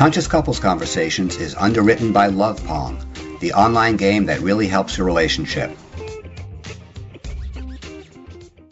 Conscious 0.00 0.26
Couples 0.26 0.58
Conversations 0.58 1.36
is 1.36 1.54
underwritten 1.54 2.10
by 2.10 2.28
Love 2.28 2.64
Pong, 2.64 3.04
the 3.40 3.52
online 3.52 3.98
game 3.98 4.24
that 4.24 4.40
really 4.40 4.66
helps 4.66 4.96
your 4.96 5.06
relationship. 5.06 5.76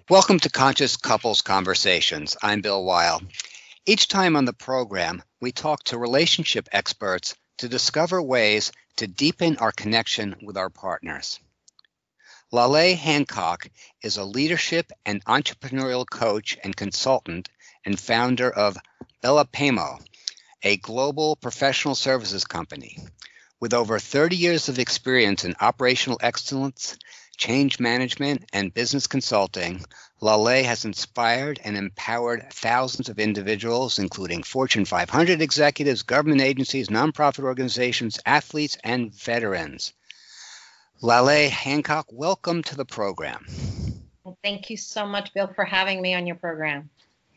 Welcome 0.09 0.41
to 0.41 0.49
Conscious 0.49 0.97
Couples 0.97 1.43
Conversations. 1.43 2.39
I'm 2.43 2.63
Bill 2.63 2.83
Weil. 2.83 3.21
Each 3.85 4.09
time 4.09 4.37
on 4.37 4.47
the 4.47 4.55
program, 4.55 5.23
we 5.39 5.53
talk 5.53 5.85
to 5.85 5.99
relationship 5.99 6.67
experts 6.73 7.35
to 7.59 7.69
discover 7.69 8.23
ways 8.23 8.73
to 8.97 9.07
deepen 9.07 9.59
our 9.59 9.73
connection 9.73 10.35
with 10.43 10.57
our 10.57 10.71
partners. 10.71 11.39
Lale 12.51 12.97
Hancock 12.97 13.69
is 14.03 14.17
a 14.17 14.25
leadership 14.25 14.91
and 15.05 15.23
entrepreneurial 15.27 16.09
coach 16.09 16.57
and 16.65 16.75
consultant 16.75 17.51
and 17.85 18.01
founder 18.01 18.51
of 18.51 18.79
Belapemo, 19.23 20.01
a 20.63 20.77
global 20.79 21.37
professional 21.37 21.95
services 21.95 22.45
company. 22.45 22.99
With 23.61 23.75
over 23.75 23.99
30 23.99 24.37
years 24.37 24.69
of 24.69 24.79
experience 24.79 25.45
in 25.45 25.55
operational 25.61 26.19
excellence, 26.23 26.97
change 27.37 27.81
management, 27.81 28.45
and 28.53 28.75
business 28.75 29.07
consulting, 29.07 29.85
Lale 30.21 30.65
has 30.65 30.85
inspired 30.85 31.61
and 31.65 31.77
empowered 31.77 32.53
thousands 32.53 33.09
of 33.09 33.19
individuals, 33.19 33.99
including 33.99 34.43
Fortune 34.43 34.85
500 34.85 35.41
executives, 35.41 36.03
government 36.03 36.41
agencies, 36.41 36.89
nonprofit 36.89 37.45
organizations, 37.45 38.19
athletes, 38.27 38.77
and 38.83 39.15
veterans. 39.15 39.93
Lale 41.01 41.49
Hancock, 41.49 42.07
welcome 42.11 42.63
to 42.65 42.77
the 42.77 42.85
program. 42.85 43.47
Well, 44.25 44.37
thank 44.43 44.69
you 44.69 44.77
so 44.77 45.07
much, 45.07 45.33
Bill, 45.33 45.47
for 45.55 45.65
having 45.65 46.03
me 46.03 46.15
on 46.15 46.27
your 46.27 46.37
program. 46.37 46.91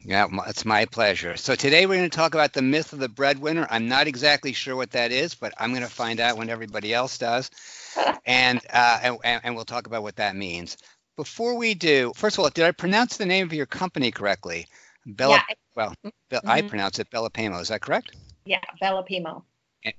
Yeah, 0.04 0.28
it's 0.48 0.66
my 0.66 0.86
pleasure. 0.86 1.38
So 1.38 1.54
today 1.54 1.86
we're 1.86 1.98
going 1.98 2.10
to 2.10 2.16
talk 2.16 2.34
about 2.34 2.54
the 2.54 2.62
myth 2.64 2.92
of 2.92 3.00
the 3.00 3.10
breadwinner. 3.10 3.68
I'm 3.70 3.88
not 3.88 4.08
exactly 4.08 4.52
sure 4.54 4.76
what 4.76 4.92
that 4.92 5.12
is, 5.12 5.36
but 5.36 5.54
I'm 5.58 5.72
going 5.72 5.84
to 5.84 5.90
find 5.90 6.20
out 6.20 6.38
when 6.38 6.50
everybody 6.50 6.94
else 6.94 7.20
does, 7.20 7.52
and, 8.26 8.60
uh, 8.72 9.00
and 9.04 9.18
and 9.44 9.56
we'll 9.56 9.66
talk 9.66 9.86
about 9.86 10.02
what 10.02 10.16
that 10.16 10.36
means. 10.36 10.78
Before 11.18 11.56
we 11.56 11.76
do, 11.76 12.14
first 12.16 12.38
of 12.38 12.44
all, 12.44 12.50
did 12.50 12.66
I 12.66 12.72
pronounce 12.72 13.18
the 13.18 13.28
name 13.28 13.46
of 13.46 13.54
your 13.54 13.68
company 13.68 14.12
correctly? 14.12 14.66
Bella. 15.06 15.44
Yeah. 15.48 15.56
Well, 15.76 15.96
mm-hmm. 16.04 16.50
I 16.50 16.62
pronounce 16.64 17.00
it 17.00 17.10
Belapemo. 17.12 17.62
Is 17.62 17.68
that 17.68 17.82
correct? 17.82 18.16
Yeah, 18.46 18.62
Belapemo. 18.82 19.44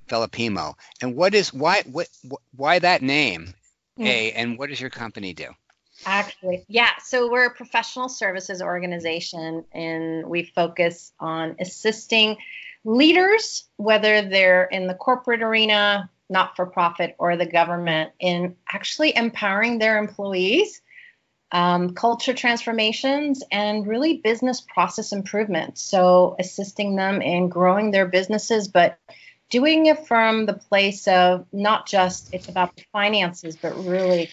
Belapemo. 0.09 0.75
And 1.01 1.15
what 1.15 1.35
is 1.35 1.53
why 1.53 1.83
what 1.83 2.09
why 2.57 2.79
that 2.81 3.03
name? 3.03 3.55
Mm. 3.99 4.07
A 4.07 4.33
and 4.33 4.59
what 4.59 4.71
does 4.71 4.81
your 4.81 4.91
company 4.91 5.33
do? 5.33 5.49
Actually, 6.05 6.65
yeah. 6.69 6.91
So 7.05 7.31
we're 7.31 7.47
a 7.47 7.55
professional 7.55 8.09
services 8.09 8.61
organization, 8.61 9.65
and 9.73 10.27
we 10.27 10.45
focus 10.45 11.13
on 11.21 11.57
assisting 11.61 12.39
leaders, 12.85 13.65
whether 13.77 14.23
they're 14.23 14.65
in 14.65 14.87
the 14.87 14.95
corporate 14.95 15.43
arena, 15.43 16.11
not 16.29 16.57
for 16.57 16.67
profit, 16.67 17.15
or 17.19 17.37
the 17.37 17.47
government, 17.47 18.13
in 18.19 18.57
actually 18.73 19.17
empowering 19.17 19.79
their 19.79 19.99
employees, 19.99 20.81
um, 21.53 21.95
culture 21.95 22.35
transformations, 22.35 23.45
and 23.53 23.87
really 23.87 24.17
business 24.17 24.61
process 24.61 25.13
improvement. 25.13 25.79
So 25.79 26.35
assisting 26.39 26.97
them 26.97 27.23
in 27.23 27.49
growing 27.49 27.91
their 27.91 28.07
businesses, 28.07 28.69
but 28.69 28.99
doing 29.51 29.87
it 29.87 30.07
from 30.07 30.47
the 30.47 30.55
place 30.55 31.07
of 31.07 31.47
not 31.53 31.87
just 31.87 32.33
it's 32.33 32.49
about 32.49 32.75
the 32.75 32.85
finances, 32.91 33.55
but 33.55 33.77
really 33.77 34.31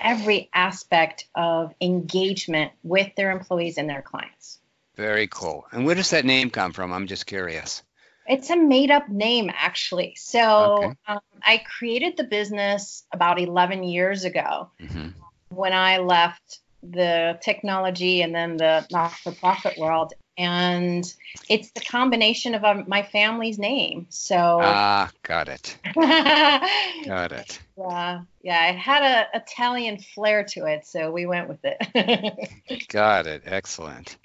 every 0.00 0.48
aspect 0.52 1.26
of 1.34 1.74
engagement 1.80 2.72
with 2.82 3.14
their 3.16 3.30
employees 3.30 3.78
and 3.78 3.88
their 3.88 4.02
clients. 4.02 4.58
Very 4.96 5.26
cool. 5.28 5.66
And 5.72 5.86
where 5.86 5.94
does 5.94 6.10
that 6.10 6.24
name 6.24 6.50
come 6.50 6.72
from? 6.72 6.92
I'm 6.92 7.06
just 7.06 7.26
curious. 7.26 7.82
It's 8.26 8.50
a 8.50 8.56
made 8.56 8.90
up 8.90 9.08
name, 9.08 9.50
actually. 9.52 10.14
So 10.16 10.84
okay. 10.84 10.94
um, 11.08 11.18
I 11.42 11.58
created 11.58 12.16
the 12.16 12.24
business 12.24 13.04
about 13.12 13.40
11 13.40 13.82
years 13.82 14.24
ago 14.24 14.70
mm-hmm. 14.80 15.08
when 15.48 15.72
I 15.72 15.98
left 15.98 16.60
the 16.82 17.38
technology 17.42 18.22
and 18.22 18.34
then 18.34 18.56
the 18.56 18.86
not 18.90 19.12
for 19.12 19.32
profit 19.32 19.76
world 19.78 20.12
and 20.40 21.04
it's 21.50 21.70
the 21.72 21.80
combination 21.80 22.54
of 22.54 22.64
um, 22.64 22.84
my 22.88 23.02
family's 23.02 23.58
name. 23.58 24.06
So 24.08 24.58
ah, 24.62 25.10
got 25.22 25.50
it. 25.50 25.76
got 25.94 27.32
it. 27.32 27.60
Yeah, 27.76 28.22
yeah, 28.42 28.70
it 28.70 28.76
had 28.76 29.02
a 29.02 29.36
Italian 29.36 29.98
flair 29.98 30.44
to 30.44 30.64
it, 30.64 30.86
so 30.86 31.10
we 31.10 31.26
went 31.26 31.48
with 31.48 31.60
it. 31.62 32.88
got 32.88 33.26
it. 33.26 33.42
Excellent. 33.44 34.16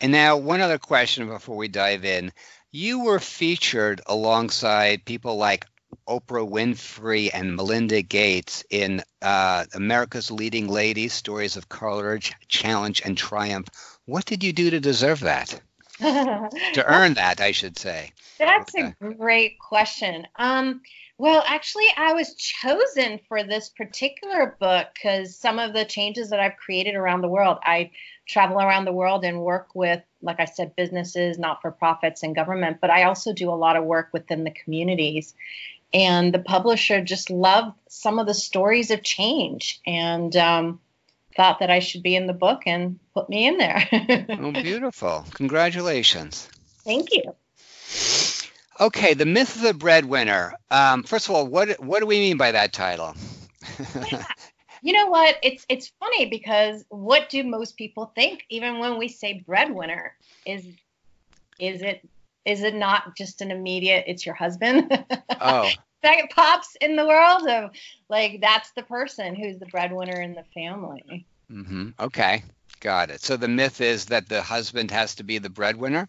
And 0.00 0.12
now, 0.12 0.36
one 0.36 0.60
other 0.60 0.78
question 0.78 1.26
before 1.26 1.56
we 1.56 1.66
dive 1.66 2.04
in. 2.04 2.32
You 2.70 3.00
were 3.00 3.18
featured 3.18 4.00
alongside 4.06 5.04
people 5.04 5.36
like 5.36 5.66
Oprah 6.08 6.48
Winfrey 6.48 7.30
and 7.32 7.56
Melinda 7.56 8.02
Gates 8.02 8.64
in 8.70 9.02
uh, 9.22 9.64
America's 9.74 10.30
Leading 10.30 10.68
Ladies 10.68 11.12
Stories 11.12 11.56
of 11.56 11.68
Courage, 11.68 12.32
Challenge, 12.48 13.02
and 13.04 13.16
Triumph 13.16 13.68
what 14.10 14.24
did 14.24 14.42
you 14.42 14.52
do 14.52 14.70
to 14.70 14.80
deserve 14.80 15.20
that? 15.20 15.60
to 16.00 16.84
earn 16.86 17.14
that, 17.14 17.40
I 17.40 17.52
should 17.52 17.78
say. 17.78 18.10
That's 18.38 18.74
a 18.74 18.94
great 19.16 19.58
question. 19.60 20.26
Um, 20.36 20.80
well, 21.18 21.44
actually, 21.46 21.86
I 21.96 22.14
was 22.14 22.34
chosen 22.34 23.20
for 23.28 23.44
this 23.44 23.68
particular 23.68 24.56
book 24.58 24.88
because 24.94 25.36
some 25.36 25.58
of 25.58 25.74
the 25.74 25.84
changes 25.84 26.30
that 26.30 26.40
I've 26.40 26.56
created 26.56 26.94
around 26.94 27.20
the 27.20 27.28
world, 27.28 27.58
I 27.62 27.90
travel 28.26 28.58
around 28.58 28.86
the 28.86 28.92
world 28.92 29.24
and 29.24 29.42
work 29.42 29.68
with, 29.74 30.02
like 30.22 30.40
I 30.40 30.46
said, 30.46 30.74
businesses, 30.74 31.38
not 31.38 31.60
for 31.60 31.70
profits, 31.70 32.22
and 32.22 32.34
government, 32.34 32.78
but 32.80 32.90
I 32.90 33.04
also 33.04 33.32
do 33.32 33.50
a 33.50 33.52
lot 33.52 33.76
of 33.76 33.84
work 33.84 34.08
within 34.12 34.42
the 34.42 34.50
communities. 34.50 35.34
And 35.92 36.32
the 36.32 36.38
publisher 36.38 37.02
just 37.02 37.30
loved 37.30 37.76
some 37.88 38.18
of 38.18 38.26
the 38.26 38.34
stories 38.34 38.90
of 38.90 39.02
change. 39.02 39.80
And 39.86 40.34
um, 40.36 40.80
thought 41.36 41.60
that 41.60 41.70
I 41.70 41.78
should 41.78 42.02
be 42.02 42.16
in 42.16 42.26
the 42.26 42.32
book 42.32 42.62
and 42.66 42.98
put 43.14 43.28
me 43.28 43.46
in 43.46 43.58
there. 43.58 43.88
oh, 44.28 44.52
beautiful. 44.62 45.24
Congratulations. 45.34 46.48
Thank 46.84 47.12
you. 47.12 47.34
Okay, 48.80 49.14
the 49.14 49.26
myth 49.26 49.56
of 49.56 49.62
the 49.62 49.74
breadwinner. 49.74 50.54
Um, 50.70 51.02
first 51.02 51.28
of 51.28 51.34
all, 51.34 51.46
what 51.46 51.78
what 51.80 52.00
do 52.00 52.06
we 52.06 52.18
mean 52.18 52.36
by 52.36 52.52
that 52.52 52.72
title? 52.72 53.14
yeah. 54.10 54.24
You 54.82 54.94
know 54.94 55.08
what? 55.08 55.36
It's 55.42 55.66
it's 55.68 55.92
funny 56.00 56.24
because 56.30 56.86
what 56.88 57.28
do 57.28 57.44
most 57.44 57.76
people 57.76 58.12
think? 58.14 58.46
Even 58.48 58.78
when 58.78 58.96
we 58.96 59.08
say 59.08 59.44
breadwinner, 59.46 60.16
is 60.46 60.64
is 61.58 61.82
it 61.82 62.08
is 62.44 62.62
it 62.62 62.74
not 62.74 63.16
just 63.16 63.40
an 63.40 63.50
immediate? 63.50 64.04
It's 64.06 64.24
your 64.24 64.34
husband. 64.34 65.04
Oh, 65.42 65.70
that 66.02 66.30
pops 66.34 66.76
in 66.82 66.96
the 66.96 67.06
world 67.06 67.48
of 67.48 67.70
like 68.10 68.40
that's 68.42 68.72
the 68.72 68.82
person 68.82 69.34
who's 69.34 69.58
the 69.58 69.66
breadwinner 69.66 70.20
in 70.20 70.34
the 70.34 70.44
family. 70.52 71.24
Mm-hmm. 71.50 71.90
Okay, 71.98 72.42
got 72.80 73.10
it. 73.10 73.22
So 73.22 73.38
the 73.38 73.48
myth 73.48 73.80
is 73.80 74.04
that 74.06 74.28
the 74.28 74.42
husband 74.42 74.90
has 74.90 75.14
to 75.14 75.24
be 75.24 75.38
the 75.38 75.48
breadwinner. 75.48 76.08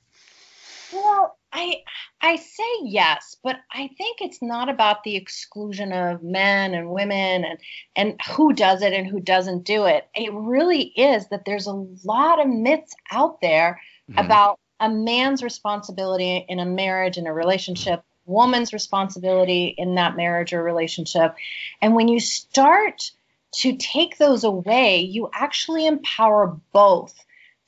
Well, 0.91 1.37
I 1.53 1.83
I 2.21 2.35
say 2.35 2.63
yes, 2.83 3.35
but 3.43 3.57
I 3.73 3.89
think 3.97 4.21
it's 4.21 4.41
not 4.41 4.69
about 4.69 5.03
the 5.03 5.15
exclusion 5.15 5.91
of 5.91 6.23
men 6.23 6.73
and 6.73 6.91
women 6.91 7.45
and 7.45 7.59
and 7.95 8.21
who 8.31 8.53
does 8.53 8.81
it 8.81 8.93
and 8.93 9.07
who 9.07 9.19
doesn't 9.19 9.63
do 9.63 9.85
it. 9.85 10.07
It 10.15 10.31
really 10.33 10.83
is 10.95 11.27
that 11.29 11.43
there's 11.45 11.67
a 11.67 11.85
lot 12.03 12.39
of 12.39 12.47
myths 12.47 12.93
out 13.11 13.41
there 13.41 13.81
mm-hmm. 14.09 14.19
about 14.19 14.59
a 14.81 14.89
man's 14.89 15.43
responsibility 15.43 16.45
in 16.49 16.59
a 16.59 16.65
marriage 16.65 17.17
and 17.17 17.27
a 17.27 17.33
relationship 17.33 18.03
woman's 18.25 18.73
responsibility 18.73 19.73
in 19.77 19.95
that 19.95 20.15
marriage 20.15 20.53
or 20.53 20.63
relationship. 20.63 21.35
And 21.81 21.95
when 21.95 22.07
you 22.07 22.19
start 22.19 23.11
to 23.55 23.75
take 23.77 24.17
those 24.17 24.43
away, 24.43 25.01
you 25.01 25.29
actually 25.33 25.85
empower 25.85 26.57
both 26.71 27.13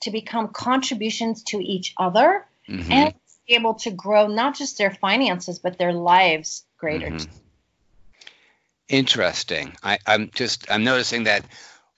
to 0.02 0.12
become 0.12 0.50
contributions 0.50 1.44
to 1.44 1.57
each 1.57 1.94
other 1.97 2.46
mm-hmm. 2.68 2.91
and 2.91 3.13
be 3.47 3.56
able 3.56 3.75
to 3.75 3.91
grow 3.91 4.28
not 4.28 4.55
just 4.55 4.78
their 4.78 4.91
finances, 4.91 5.59
but 5.59 5.78
their 5.78 5.93
lives 5.93 6.64
greater. 6.78 7.08
Mm-hmm. 7.08 7.32
Interesting. 8.90 9.76
I, 9.82 9.97
I'm 10.05 10.29
just 10.34 10.70
I'm 10.70 10.84
noticing 10.84 11.23
that 11.23 11.46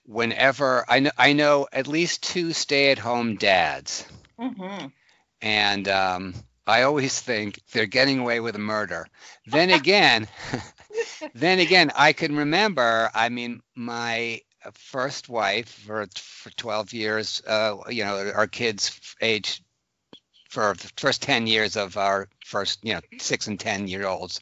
whenever 0.06 0.84
I 0.88 1.00
know 1.00 1.10
I 1.18 1.32
know 1.32 1.66
at 1.72 1.88
least 1.88 2.22
two 2.22 2.52
stay-at-home 2.52 3.36
dads, 3.36 4.06
mm-hmm. 4.38 4.86
And 5.40 5.88
um, 5.88 6.34
I 6.66 6.82
always 6.82 7.20
think 7.20 7.60
they're 7.72 7.86
getting 7.86 8.18
away 8.18 8.40
with 8.40 8.56
a 8.56 8.60
murder. 8.60 9.06
Then 9.46 9.70
again, 9.70 10.28
then 11.34 11.58
again, 11.58 11.90
I 11.94 12.12
can 12.12 12.36
remember. 12.36 13.10
I 13.14 13.28
mean, 13.28 13.60
my 13.74 14.40
first 14.72 15.28
wife 15.28 15.68
for 15.68 16.06
for 16.16 16.50
12 16.50 16.92
years. 16.92 17.42
Uh, 17.46 17.76
you 17.88 18.04
know, 18.04 18.32
our 18.34 18.46
kids 18.46 18.98
age 19.20 19.62
for 20.48 20.74
the 20.74 20.90
first 20.96 21.22
10 21.22 21.46
years 21.46 21.76
of 21.76 21.96
our 21.96 22.28
first, 22.44 22.80
you 22.82 22.94
know, 22.94 23.00
six 23.18 23.46
and 23.46 23.58
10 23.60 23.88
year 23.88 24.06
olds. 24.06 24.40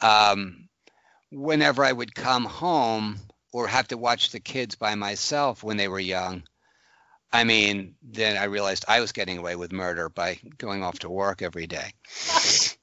Um, 0.00 0.68
whenever 1.30 1.84
I 1.84 1.92
would 1.92 2.14
come 2.14 2.44
home 2.44 3.18
or 3.52 3.66
have 3.66 3.88
to 3.88 3.98
watch 3.98 4.30
the 4.30 4.40
kids 4.40 4.74
by 4.76 4.94
myself 4.94 5.62
when 5.62 5.76
they 5.76 5.88
were 5.88 6.00
young, 6.00 6.44
I 7.32 7.44
mean, 7.44 7.94
then 8.02 8.36
I 8.36 8.44
realized 8.44 8.84
I 8.88 9.00
was 9.00 9.12
getting 9.12 9.38
away 9.38 9.56
with 9.56 9.72
murder 9.72 10.08
by 10.08 10.38
going 10.58 10.82
off 10.82 10.98
to 11.00 11.10
work 11.10 11.42
every 11.42 11.66
day. 11.66 11.92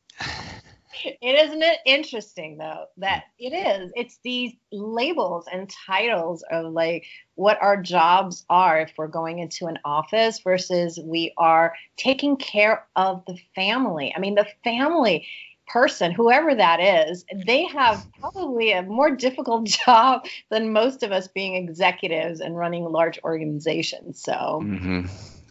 it 1.04 1.46
isn't 1.46 1.62
it 1.62 1.80
interesting 1.86 2.58
though 2.58 2.86
that 2.98 3.26
it 3.38 3.52
is. 3.52 3.92
It's 3.96 4.20
these 4.24 4.54
labels 4.72 5.46
and 5.52 5.70
titles 5.70 6.44
of 6.50 6.74
like 6.74 7.06
what 7.36 7.62
our 7.62 7.82
jobs 7.82 8.46
are 8.50 8.80
if 8.80 8.94
we're 8.98 9.08
going 9.08 9.40
into 9.40 9.68
an 9.68 9.80
office 9.86 10.40
versus 10.40 11.00
we 11.04 11.34
are 11.38 11.74
taking 11.98 12.38
care 12.38 12.86
of 12.96 13.24
the 13.26 13.38
family. 13.54 14.14
I 14.16 14.20
mean, 14.20 14.36
the 14.36 14.48
family 14.64 15.28
person, 15.68 16.12
whoever 16.12 16.56
that 16.56 16.80
is, 16.80 17.26
they 17.46 17.66
have 17.66 18.06
probably 18.20 18.72
a 18.72 18.82
more 18.84 19.12
difficult 19.12 19.66
job 19.86 20.26
than 20.50 20.72
most 20.72 21.04
of 21.04 21.12
us 21.12 21.28
being 21.28 21.56
executives 21.56 22.40
and 22.40 22.58
running 22.58 22.86
large 22.86 23.20
organizations. 23.24 24.22
So, 24.22 24.62
mm-hmm. 24.64 25.06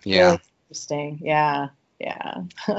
yeah, 0.05 0.25
really 0.25 0.41
interesting. 0.65 1.19
Yeah, 1.23 1.69
yeah. 1.99 2.43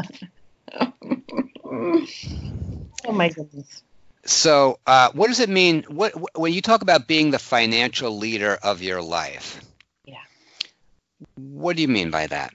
oh 1.66 3.12
my 3.12 3.30
goodness. 3.30 3.84
So, 4.26 4.80
uh, 4.86 5.12
what 5.14 5.28
does 5.28 5.40
it 5.40 5.50
mean? 5.50 5.84
What 5.88 6.38
when 6.38 6.52
you 6.52 6.62
talk 6.62 6.82
about 6.82 7.08
being 7.08 7.32
the 7.32 7.40
financial 7.40 8.18
leader 8.18 8.58
of 8.62 8.82
your 8.82 9.02
life? 9.02 9.62
Yeah. 10.04 10.18
What 11.36 11.78
do 11.78 11.82
you 11.82 11.88
mean 11.88 12.12
by 12.12 12.28
that? 12.28 12.54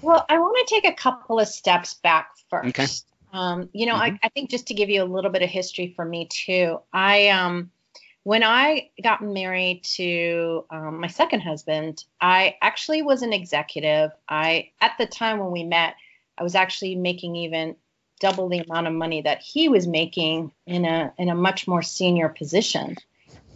Well, 0.00 0.24
I 0.28 0.38
want 0.38 0.68
to 0.68 0.74
take 0.74 0.86
a 0.86 0.94
couple 0.94 1.40
of 1.40 1.48
steps 1.48 1.94
back 1.94 2.30
first. 2.48 2.68
Okay. 2.68 2.86
Um, 3.32 3.68
you 3.72 3.86
know, 3.86 3.94
mm-hmm. 3.94 4.14
I, 4.14 4.20
I, 4.22 4.28
think 4.30 4.50
just 4.50 4.68
to 4.68 4.74
give 4.74 4.88
you 4.88 5.02
a 5.02 5.04
little 5.04 5.30
bit 5.30 5.42
of 5.42 5.50
history 5.50 5.92
for 5.94 6.04
me 6.04 6.28
too, 6.30 6.80
I 6.92 7.28
um, 7.28 7.70
when 8.22 8.42
I 8.42 8.90
got 9.02 9.22
married 9.22 9.84
to 9.96 10.64
um, 10.70 11.00
my 11.00 11.08
second 11.08 11.40
husband, 11.40 12.04
I 12.20 12.56
actually 12.62 13.02
was 13.02 13.22
an 13.22 13.32
executive. 13.32 14.10
I 14.28 14.70
at 14.80 14.92
the 14.98 15.06
time 15.06 15.38
when 15.38 15.50
we 15.50 15.64
met, 15.64 15.94
I 16.36 16.42
was 16.42 16.54
actually 16.54 16.94
making 16.94 17.36
even 17.36 17.76
double 18.20 18.48
the 18.48 18.58
amount 18.58 18.86
of 18.86 18.92
money 18.92 19.22
that 19.22 19.40
he 19.40 19.68
was 19.68 19.86
making 19.86 20.52
in 20.66 20.84
a 20.84 21.12
in 21.18 21.28
a 21.28 21.34
much 21.34 21.68
more 21.68 21.82
senior 21.82 22.28
position. 22.28 22.96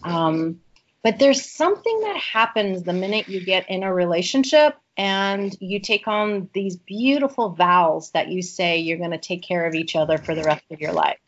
Um, 0.04 0.60
but 1.02 1.18
there's 1.18 1.44
something 1.44 2.00
that 2.00 2.16
happens 2.16 2.82
the 2.82 2.92
minute 2.92 3.28
you 3.28 3.44
get 3.44 3.68
in 3.68 3.82
a 3.82 3.92
relationship 3.92 4.76
and 4.96 5.56
you 5.60 5.80
take 5.80 6.06
on 6.06 6.48
these 6.52 6.76
beautiful 6.76 7.50
vows 7.50 8.10
that 8.12 8.28
you 8.28 8.42
say 8.42 8.78
you're 8.78 8.98
going 8.98 9.10
to 9.10 9.18
take 9.18 9.42
care 9.42 9.66
of 9.66 9.74
each 9.74 9.96
other 9.96 10.18
for 10.18 10.34
the 10.34 10.44
rest 10.44 10.64
of 10.70 10.80
your 10.80 10.92
life. 10.92 11.18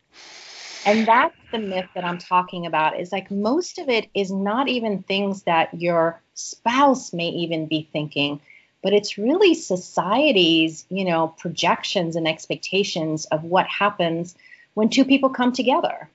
And 0.85 1.07
that's 1.07 1.35
the 1.51 1.57
myth 1.57 1.87
that 1.95 2.05
I'm 2.05 2.19
talking 2.19 2.67
about 2.67 2.99
is 2.99 3.11
like 3.11 3.31
most 3.31 3.79
of 3.79 3.89
it 3.89 4.07
is 4.13 4.31
not 4.31 4.67
even 4.67 5.01
things 5.01 5.43
that 5.43 5.73
your 5.73 6.21
spouse 6.35 7.11
may 7.11 7.29
even 7.29 7.65
be 7.65 7.89
thinking, 7.91 8.39
but 8.83 8.93
it's 8.93 9.17
really 9.17 9.55
society's, 9.55 10.85
you 10.89 11.03
know, 11.03 11.29
projections 11.39 12.15
and 12.15 12.27
expectations 12.27 13.25
of 13.25 13.43
what 13.43 13.65
happens 13.65 14.35
when 14.75 14.89
two 14.89 15.05
people 15.05 15.31
come 15.31 15.51
together. 15.51 16.07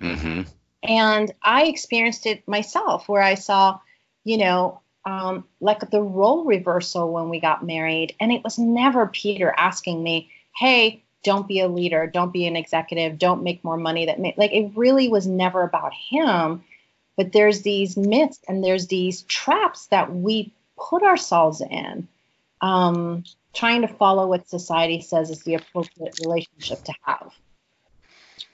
Mm-hmm. 0.00 0.42
And 0.84 1.32
I 1.42 1.64
experienced 1.64 2.26
it 2.26 2.46
myself 2.46 3.08
where 3.08 3.22
I 3.22 3.34
saw, 3.34 3.80
you 4.22 4.36
know, 4.36 4.80
um, 5.06 5.44
like 5.60 5.90
the 5.90 6.02
role 6.02 6.44
reversal 6.44 7.12
when 7.12 7.28
we 7.30 7.40
got 7.40 7.64
married. 7.64 8.14
And 8.20 8.32
it 8.32 8.44
was 8.44 8.58
never 8.58 9.06
Peter 9.06 9.52
asking 9.56 10.02
me, 10.02 10.30
hey, 10.56 11.02
don't 11.22 11.48
be 11.48 11.60
a 11.60 11.68
leader, 11.68 12.06
don't 12.06 12.32
be 12.32 12.46
an 12.46 12.56
executive, 12.56 13.18
don't 13.18 13.42
make 13.42 13.64
more 13.64 13.78
money. 13.78 14.06
That 14.06 14.20
make, 14.20 14.36
like 14.36 14.52
it 14.52 14.72
really 14.76 15.08
was 15.08 15.26
never 15.26 15.62
about 15.62 15.92
him. 15.94 16.62
But 17.16 17.32
there's 17.32 17.62
these 17.62 17.96
myths 17.96 18.40
and 18.46 18.62
there's 18.62 18.88
these 18.88 19.22
traps 19.22 19.86
that 19.86 20.14
we 20.14 20.52
put 20.76 21.02
ourselves 21.02 21.60
in, 21.60 22.08
um, 22.60 23.24
trying 23.54 23.82
to 23.82 23.88
follow 23.88 24.26
what 24.26 24.48
society 24.48 25.00
says 25.00 25.30
is 25.30 25.42
the 25.44 25.54
appropriate 25.54 26.18
relationship 26.20 26.82
to 26.84 26.92
have. 27.04 27.32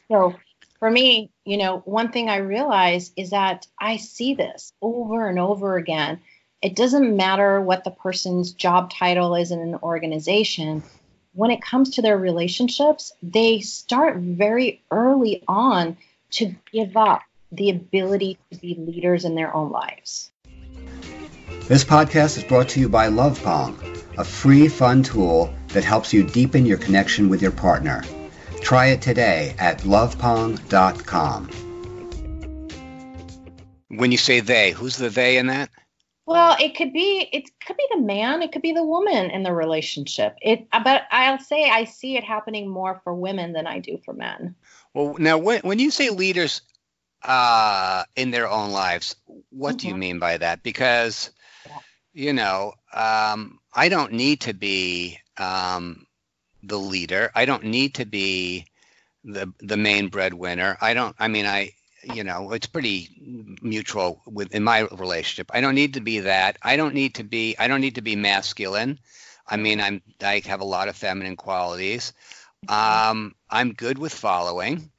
So 0.08 0.34
for 0.80 0.90
me, 0.90 1.30
you 1.44 1.58
know, 1.58 1.82
one 1.84 2.10
thing 2.10 2.28
I 2.28 2.38
realize 2.38 3.12
is 3.16 3.30
that 3.30 3.66
I 3.78 3.98
see 3.98 4.34
this 4.34 4.72
over 4.82 5.28
and 5.28 5.38
over 5.38 5.76
again 5.76 6.20
it 6.62 6.76
doesn't 6.76 7.16
matter 7.16 7.58
what 7.60 7.84
the 7.84 7.90
person's 7.90 8.52
job 8.52 8.92
title 8.92 9.34
is 9.34 9.50
in 9.50 9.60
an 9.60 9.76
organization. 9.76 10.82
When 11.32 11.50
it 11.50 11.62
comes 11.62 11.90
to 11.90 12.02
their 12.02 12.18
relationships, 12.18 13.12
they 13.22 13.60
start 13.60 14.18
very 14.18 14.82
early 14.90 15.42
on 15.48 15.96
to 16.32 16.54
give 16.70 16.98
up 16.98 17.22
the 17.50 17.70
ability 17.70 18.38
to 18.52 18.58
be 18.58 18.74
leaders 18.74 19.24
in 19.24 19.34
their 19.34 19.54
own 19.54 19.70
lives. 19.70 20.30
This 21.66 21.82
podcast 21.82 22.36
is 22.36 22.44
brought 22.44 22.68
to 22.70 22.80
you 22.80 22.90
by 22.90 23.08
LovePong, 23.08 24.18
a 24.18 24.24
free 24.24 24.68
fun 24.68 25.02
tool 25.02 25.54
that 25.68 25.84
helps 25.84 26.12
you 26.12 26.24
deepen 26.24 26.66
your 26.66 26.78
connection 26.78 27.30
with 27.30 27.40
your 27.40 27.52
partner. 27.52 28.02
Try 28.60 28.86
it 28.86 29.02
today 29.02 29.54
at 29.58 29.80
lovepong.com. 29.80 31.48
When 33.88 34.12
you 34.12 34.18
say 34.18 34.40
they, 34.40 34.70
who's 34.70 34.96
the 34.96 35.08
they 35.08 35.38
in 35.38 35.48
that? 35.48 35.70
Well, 36.30 36.56
it 36.60 36.76
could 36.76 36.92
be 36.92 37.28
it 37.32 37.50
could 37.66 37.76
be 37.76 37.86
the 37.90 37.98
man, 37.98 38.40
it 38.40 38.52
could 38.52 38.62
be 38.62 38.70
the 38.72 38.84
woman 38.84 39.30
in 39.30 39.42
the 39.42 39.52
relationship. 39.52 40.36
It 40.40 40.68
but 40.70 41.02
I'll 41.10 41.40
say 41.40 41.68
I 41.68 41.82
see 41.82 42.16
it 42.16 42.22
happening 42.22 42.68
more 42.68 43.00
for 43.02 43.12
women 43.12 43.52
than 43.52 43.66
I 43.66 43.80
do 43.80 43.98
for 44.04 44.14
men. 44.14 44.54
Well, 44.94 45.16
now 45.18 45.38
when 45.38 45.60
when 45.62 45.80
you 45.80 45.90
say 45.90 46.10
leaders 46.10 46.62
uh, 47.24 48.04
in 48.14 48.30
their 48.30 48.48
own 48.48 48.70
lives, 48.70 49.16
what 49.50 49.70
mm-hmm. 49.70 49.76
do 49.78 49.86
you 49.88 49.92
mm-hmm. 49.94 50.00
mean 50.00 50.18
by 50.20 50.36
that? 50.36 50.62
Because 50.62 51.32
yeah. 51.66 51.78
you 52.12 52.32
know, 52.32 52.74
um, 52.94 53.58
I 53.74 53.88
don't 53.88 54.12
need 54.12 54.42
to 54.42 54.54
be 54.54 55.18
um, 55.36 56.06
the 56.62 56.78
leader. 56.78 57.30
I 57.34 57.44
don't 57.44 57.64
need 57.64 57.94
to 57.96 58.04
be 58.04 58.66
the 59.24 59.52
the 59.60 59.76
main 59.76 60.08
breadwinner. 60.08 60.76
I 60.80 60.94
don't. 60.94 61.14
I 61.18 61.28
mean, 61.28 61.46
I 61.46 61.72
you 62.02 62.24
know 62.24 62.52
it's 62.52 62.66
pretty 62.66 63.08
mutual 63.62 64.22
within 64.26 64.64
my 64.64 64.80
relationship. 64.92 65.50
I 65.52 65.60
don't 65.60 65.74
need 65.74 65.94
to 65.94 66.00
be 66.00 66.20
that. 66.20 66.58
I 66.62 66.76
don't 66.76 66.94
need 66.94 67.14
to 67.16 67.24
be 67.24 67.56
i 67.58 67.68
don't 67.68 67.80
need 67.80 67.96
to 67.96 68.02
be 68.02 68.16
masculine. 68.16 68.98
I 69.46 69.56
mean 69.56 69.80
i'm 69.80 70.02
i 70.22 70.42
have 70.46 70.60
a 70.60 70.64
lot 70.64 70.88
of 70.88 70.96
feminine 70.96 71.36
qualities. 71.36 72.12
Um 72.68 73.34
i'm 73.50 73.72
good 73.72 73.98
with 73.98 74.14
following. 74.14 74.90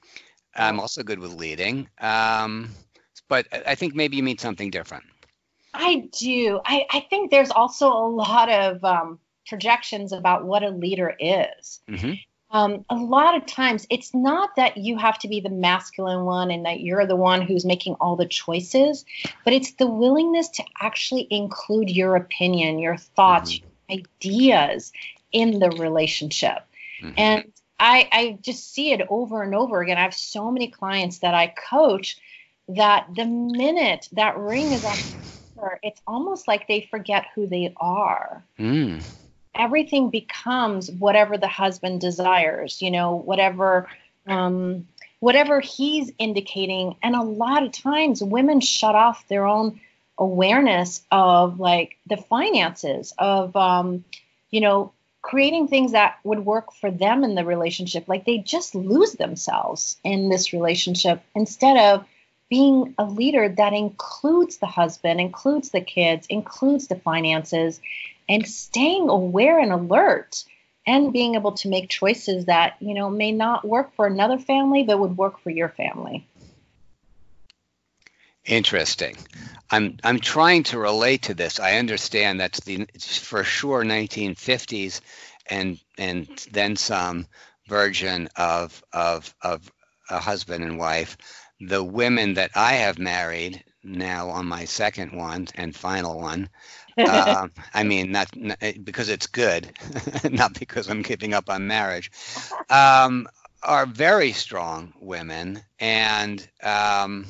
I'm 0.56 0.80
also 0.80 1.04
good 1.04 1.20
with 1.20 1.34
leading. 1.34 1.90
Um 2.00 2.70
but 3.28 3.48
i 3.66 3.76
think 3.76 3.96
maybe 3.96 4.18
you 4.18 4.24
mean 4.24 4.38
something 4.38 4.70
different. 4.70 5.06
I 5.74 6.10
do. 6.20 6.60
I 6.66 6.86
i 6.92 7.00
think 7.10 7.32
there's 7.32 7.52
also 7.52 7.88
a 7.92 8.08
lot 8.08 8.50
of 8.50 8.84
um 8.84 9.20
projections 9.48 10.12
about 10.12 10.46
what 10.46 10.64
a 10.64 10.70
leader 10.70 11.16
is 11.20 11.82
mm-hmm 11.88 12.14
um, 12.52 12.86
a 12.90 12.96
lot 12.96 13.36
of 13.36 13.46
times 13.46 13.88
it's 13.90 14.14
not 14.14 14.58
that 14.58 14.76
you 14.76 14.98
have 14.98 15.18
to 15.20 15.30
be 15.30 15.40
the 15.40 15.50
masculine 15.50 16.26
one 16.26 16.52
and 16.52 16.66
that 16.66 16.82
you're 16.82 17.06
the 17.06 17.16
one 17.16 17.42
who's 17.42 17.64
making 17.64 17.96
all 17.96 18.18
the 18.18 18.26
choices, 18.26 19.06
but 19.46 19.54
it's 19.54 19.72
the 19.74 19.88
willingness 19.88 20.50
to 20.50 20.64
actually 20.82 21.28
include 21.30 21.90
your 21.90 22.18
opinion, 22.18 22.80
your 22.80 22.98
thoughts, 22.98 23.54
mm-hmm. 23.54 23.66
your 23.94 24.00
ideas 24.02 24.92
in 25.32 25.60
the 25.60 25.70
relationship. 25.70 26.66
Mm-hmm. 27.02 27.14
And 27.18 27.54
I, 27.80 28.10
I 28.12 28.38
just 28.42 28.74
see 28.74 28.92
it 28.92 29.08
over 29.10 29.44
and 29.44 29.56
over 29.56 29.82
again. 29.82 29.98
I 29.98 30.02
have 30.02 30.14
so 30.14 30.52
many 30.52 30.68
clients 30.68 31.20
that 31.20 31.34
I 31.34 31.48
coach 31.48 32.18
that 32.68 33.08
the 33.16 33.26
minute 33.26 34.10
that 34.12 34.38
ring 34.38 34.74
is 34.74 34.84
on, 34.84 34.98
it's 35.84 36.02
almost 36.06 36.50
like 36.50 36.68
they 36.68 36.82
forget 36.92 37.28
who 37.34 37.48
they 37.48 37.74
are. 37.80 38.44
Mm 38.60 39.02
everything 39.56 40.10
becomes 40.10 40.90
whatever 40.92 41.38
the 41.38 41.48
husband 41.48 42.02
desires, 42.02 42.82
you 42.82 42.92
know, 42.92 43.16
whatever 43.16 43.88
um, 44.28 44.88
whatever 45.20 45.60
he's 45.60 46.12
indicating. 46.18 46.96
And 47.02 47.16
a 47.16 47.24
lot 47.24 47.64
of 47.64 47.72
times 47.72 48.24
women 48.24 48.60
shut 48.60 48.96
off 48.96 49.28
their 49.28 49.46
own 49.46 49.80
awareness 50.18 51.04
of 51.12 51.60
like 51.60 51.98
the 52.08 52.18
finances 52.18 53.14
of 53.18 53.56
um, 53.56 54.06
you 54.52 54.62
know 54.62 54.94
creating 55.22 55.68
things 55.68 55.92
that 55.92 56.18
would 56.24 56.46
work 56.46 56.72
for 56.74 56.92
them 56.92 57.24
in 57.24 57.36
the 57.36 57.46
relationship 57.46 58.08
like 58.08 58.26
they 58.26 58.38
just 58.38 58.76
lose 58.76 59.14
themselves 59.14 59.98
in 60.04 60.30
this 60.30 60.54
relationship 60.54 61.24
instead 61.36 61.78
of 61.78 62.06
being 62.50 62.94
a 62.98 63.06
leader 63.06 63.50
that 63.50 63.74
includes 63.74 64.58
the 64.58 64.68
husband 64.68 65.20
includes 65.20 65.72
the 65.72 65.82
kids 65.82 66.28
includes 66.28 66.88
the 66.88 66.96
finances 66.96 67.82
and 68.32 68.48
staying 68.48 69.10
aware 69.10 69.60
and 69.60 69.74
alert 69.74 70.46
and 70.88 71.12
being 71.12 71.36
able 71.36 71.52
to 71.52 71.68
make 71.68 71.90
choices 71.90 72.46
that 72.46 72.78
you 72.80 72.94
know 72.94 73.10
may 73.10 73.32
not 73.32 73.68
work 73.68 73.94
for 73.96 74.08
another 74.08 74.40
family 74.40 74.84
but 74.84 74.98
would 74.98 75.18
work 75.18 75.40
for 75.42 75.50
your 75.50 75.70
family. 75.70 76.26
Interesting. 78.46 79.18
I'm 79.70 79.98
i'm 80.04 80.20
trying 80.20 80.64
to 80.64 80.80
relate 80.80 81.24
to 81.24 81.34
this. 81.34 81.60
I 81.60 81.78
understand 81.78 82.40
that's 82.40 82.62
the 82.62 82.88
for 83.00 83.44
sure 83.44 83.84
1950s 83.84 85.02
and 85.48 85.78
and 85.98 86.28
then 86.52 86.78
some 86.78 87.28
version 87.68 88.30
of 88.38 88.82
of 88.94 89.36
of 89.42 89.70
a 90.10 90.20
husband 90.20 90.64
and 90.64 90.80
wife. 90.80 91.18
The 91.60 91.84
women 91.84 92.36
that 92.36 92.52
i 92.56 92.74
have 92.76 92.98
married 92.98 93.62
now 93.84 94.30
on 94.30 94.46
my 94.46 94.66
second 94.66 95.12
one 95.12 95.48
and 95.56 95.76
final 95.76 96.18
one 96.20 96.50
uh, 96.98 97.48
I 97.74 97.84
mean, 97.84 98.12
not, 98.12 98.36
not, 98.36 98.58
eh, 98.62 98.74
because 98.84 99.10
it's 99.10 99.28
good, 99.28 99.72
not 100.30 100.58
because 100.60 100.90
I'm 100.90 101.02
giving 101.02 101.34
up 101.34 101.50
on 101.50 101.68
marriage. 101.68 102.12
Um, 102.70 103.28
are 103.64 103.86
very 103.86 104.32
strong 104.32 104.94
women, 105.00 105.64
and 105.80 106.48
um, 106.64 107.26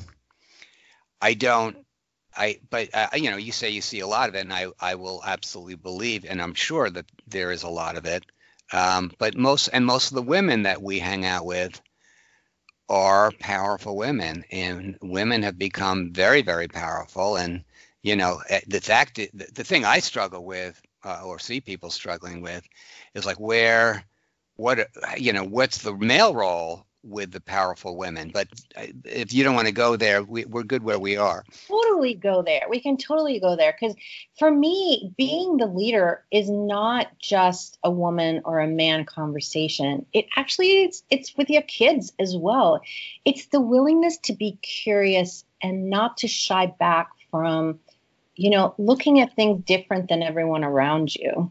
I 1.20 1.34
don't. 1.34 1.76
I 2.34 2.60
but 2.70 2.88
uh, 2.94 3.08
you 3.14 3.30
know 3.30 3.36
you 3.36 3.52
say 3.52 3.70
you 3.70 3.82
see 3.82 4.00
a 4.00 4.06
lot 4.06 4.28
of 4.28 4.34
it, 4.34 4.40
and 4.40 4.52
I 4.52 4.66
I 4.80 4.94
will 4.94 5.22
absolutely 5.24 5.76
believe, 5.76 6.24
and 6.24 6.40
I'm 6.40 6.54
sure 6.54 6.88
that 6.88 7.06
there 7.26 7.52
is 7.52 7.62
a 7.62 7.68
lot 7.68 7.96
of 7.96 8.06
it. 8.06 8.24
Um, 8.72 9.12
but 9.18 9.36
most 9.36 9.68
and 9.68 9.84
most 9.84 10.10
of 10.10 10.14
the 10.14 10.22
women 10.22 10.62
that 10.62 10.82
we 10.82 10.98
hang 10.98 11.26
out 11.26 11.44
with 11.44 11.80
are 12.88 13.32
powerful 13.38 13.96
women, 13.96 14.44
and 14.50 14.96
women 15.02 15.42
have 15.42 15.58
become 15.58 16.12
very 16.12 16.42
very 16.42 16.68
powerful. 16.68 17.36
And 17.36 17.64
you 18.02 18.16
know 18.16 18.40
eh, 18.48 18.60
the 18.66 18.80
fact 18.80 19.16
the, 19.16 19.64
thing 19.64 19.84
I 19.84 20.00
struggle 20.00 20.44
with 20.44 20.80
uh, 21.04 21.22
or 21.24 21.38
see 21.38 21.60
people 21.60 21.90
struggling 21.90 22.42
with 22.42 22.64
is 23.14 23.26
like 23.26 23.40
where 23.40 24.04
what 24.56 24.88
you 25.16 25.32
know 25.32 25.44
what's 25.44 25.78
the 25.78 25.96
male 25.96 26.34
role 26.34 26.86
with 27.04 27.32
the 27.32 27.40
powerful 27.40 27.96
women? 27.96 28.30
But 28.32 28.48
uh, 28.76 28.86
if 29.04 29.32
you 29.32 29.42
don't 29.42 29.56
want 29.56 29.66
to 29.66 29.72
go 29.72 29.96
there 29.96 30.22
we, 30.22 30.44
we're 30.44 30.62
good 30.62 30.84
where 30.84 30.98
we 30.98 31.16
are. 31.16 31.44
Totally 31.66 32.14
go 32.14 32.42
there. 32.42 32.62
We 32.68 32.80
can 32.80 32.96
totally 32.96 33.40
go 33.40 33.56
there 33.56 33.76
because 33.78 33.96
for 34.38 34.50
me 34.50 35.12
being 35.16 35.56
the 35.56 35.66
leader 35.66 36.24
is 36.30 36.48
not 36.48 37.18
just 37.18 37.78
a 37.82 37.90
woman 37.90 38.42
or 38.44 38.60
a 38.60 38.68
man 38.68 39.04
conversation. 39.04 40.06
It 40.12 40.26
actually 40.36 40.84
it's 40.84 41.02
it's 41.10 41.36
with 41.36 41.50
your 41.50 41.62
kids 41.62 42.12
as 42.18 42.36
well. 42.36 42.80
It's 43.24 43.46
the 43.46 43.60
willingness 43.60 44.18
to 44.18 44.32
be 44.32 44.58
curious 44.62 45.44
and 45.60 45.90
not 45.90 46.18
to 46.18 46.28
shy 46.28 46.66
back 46.66 47.08
from 47.30 47.80
you 48.36 48.50
know 48.50 48.74
looking 48.78 49.20
at 49.20 49.34
things 49.34 49.62
different 49.64 50.08
than 50.08 50.22
everyone 50.22 50.64
around 50.64 51.14
you 51.14 51.50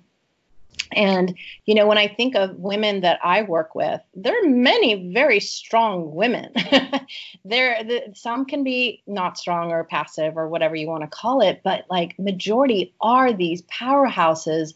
and, 0.94 1.38
you 1.66 1.76
know, 1.76 1.88
when 1.88 1.98
I 1.98 2.08
think 2.08 2.36
of 2.36 2.56
women 2.58 3.02
that 3.02 3.20
I 3.24 3.44
work 3.44 3.76
with, 3.76 4.02
there 4.14 4.38
are 4.38 4.50
many 4.50 5.12
very 5.14 5.40
strong 5.40 6.14
women. 6.14 6.52
there, 7.46 7.84
the, 7.84 8.12
some 8.14 8.46
can 8.46 8.64
be 8.64 9.02
not 9.08 9.38
strong 9.38 9.72
or 9.72 9.84
passive 9.86 10.38
or 10.38 10.48
whatever 10.50 10.76
you 10.76 10.88
want 10.88 11.04
to 11.04 11.08
call 11.08 11.42
it, 11.42 11.62
but 11.64 11.86
like 11.90 12.18
majority 12.20 12.94
are 13.00 13.32
these 13.32 13.62
powerhouses 13.64 14.74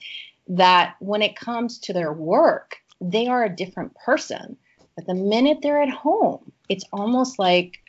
that 0.48 0.96
when 1.00 1.22
it 1.22 1.36
comes 1.36 1.80
to 1.80 1.94
their 1.94 2.14
work, 2.14 2.78
they 3.02 3.28
are 3.28 3.44
a 3.44 3.56
different 3.56 3.94
person. 3.96 4.58
But 4.96 5.08
the 5.08 5.16
minute 5.16 5.60
they're 5.62 5.82
at 5.82 5.90
home, 5.90 6.52
it's 6.70 6.86
almost 6.94 7.40
like 7.40 7.80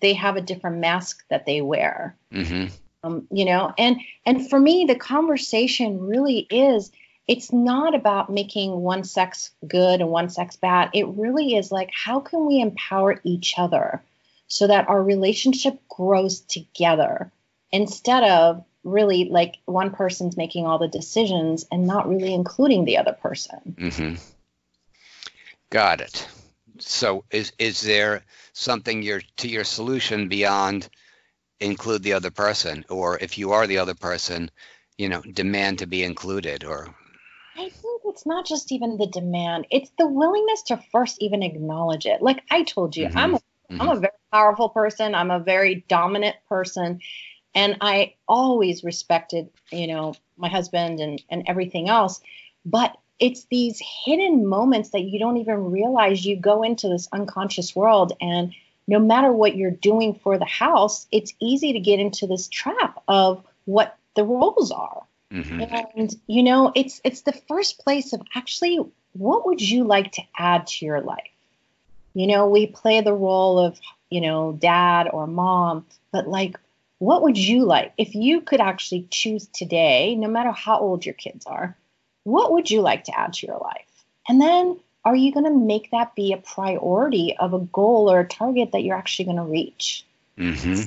they 0.00 0.12
have 0.12 0.36
a 0.36 0.42
different 0.42 0.78
mask 0.78 1.24
that 1.30 1.46
they 1.46 1.62
wear. 1.62 2.16
Mm-hmm. 2.32 2.74
Um, 3.04 3.26
you 3.30 3.44
know, 3.44 3.72
and 3.78 3.98
and 4.24 4.48
for 4.48 4.60
me, 4.60 4.84
the 4.86 4.94
conversation 4.94 6.00
really 6.00 6.46
is 6.50 6.92
it's 7.26 7.52
not 7.52 7.94
about 7.94 8.30
making 8.30 8.72
one 8.72 9.04
sex 9.04 9.50
good 9.66 10.00
and 10.00 10.10
one 10.10 10.28
sex 10.28 10.56
bad. 10.56 10.90
It 10.92 11.06
really 11.08 11.56
is 11.56 11.72
like, 11.72 11.90
how 11.92 12.20
can 12.20 12.46
we 12.46 12.60
empower 12.60 13.20
each 13.24 13.54
other 13.58 14.02
so 14.48 14.66
that 14.66 14.88
our 14.88 15.02
relationship 15.02 15.80
grows 15.88 16.40
together 16.40 17.32
instead 17.70 18.22
of 18.24 18.64
really 18.84 19.26
like 19.26 19.56
one 19.64 19.90
person's 19.90 20.36
making 20.36 20.66
all 20.66 20.78
the 20.78 20.88
decisions 20.88 21.66
and 21.70 21.86
not 21.86 22.08
really 22.08 22.34
including 22.34 22.84
the 22.84 22.98
other 22.98 23.12
person. 23.12 23.76
Mm-hmm. 23.78 24.14
Got 25.70 26.00
it. 26.00 26.26
So 26.78 27.24
is 27.30 27.52
is 27.58 27.80
there 27.80 28.22
something 28.52 29.02
your 29.02 29.22
to 29.38 29.48
your 29.48 29.64
solution 29.64 30.28
beyond 30.28 30.88
include 31.62 32.02
the 32.02 32.12
other 32.12 32.30
person, 32.30 32.84
or 32.88 33.18
if 33.18 33.38
you 33.38 33.52
are 33.52 33.66
the 33.66 33.78
other 33.78 33.94
person, 33.94 34.50
you 34.98 35.08
know, 35.08 35.22
demand 35.22 35.78
to 35.78 35.86
be 35.86 36.02
included, 36.02 36.64
or 36.64 36.94
I 37.56 37.68
think 37.68 38.02
it's 38.06 38.26
not 38.26 38.46
just 38.46 38.72
even 38.72 38.98
the 38.98 39.06
demand, 39.06 39.66
it's 39.70 39.90
the 39.98 40.06
willingness 40.06 40.62
to 40.64 40.82
first 40.90 41.16
even 41.20 41.42
acknowledge 41.42 42.06
it. 42.06 42.22
Like 42.22 42.42
I 42.50 42.62
told 42.62 42.96
you, 42.96 43.06
mm-hmm. 43.08 43.18
I'm 43.18 43.34
a, 43.34 43.38
mm-hmm. 43.38 43.80
I'm 43.80 43.88
a 43.88 44.00
very 44.00 44.12
powerful 44.32 44.68
person, 44.68 45.14
I'm 45.14 45.30
a 45.30 45.38
very 45.38 45.84
dominant 45.88 46.36
person, 46.48 47.00
and 47.54 47.76
I 47.80 48.14
always 48.26 48.84
respected, 48.84 49.50
you 49.70 49.86
know, 49.86 50.14
my 50.36 50.48
husband 50.48 51.00
and 51.00 51.22
and 51.28 51.44
everything 51.46 51.88
else, 51.88 52.20
but 52.64 52.96
it's 53.18 53.44
these 53.50 53.80
hidden 54.04 54.46
moments 54.46 54.90
that 54.90 55.02
you 55.02 55.18
don't 55.18 55.36
even 55.36 55.70
realize 55.70 56.26
you 56.26 56.36
go 56.36 56.62
into 56.64 56.88
this 56.88 57.08
unconscious 57.12 57.76
world 57.76 58.12
and 58.20 58.52
no 58.86 58.98
matter 58.98 59.32
what 59.32 59.56
you're 59.56 59.70
doing 59.70 60.14
for 60.14 60.38
the 60.38 60.44
house, 60.44 61.06
it's 61.12 61.32
easy 61.40 61.72
to 61.72 61.80
get 61.80 62.00
into 62.00 62.26
this 62.26 62.48
trap 62.48 63.02
of 63.08 63.44
what 63.64 63.96
the 64.16 64.24
roles 64.24 64.70
are. 64.70 65.02
Mm-hmm. 65.32 65.62
And 65.96 66.14
you 66.26 66.42
know, 66.42 66.72
it's 66.74 67.00
it's 67.04 67.22
the 67.22 67.32
first 67.32 67.78
place 67.78 68.12
of 68.12 68.20
actually 68.34 68.80
what 69.14 69.46
would 69.46 69.60
you 69.60 69.84
like 69.84 70.12
to 70.12 70.22
add 70.36 70.66
to 70.66 70.84
your 70.84 71.00
life? 71.00 71.30
You 72.14 72.26
know, 72.26 72.48
we 72.48 72.66
play 72.66 73.00
the 73.00 73.14
role 73.14 73.58
of, 73.58 73.80
you 74.10 74.20
know, 74.20 74.52
dad 74.52 75.08
or 75.10 75.26
mom, 75.26 75.86
but 76.10 76.28
like 76.28 76.58
what 76.98 77.22
would 77.22 77.38
you 77.38 77.64
like 77.64 77.92
if 77.98 78.14
you 78.14 78.40
could 78.42 78.60
actually 78.60 79.08
choose 79.10 79.48
today, 79.48 80.14
no 80.14 80.28
matter 80.28 80.52
how 80.52 80.78
old 80.78 81.04
your 81.04 81.14
kids 81.14 81.46
are, 81.46 81.76
what 82.24 82.52
would 82.52 82.70
you 82.70 82.80
like 82.80 83.04
to 83.04 83.18
add 83.18 83.32
to 83.32 83.46
your 83.46 83.58
life? 83.58 84.04
And 84.28 84.40
then 84.40 84.78
are 85.04 85.16
you 85.16 85.32
going 85.32 85.44
to 85.44 85.52
make 85.52 85.90
that 85.90 86.14
be 86.14 86.32
a 86.32 86.36
priority 86.36 87.36
of 87.38 87.54
a 87.54 87.58
goal 87.58 88.10
or 88.10 88.20
a 88.20 88.28
target 88.28 88.72
that 88.72 88.82
you're 88.82 88.96
actually 88.96 89.24
going 89.24 89.36
to 89.36 89.44
reach? 89.44 90.06
Mm-hmm. 90.38 90.82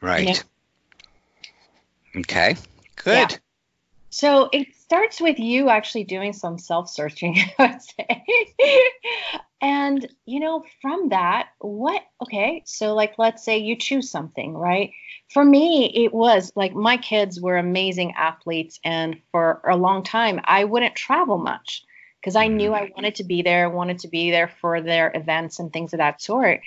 Right. 0.00 0.28
You 0.28 0.34
know? 0.34 2.20
Okay. 2.20 2.56
Good. 2.96 3.32
Yeah. 3.32 3.36
So 4.10 4.48
it 4.50 4.74
starts 4.74 5.20
with 5.20 5.38
you 5.38 5.68
actually 5.68 6.04
doing 6.04 6.32
some 6.32 6.58
self 6.58 6.88
searching, 6.88 7.36
I 7.58 7.72
would 7.72 7.82
say. 7.82 8.24
and, 9.60 10.08
you 10.24 10.40
know, 10.40 10.64
from 10.80 11.10
that, 11.10 11.48
what, 11.58 12.02
okay, 12.22 12.62
so 12.64 12.94
like 12.94 13.18
let's 13.18 13.44
say 13.44 13.58
you 13.58 13.76
choose 13.76 14.10
something, 14.10 14.54
right? 14.54 14.92
For 15.28 15.44
me, 15.44 15.92
it 15.94 16.14
was 16.14 16.50
like 16.56 16.72
my 16.72 16.96
kids 16.96 17.40
were 17.40 17.58
amazing 17.58 18.14
athletes. 18.16 18.80
And 18.82 19.20
for 19.32 19.60
a 19.68 19.76
long 19.76 20.02
time, 20.02 20.40
I 20.44 20.64
wouldn't 20.64 20.94
travel 20.94 21.36
much 21.36 21.84
because 22.26 22.34
I 22.34 22.48
knew 22.48 22.74
I 22.74 22.90
wanted 22.96 23.14
to 23.16 23.24
be 23.24 23.42
there, 23.42 23.70
wanted 23.70 24.00
to 24.00 24.08
be 24.08 24.32
there 24.32 24.48
for 24.48 24.80
their 24.80 25.12
events 25.14 25.60
and 25.60 25.72
things 25.72 25.92
of 25.92 25.98
that 25.98 26.20
sort. 26.20 26.60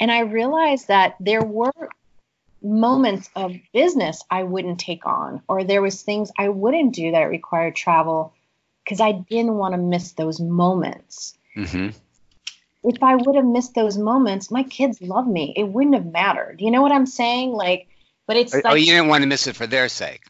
And 0.00 0.10
I 0.10 0.22
realized 0.22 0.88
that 0.88 1.14
there 1.20 1.40
were 1.40 1.70
moments 2.60 3.30
of 3.36 3.54
business 3.72 4.24
I 4.28 4.42
wouldn't 4.42 4.80
take 4.80 5.06
on, 5.06 5.40
or 5.46 5.62
there 5.62 5.82
was 5.82 6.02
things 6.02 6.32
I 6.36 6.48
wouldn't 6.48 6.96
do 6.96 7.12
that 7.12 7.30
required 7.30 7.76
travel 7.76 8.34
because 8.82 9.00
I 9.00 9.12
didn't 9.12 9.54
want 9.54 9.74
to 9.74 9.78
miss 9.78 10.14
those 10.14 10.40
moments. 10.40 11.38
Mm-hmm. 11.56 11.90
If 12.82 13.00
I 13.00 13.14
would 13.14 13.36
have 13.36 13.44
missed 13.44 13.76
those 13.76 13.96
moments, 13.96 14.50
my 14.50 14.64
kids 14.64 15.00
love 15.00 15.28
me. 15.28 15.54
It 15.56 15.68
wouldn't 15.68 15.94
have 15.94 16.06
mattered. 16.06 16.60
You 16.60 16.72
know 16.72 16.82
what 16.82 16.90
I'm 16.90 17.06
saying? 17.06 17.52
Like, 17.52 17.86
but 18.26 18.36
it's 18.36 18.52
oh, 18.52 18.62
like, 18.64 18.80
you 18.80 18.86
didn't 18.86 19.06
want 19.06 19.22
to 19.22 19.28
miss 19.28 19.46
it 19.46 19.54
for 19.54 19.68
their 19.68 19.88
sake. 19.88 20.22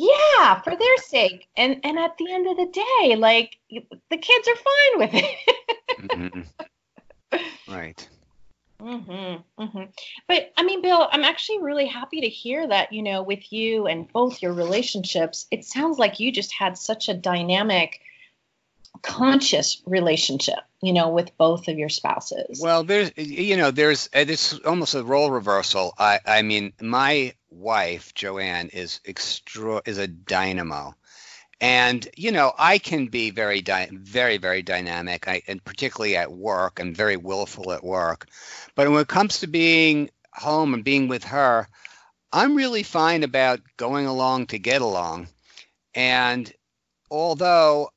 Yeah, 0.00 0.60
for 0.62 0.74
their 0.74 0.96
sake. 0.96 1.46
And 1.56 1.80
and 1.84 1.98
at 1.98 2.16
the 2.16 2.32
end 2.32 2.46
of 2.46 2.56
the 2.56 2.66
day, 2.66 3.16
like 3.16 3.58
the 3.70 4.16
kids 4.16 4.48
are 4.48 4.56
fine 4.56 4.98
with 4.98 5.10
it. 5.12 5.36
mm-hmm. 6.00 7.72
Right. 7.72 8.08
Mm-hmm, 8.80 9.62
mm-hmm. 9.62 9.84
But 10.26 10.52
I 10.56 10.62
mean, 10.62 10.80
Bill, 10.80 11.06
I'm 11.12 11.22
actually 11.24 11.60
really 11.60 11.84
happy 11.84 12.22
to 12.22 12.28
hear 12.28 12.66
that, 12.66 12.94
you 12.94 13.02
know, 13.02 13.22
with 13.22 13.52
you 13.52 13.86
and 13.86 14.10
both 14.10 14.40
your 14.40 14.54
relationships, 14.54 15.46
it 15.50 15.66
sounds 15.66 15.98
like 15.98 16.18
you 16.18 16.32
just 16.32 16.52
had 16.54 16.78
such 16.78 17.10
a 17.10 17.14
dynamic, 17.14 18.00
conscious 19.02 19.82
relationship, 19.84 20.60
you 20.80 20.94
know, 20.94 21.10
with 21.10 21.36
both 21.36 21.68
of 21.68 21.76
your 21.76 21.90
spouses. 21.90 22.58
Well, 22.62 22.84
there's, 22.84 23.12
you 23.16 23.58
know, 23.58 23.70
there's, 23.70 24.08
it's 24.14 24.58
almost 24.60 24.94
a 24.94 25.04
role 25.04 25.30
reversal. 25.30 25.92
I, 25.98 26.20
I 26.24 26.40
mean, 26.40 26.72
my 26.80 27.34
wife, 27.50 28.14
Joanne, 28.14 28.68
is 28.68 29.00
extra, 29.06 29.82
is 29.86 29.98
a 29.98 30.06
dynamo. 30.08 30.94
And 31.60 32.08
you 32.16 32.32
know 32.32 32.52
i 32.58 32.78
can 32.78 33.06
be 33.08 33.30
very 33.30 33.60
dy- 33.60 33.90
very 33.92 34.38
very 34.38 34.62
dynamic. 34.62 35.28
I, 35.28 35.42
and 35.46 35.62
particularly 35.64 36.16
at 36.16 36.32
work 36.32 36.80
i'm 36.80 36.94
very 36.94 37.16
willful 37.18 37.72
at 37.72 37.84
work. 37.84 38.28
But 38.74 38.90
when 38.90 39.00
it 39.02 39.08
comes 39.08 39.40
to 39.40 39.46
being 39.46 40.10
home 40.34 40.74
and 40.74 40.84
being 40.84 41.08
with 41.08 41.24
her 41.24 41.68
i'm 42.32 42.56
really 42.56 42.82
fine 42.82 43.24
about 43.24 43.60
going 43.76 44.06
along 44.06 44.46
to 44.48 44.58
get 44.58 44.82
along. 44.82 45.28
And 45.94 46.52
although 47.10 47.90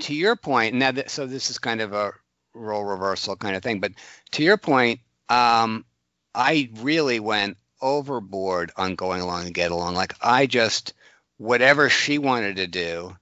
to 0.00 0.14
your 0.14 0.36
point 0.36 0.74
now 0.74 0.92
that, 0.92 1.10
so 1.10 1.26
this 1.26 1.50
is 1.50 1.58
kind 1.58 1.80
of 1.80 1.92
a 1.92 2.12
role 2.54 2.84
reversal 2.84 3.36
kind 3.36 3.56
of 3.56 3.62
thing 3.62 3.80
but 3.80 3.92
to 4.32 4.42
your 4.42 4.56
point 4.58 5.00
um, 5.28 5.84
i 6.34 6.70
really 6.80 7.20
went 7.20 7.56
overboard 7.82 8.70
on 8.76 8.94
going 8.94 9.20
along 9.20 9.44
and 9.44 9.54
get 9.54 9.70
along 9.70 9.94
like 9.94 10.14
i 10.22 10.46
just 10.46 10.94
whatever 11.42 11.88
she 11.88 12.18
wanted 12.18 12.56
to 12.56 12.68
do, 12.68 13.16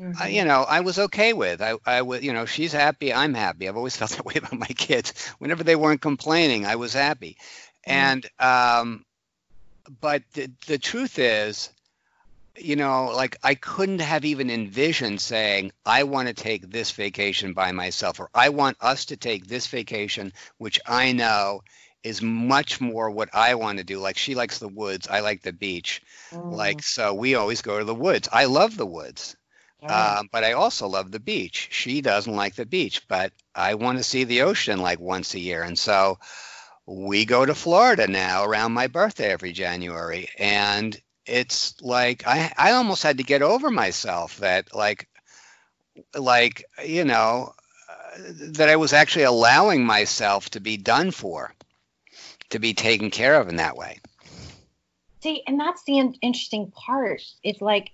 mm-hmm. 0.00 0.22
I, 0.22 0.28
you 0.28 0.44
know, 0.44 0.62
I 0.62 0.80
was 0.80 0.98
okay 0.98 1.34
with. 1.34 1.60
I, 1.60 1.74
I 1.84 2.02
was, 2.02 2.22
you 2.22 2.32
know, 2.32 2.46
she's 2.46 2.72
happy, 2.72 3.12
I'm 3.12 3.34
happy. 3.34 3.68
I've 3.68 3.76
always 3.76 3.96
felt 3.98 4.12
that 4.12 4.24
way 4.24 4.34
about 4.36 4.58
my 4.58 4.66
kids. 4.66 5.28
Whenever 5.38 5.62
they 5.62 5.76
weren't 5.76 6.00
complaining, 6.00 6.64
I 6.64 6.76
was 6.76 6.94
happy. 6.94 7.36
Mm-hmm. 7.86 7.92
And, 7.92 8.26
um, 8.38 9.04
but 10.00 10.22
the, 10.32 10.50
the 10.66 10.78
truth 10.78 11.18
is, 11.18 11.70
you 12.58 12.76
know, 12.76 13.12
like 13.14 13.36
I 13.42 13.54
couldn't 13.54 14.00
have 14.00 14.24
even 14.24 14.48
envisioned 14.48 15.20
saying, 15.20 15.72
I 15.84 16.04
want 16.04 16.28
to 16.28 16.34
take 16.34 16.70
this 16.70 16.90
vacation 16.90 17.52
by 17.52 17.72
myself, 17.72 18.18
or 18.18 18.30
I 18.34 18.48
want 18.48 18.78
us 18.80 19.04
to 19.06 19.18
take 19.18 19.46
this 19.46 19.66
vacation, 19.66 20.32
which 20.56 20.80
I 20.86 21.12
know 21.12 21.62
is 22.06 22.22
much 22.22 22.80
more 22.80 23.10
what 23.10 23.30
I 23.34 23.54
want 23.56 23.78
to 23.78 23.84
do. 23.84 23.98
Like 23.98 24.16
she 24.16 24.34
likes 24.34 24.58
the 24.58 24.68
woods, 24.68 25.08
I 25.08 25.20
like 25.20 25.42
the 25.42 25.52
beach. 25.52 26.02
Mm. 26.30 26.52
Like, 26.52 26.82
so 26.82 27.14
we 27.14 27.34
always 27.34 27.62
go 27.62 27.78
to 27.78 27.84
the 27.84 27.94
woods. 27.94 28.28
I 28.32 28.44
love 28.44 28.76
the 28.76 28.86
woods. 28.86 29.36
Um, 29.82 30.28
but 30.32 30.42
I 30.42 30.52
also 30.52 30.88
love 30.88 31.12
the 31.12 31.20
beach. 31.20 31.68
She 31.70 32.00
doesn't 32.00 32.34
like 32.34 32.56
the 32.56 32.66
beach, 32.66 33.06
but 33.06 33.32
I 33.54 33.74
want 33.74 33.98
to 33.98 34.04
see 34.04 34.24
the 34.24 34.42
ocean 34.42 34.80
like 34.80 34.98
once 34.98 35.34
a 35.34 35.38
year. 35.38 35.62
And 35.62 35.78
so 35.78 36.18
we 36.86 37.24
go 37.24 37.44
to 37.44 37.54
Florida 37.54 38.06
now 38.08 38.44
around 38.44 38.72
my 38.72 38.88
birthday 38.88 39.30
every 39.30 39.52
January. 39.52 40.28
And 40.38 40.98
it's 41.26 41.80
like 41.82 42.26
I, 42.26 42.52
I 42.56 42.72
almost 42.72 43.02
had 43.02 43.18
to 43.18 43.24
get 43.24 43.42
over 43.42 43.70
myself 43.70 44.38
that 44.38 44.74
like 44.74 45.08
like 46.14 46.64
you 46.84 47.04
know 47.04 47.52
uh, 47.88 48.18
that 48.52 48.68
I 48.68 48.76
was 48.76 48.92
actually 48.92 49.24
allowing 49.24 49.84
myself 49.84 50.50
to 50.50 50.60
be 50.60 50.76
done 50.76 51.10
for, 51.10 51.52
to 52.50 52.58
be 52.58 52.74
taken 52.74 53.10
care 53.10 53.40
of 53.40 53.48
in 53.48 53.56
that 53.56 53.76
way. 53.76 54.00
See, 55.22 55.42
and 55.46 55.58
that's 55.58 55.82
the 55.84 55.98
in- 55.98 56.16
interesting 56.22 56.70
part. 56.70 57.22
It's 57.42 57.60
like 57.60 57.90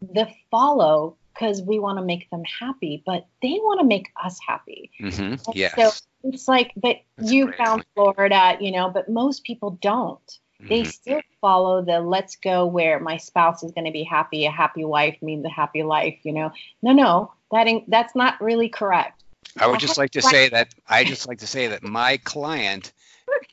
the 0.00 0.28
follow 0.50 1.16
because 1.32 1.62
we 1.62 1.78
want 1.78 1.98
to 1.98 2.04
make 2.04 2.28
them 2.30 2.42
happy, 2.44 3.02
but 3.06 3.26
they 3.42 3.58
want 3.62 3.80
to 3.80 3.86
make 3.86 4.10
us 4.22 4.38
happy. 4.46 4.90
Mm-hmm. 5.00 5.50
Yes. 5.54 5.74
So 5.74 5.90
it's 6.24 6.48
like, 6.48 6.72
but 6.76 6.98
that's 7.16 7.32
you 7.32 7.52
found 7.52 7.84
Florida, 7.94 8.56
you 8.60 8.72
know, 8.72 8.90
but 8.90 9.08
most 9.08 9.44
people 9.44 9.78
don't. 9.80 10.20
Mm-hmm. 10.60 10.68
They 10.68 10.84
still 10.84 11.20
follow 11.40 11.82
the 11.82 12.00
let's 12.00 12.36
go 12.36 12.66
where 12.66 13.00
my 13.00 13.16
spouse 13.16 13.62
is 13.62 13.72
going 13.72 13.86
to 13.86 13.90
be 13.90 14.04
happy. 14.04 14.44
A 14.44 14.50
happy 14.50 14.84
wife 14.84 15.16
means 15.22 15.44
a 15.44 15.48
happy 15.48 15.82
life, 15.82 16.18
you 16.22 16.32
know. 16.32 16.52
No, 16.82 16.92
no, 16.92 17.32
that 17.52 17.66
ain't, 17.66 17.88
that's 17.88 18.14
not 18.14 18.40
really 18.40 18.68
correct. 18.68 19.22
I 19.58 19.66
would 19.66 19.80
just 19.80 19.98
like 19.98 20.10
to 20.12 20.22
say 20.22 20.48
that 20.50 20.74
I 20.88 21.04
just 21.04 21.26
like 21.26 21.38
to 21.38 21.46
say 21.46 21.68
that 21.68 21.82
my 21.82 22.18
client, 22.18 22.92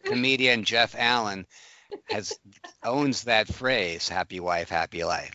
comedian 0.07 0.63
Jeff 0.63 0.95
Allen, 0.97 1.45
has 2.09 2.39
owns 2.83 3.23
that 3.23 3.47
phrase 3.47 4.09
"happy 4.09 4.39
wife, 4.39 4.69
happy 4.69 5.03
life." 5.03 5.33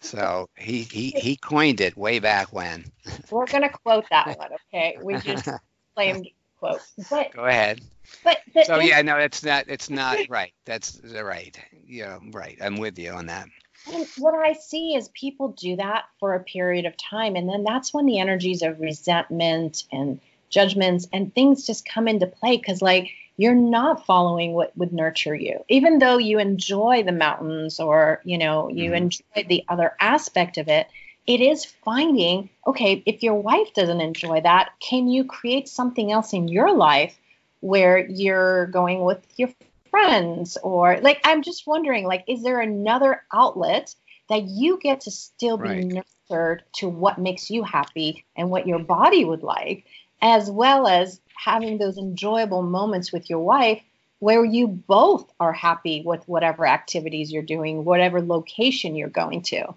So 0.00 0.48
he 0.56 0.82
he 0.82 1.10
he 1.10 1.36
coined 1.36 1.80
it 1.80 1.96
way 1.96 2.18
back 2.18 2.52
when. 2.52 2.84
We're 3.30 3.46
gonna 3.46 3.68
quote 3.68 4.06
that 4.10 4.38
one, 4.38 4.50
okay? 4.68 4.98
We 5.02 5.14
just 5.18 5.48
claimed 5.94 6.28
quote. 6.58 6.82
But 7.10 7.32
go 7.32 7.44
ahead. 7.46 7.80
But, 8.22 8.38
but 8.54 8.66
so 8.66 8.78
yeah, 8.78 9.02
no, 9.02 9.16
it's 9.18 9.42
not. 9.42 9.64
It's 9.68 9.90
not 9.90 10.18
right. 10.28 10.52
That's 10.64 11.00
right. 11.04 11.58
Yeah, 11.86 12.18
right. 12.30 12.58
I'm 12.60 12.76
with 12.76 12.98
you 12.98 13.12
on 13.12 13.26
that. 13.26 13.48
And 13.92 14.06
what 14.18 14.34
I 14.34 14.52
see 14.52 14.94
is 14.94 15.08
people 15.08 15.48
do 15.48 15.76
that 15.76 16.04
for 16.18 16.34
a 16.34 16.44
period 16.44 16.84
of 16.84 16.94
time, 16.96 17.36
and 17.36 17.48
then 17.48 17.64
that's 17.64 17.94
when 17.94 18.06
the 18.06 18.18
energies 18.18 18.62
of 18.62 18.80
resentment 18.80 19.84
and 19.90 20.20
judgments 20.50 21.06
and 21.12 21.34
things 21.34 21.66
just 21.66 21.88
come 21.88 22.08
into 22.08 22.26
play. 22.26 22.56
Because 22.56 22.82
like 22.82 23.10
you're 23.40 23.54
not 23.54 24.04
following 24.04 24.52
what 24.52 24.76
would 24.76 24.92
nurture 24.92 25.34
you. 25.34 25.64
Even 25.70 25.98
though 25.98 26.18
you 26.18 26.38
enjoy 26.38 27.02
the 27.02 27.12
mountains 27.12 27.80
or 27.80 28.20
you 28.24 28.36
know 28.36 28.68
you 28.68 28.90
mm 28.90 28.96
enjoy 29.00 29.46
the 29.48 29.64
other 29.68 29.94
aspect 30.00 30.58
of 30.58 30.68
it 30.68 30.88
it 31.26 31.40
is 31.40 31.64
finding 31.64 32.50
okay 32.66 33.02
if 33.06 33.22
your 33.22 33.34
wife 33.34 33.72
doesn't 33.72 34.00
enjoy 34.00 34.40
that 34.40 34.70
can 34.80 35.08
you 35.08 35.24
create 35.24 35.68
something 35.68 36.10
else 36.12 36.32
in 36.32 36.48
your 36.48 36.74
life 36.74 37.16
where 37.60 37.98
you're 37.98 38.66
going 38.66 39.04
with 39.04 39.24
your 39.36 39.48
friends? 39.90 40.58
Or 40.62 41.00
like 41.00 41.20
i'm 41.24 41.42
just 41.42 41.66
wondering 41.66 42.04
like 42.04 42.24
is 42.28 42.42
there 42.42 42.60
another 42.60 43.22
outlet 43.32 43.94
that 44.28 44.42
you 44.42 44.78
get 44.82 45.02
to 45.02 45.10
still 45.10 45.56
be 45.56 45.68
right. 45.68 46.04
nurtured 46.30 46.64
to 46.74 46.88
what 46.88 47.18
makes 47.18 47.48
you 47.50 47.62
happy 47.62 48.24
and 48.36 48.50
what 48.50 48.66
your 48.66 48.80
body 48.80 49.24
would 49.24 49.42
like 49.42 49.86
as 50.22 50.50
well 50.50 50.86
as 50.86 51.20
having 51.34 51.78
those 51.78 51.98
enjoyable 51.98 52.62
moments 52.62 53.12
with 53.12 53.30
your 53.30 53.40
wife 53.40 53.82
where 54.18 54.44
you 54.44 54.68
both 54.68 55.32
are 55.40 55.52
happy 55.52 56.02
with 56.04 56.26
whatever 56.28 56.66
activities 56.66 57.32
you're 57.32 57.42
doing, 57.42 57.84
whatever 57.84 58.20
location 58.20 58.94
you're 58.94 59.08
going 59.08 59.42
to. 59.42 59.74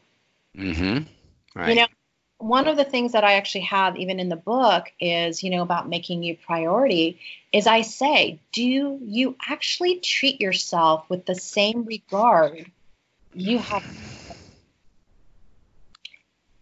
Mm-hmm. 0.57 1.03
Right. 1.55 1.69
You 1.69 1.75
know, 1.75 1.87
one 2.39 2.67
of 2.67 2.75
the 2.75 2.83
things 2.83 3.13
that 3.13 3.23
I 3.23 3.35
actually 3.35 3.61
have 3.61 3.95
even 3.95 4.19
in 4.19 4.27
the 4.27 4.35
book 4.35 4.91
is, 4.99 5.43
you 5.43 5.49
know, 5.49 5.61
about 5.61 5.87
making 5.87 6.23
you 6.23 6.35
priority 6.35 7.19
is 7.53 7.67
I 7.67 7.81
say, 7.81 8.39
do 8.51 8.99
you 9.01 9.37
actually 9.47 9.99
treat 9.99 10.41
yourself 10.41 11.09
with 11.09 11.25
the 11.25 11.35
same 11.35 11.85
regard 11.85 12.69
you 13.33 13.59
have? 13.59 13.83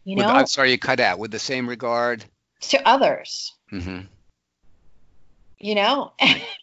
You 0.04 0.18
know, 0.18 0.28
with, 0.28 0.36
I'm 0.36 0.48
sorry, 0.48 0.72
you 0.72 0.78
cut 0.78 1.00
out 1.00 1.18
with 1.18 1.32
the 1.32 1.40
same 1.40 1.68
regard 1.68 2.26
to 2.62 2.88
others. 2.88 3.54
Mm-hmm 3.72 4.02
you 5.62 5.76
know? 5.76 6.12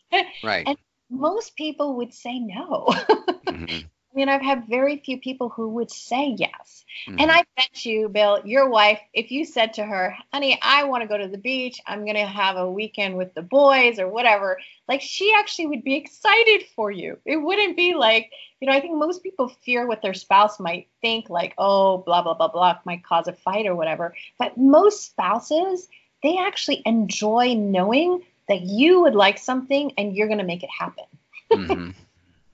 right. 0.45 0.67
And 0.67 0.77
most 1.09 1.57
people 1.57 1.97
would 1.97 2.13
say 2.13 2.39
no. 2.39 2.87
mm-hmm. 3.47 3.87
I 4.11 4.17
mean, 4.17 4.29
I've 4.29 4.43
had 4.43 4.67
very 4.69 4.97
few 4.97 5.19
people 5.19 5.49
who 5.49 5.69
would 5.69 5.91
say 5.91 6.35
yes. 6.37 6.85
Mm-hmm. 7.07 7.21
And 7.21 7.31
I 7.31 7.45
bet 7.57 7.85
you, 7.85 8.09
Bill, 8.09 8.41
your 8.45 8.69
wife, 8.69 8.99
if 9.13 9.31
you 9.31 9.45
said 9.45 9.75
to 9.75 9.85
her, 9.85 10.17
honey, 10.33 10.59
I 10.61 10.85
want 10.85 11.03
to 11.03 11.09
go 11.09 11.17
to 11.17 11.29
the 11.29 11.39
beach, 11.39 11.81
I'm 11.87 12.05
going 12.05 12.17
to 12.17 12.27
have 12.27 12.57
a 12.57 12.71
weekend 12.71 13.17
with 13.17 13.35
the 13.35 13.43
boys 13.43 13.99
or 13.99 14.09
whatever, 14.09 14.59
like 14.89 15.03
she 15.03 15.33
actually 15.37 15.67
would 15.69 15.85
be 15.85 15.95
excited 15.95 16.65
for 16.75 16.91
you. 16.91 17.19
It 17.25 17.37
wouldn't 17.37 17.77
be 17.77 17.95
like, 17.95 18.33
you 18.61 18.67
know, 18.67 18.75
I 18.75 18.81
think 18.81 18.97
most 18.97 19.23
people 19.23 19.53
fear 19.63 19.87
what 19.87 20.03
their 20.03 20.15
spouse 20.15 20.59
might 20.59 20.89
think, 21.01 21.31
like, 21.31 21.55
oh, 21.59 21.99
blah, 21.99 22.23
blah, 22.23 22.35
blah, 22.35 22.49
blah, 22.49 22.79
might 22.85 23.05
cause 23.05 23.29
a 23.29 23.33
fight 23.33 23.67
or 23.67 23.77
whatever. 23.77 24.15
But 24.39 24.57
most 24.57 25.05
spouses, 25.05 25.87
they 26.23 26.39
actually 26.39 26.83
enjoy 26.85 27.55
knowing 27.55 28.23
that 28.49 28.63
you 28.63 29.03
would 29.03 29.15
like 29.15 29.39
something 29.39 29.93
and 29.99 30.17
you're 30.17 30.27
going 30.27 30.39
to 30.39 30.45
make 30.45 30.63
it 30.63 30.71
happen. 30.77 31.05
mm-hmm. 31.53 31.91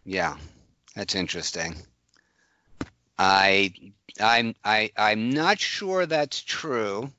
Yeah, 0.04 0.36
that's 0.94 1.14
interesting. 1.14 1.76
I 3.18 3.72
I'm 4.20 4.54
I 4.64 4.90
I'm 4.96 5.30
not 5.30 5.58
sure 5.58 6.04
that's 6.04 6.42
true, 6.42 7.10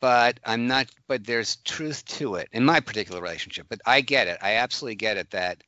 but 0.00 0.40
I'm 0.44 0.66
not. 0.66 0.88
But 1.06 1.24
there's 1.24 1.56
truth 1.56 2.04
to 2.16 2.34
it 2.34 2.48
in 2.52 2.64
my 2.64 2.80
particular 2.80 3.20
relationship. 3.20 3.66
But 3.68 3.80
I 3.86 4.00
get 4.00 4.28
it. 4.28 4.38
I 4.42 4.56
absolutely 4.56 4.96
get 4.96 5.16
it 5.16 5.30
that 5.30 5.62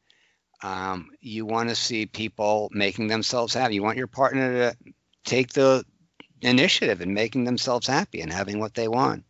um, 0.62 1.10
you 1.20 1.46
want 1.46 1.68
to 1.68 1.74
see 1.74 2.06
people 2.06 2.68
making 2.72 3.08
themselves 3.08 3.54
happy. 3.54 3.74
You 3.74 3.82
want 3.82 3.98
your 3.98 4.06
partner 4.06 4.70
to 4.70 4.76
take 5.24 5.52
the 5.52 5.84
initiative 6.40 7.00
in 7.00 7.14
making 7.14 7.44
themselves 7.44 7.86
happy 7.86 8.20
and 8.20 8.32
having 8.32 8.58
what 8.58 8.74
they 8.74 8.88
want. 8.88 9.24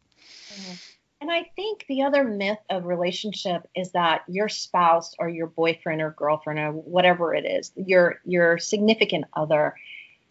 Mm-hmm. 0.53 0.75
And 1.23 1.31
I 1.31 1.45
think 1.55 1.85
the 1.89 2.03
other 2.03 2.25
myth 2.25 2.59
of 2.69 2.85
relationship 2.85 3.69
is 3.77 3.93
that 3.93 4.23
your 4.27 4.49
spouse 4.49 5.15
or 5.21 5.29
your 5.29 5.47
boyfriend 5.47 6.03
or 6.03 6.11
girlfriend 6.11 6.59
or 6.59 6.73
whatever 6.73 7.33
it 7.33 7.45
is, 7.47 7.71
your 7.77 8.21
your 8.25 8.59
significant 8.59 9.27
other, 9.35 9.77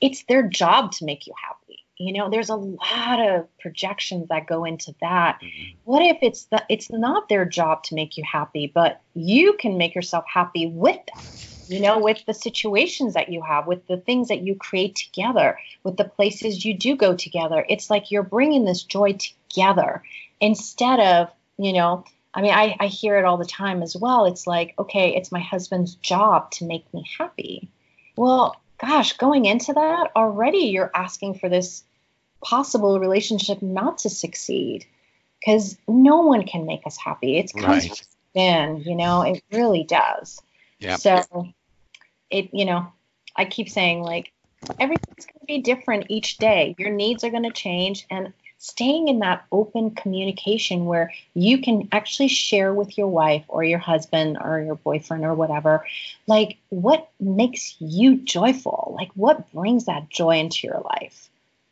it's 0.01 0.23
their 0.23 0.43
job 0.43 0.91
to 0.93 1.05
make 1.05 1.27
you 1.27 1.33
happy. 1.41 1.85
You 1.97 2.11
know, 2.11 2.29
there's 2.29 2.49
a 2.49 2.55
lot 2.55 3.21
of 3.21 3.47
projections 3.59 4.27
that 4.27 4.47
go 4.47 4.65
into 4.65 4.93
that. 4.99 5.39
Mm-hmm. 5.41 5.77
What 5.85 6.01
if 6.01 6.17
it's 6.21 6.45
the 6.45 6.61
it's 6.67 6.91
not 6.91 7.29
their 7.29 7.45
job 7.45 7.83
to 7.83 7.95
make 7.95 8.17
you 8.17 8.25
happy, 8.29 8.69
but 8.73 8.99
you 9.13 9.53
can 9.53 9.77
make 9.77 9.95
yourself 9.95 10.25
happy 10.27 10.67
with 10.67 10.97
them? 11.05 11.23
you 11.71 11.79
know, 11.79 11.99
with 11.99 12.25
the 12.25 12.33
situations 12.33 13.13
that 13.13 13.29
you 13.29 13.41
have, 13.41 13.65
with 13.65 13.87
the 13.87 13.95
things 13.95 14.27
that 14.27 14.41
you 14.41 14.55
create 14.55 14.93
together, 14.93 15.57
with 15.83 15.95
the 15.95 16.03
places 16.03 16.65
you 16.65 16.73
do 16.73 16.97
go 16.97 17.15
together. 17.15 17.65
It's 17.69 17.89
like 17.89 18.11
you're 18.11 18.23
bringing 18.23 18.65
this 18.65 18.83
joy 18.83 19.13
together 19.13 19.40
instead 20.39 20.99
of, 20.99 21.31
you 21.57 21.73
know, 21.73 22.05
I 22.33 22.41
mean, 22.41 22.53
I, 22.53 22.75
I 22.79 22.87
hear 22.87 23.17
it 23.17 23.25
all 23.25 23.37
the 23.37 23.45
time 23.45 23.83
as 23.83 23.95
well. 23.95 24.25
It's 24.25 24.47
like, 24.47 24.73
okay, 24.79 25.15
it's 25.15 25.31
my 25.31 25.41
husband's 25.41 25.95
job 25.95 26.51
to 26.51 26.65
make 26.65 26.91
me 26.93 27.05
happy. 27.17 27.69
Well, 28.15 28.55
gosh, 28.77 29.17
going 29.17 29.45
into 29.45 29.73
that 29.73 30.11
already, 30.15 30.69
you're 30.69 30.91
asking 30.95 31.35
for 31.35 31.49
this 31.49 31.83
possible 32.43 32.99
relationship 32.99 33.61
not 33.61 33.99
to 33.99 34.09
succeed 34.09 34.85
because 35.39 35.77
no 35.87 36.21
one 36.21 36.45
can 36.45 36.65
make 36.65 36.85
us 36.85 36.97
happy. 36.97 37.37
It 37.37 37.53
comes 37.53 37.89
right. 37.89 38.07
within, 38.33 38.77
you 38.81 38.95
know, 38.95 39.23
it 39.23 39.43
really 39.51 39.83
does. 39.83 40.41
Yeah. 40.79 40.95
So 40.95 41.49
it, 42.29 42.49
you 42.53 42.65
know, 42.65 42.91
I 43.35 43.45
keep 43.45 43.69
saying 43.69 44.01
like 44.01 44.31
everything's 44.79 45.25
going 45.25 45.39
to 45.39 45.45
be 45.45 45.61
different 45.61 46.05
each 46.09 46.37
day. 46.37 46.75
Your 46.77 46.91
needs 46.91 47.23
are 47.23 47.29
going 47.29 47.43
to 47.43 47.51
change. 47.51 48.05
And 48.09 48.33
staying 48.61 49.07
in 49.07 49.19
that 49.19 49.43
open 49.51 49.89
communication 49.89 50.85
where 50.85 51.11
you 51.33 51.59
can 51.59 51.89
actually 51.91 52.27
share 52.27 52.71
with 52.71 52.95
your 52.95 53.07
wife 53.07 53.43
or 53.47 53.63
your 53.63 53.79
husband 53.79 54.37
or 54.39 54.61
your 54.61 54.75
boyfriend 54.75 55.25
or 55.25 55.33
whatever, 55.33 55.83
like 56.27 56.57
what 56.69 57.09
makes 57.19 57.75
you 57.79 58.17
joyful? 58.17 58.93
Like 58.95 59.09
what 59.15 59.51
brings 59.51 59.85
that 59.85 60.09
joy 60.09 60.37
into 60.37 60.67
your 60.67 60.79
life? 60.81 61.27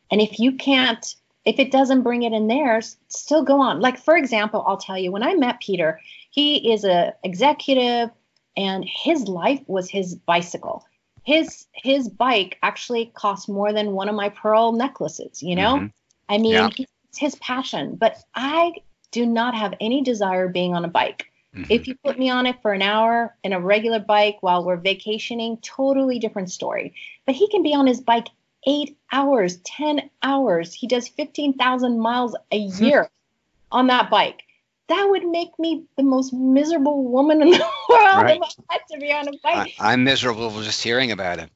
And 0.10 0.20
if 0.20 0.40
you 0.40 0.54
can't, 0.54 1.16
if 1.46 1.60
it 1.60 1.72
doesn't 1.72 2.02
bring 2.02 2.24
it 2.24 2.34
in 2.34 2.48
theirs, 2.48 2.98
still 3.08 3.44
go 3.44 3.62
on. 3.62 3.82
Like 3.82 4.00
for 4.00 4.18
example, 4.18 4.64
I'll 4.66 4.78
tell 4.78 4.98
you 4.98 5.12
when 5.12 5.22
I 5.22 5.36
met 5.36 5.62
Peter, 5.62 6.02
he 6.32 6.74
is 6.74 6.86
a 6.86 7.14
executive 7.24 8.10
and 8.58 8.84
his 8.84 9.28
life 9.28 9.62
was 9.68 9.92
his 9.92 10.16
bicycle 10.16 10.84
his 11.24 11.68
his 11.74 12.10
bike 12.10 12.58
actually 12.64 13.12
cost 13.14 13.48
more 13.48 13.72
than 13.72 13.92
one 13.92 14.10
of 14.10 14.16
my 14.16 14.30
pearl 14.30 14.72
necklaces. 14.72 15.44
You 15.44 15.56
know, 15.56 15.76
mm-hmm. 15.76 15.88
I 16.30 16.38
mean, 16.38 16.54
yeah. 16.54 16.70
it's 16.78 17.18
his 17.18 17.36
passion. 17.36 17.96
But 17.96 18.18
I 18.36 18.74
do 19.12 19.26
not 19.26 19.56
have 19.56 19.74
any 19.82 20.02
desire 20.02 20.48
being 20.48 20.76
on 20.76 20.86
a 20.86 20.88
bike. 20.88 21.26
Mm-hmm. 21.56 21.72
If 21.72 21.88
you 21.88 21.96
put 21.96 22.20
me 22.20 22.30
on 22.30 22.46
it 22.46 22.62
for 22.62 22.74
an 22.74 22.84
hour 22.84 23.36
in 23.44 23.54
a 23.54 23.60
regular 23.60 24.00
bike 24.00 24.38
while 24.42 24.64
we're 24.64 24.78
vacationing, 24.78 25.58
totally 25.58 26.20
different 26.20 26.52
story. 26.52 26.94
But 27.26 27.36
he 27.36 27.50
can 27.50 27.64
be 27.64 27.74
on 27.74 27.88
his 27.88 28.00
bike 28.00 28.28
eight 28.68 28.98
hours, 29.12 29.58
10 29.58 30.10
hours. 30.22 30.74
He 30.74 30.88
does 30.88 31.08
15,000 31.08 32.00
miles 32.00 32.36
a 32.52 32.58
year 32.58 33.10
on 33.72 33.88
that 33.88 34.12
bike. 34.12 34.44
That 34.90 35.08
would 35.10 35.26
make 35.26 35.58
me 35.58 35.86
the 35.98 36.04
most 36.04 36.34
miserable 36.34 37.04
woman 37.04 37.42
in 37.42 37.52
the 37.52 37.58
world 37.90 38.24
right. 38.24 38.40
if 38.42 38.56
I 38.70 38.74
had 38.74 38.82
to 38.92 39.00
be 39.00 39.12
on 39.12 39.28
a 39.28 39.32
bike. 39.44 39.74
I, 39.80 39.94
I'm 39.94 40.04
miserable 40.04 40.62
just 40.62 40.84
hearing 40.84 41.12
about 41.12 41.40
it. 41.40 41.50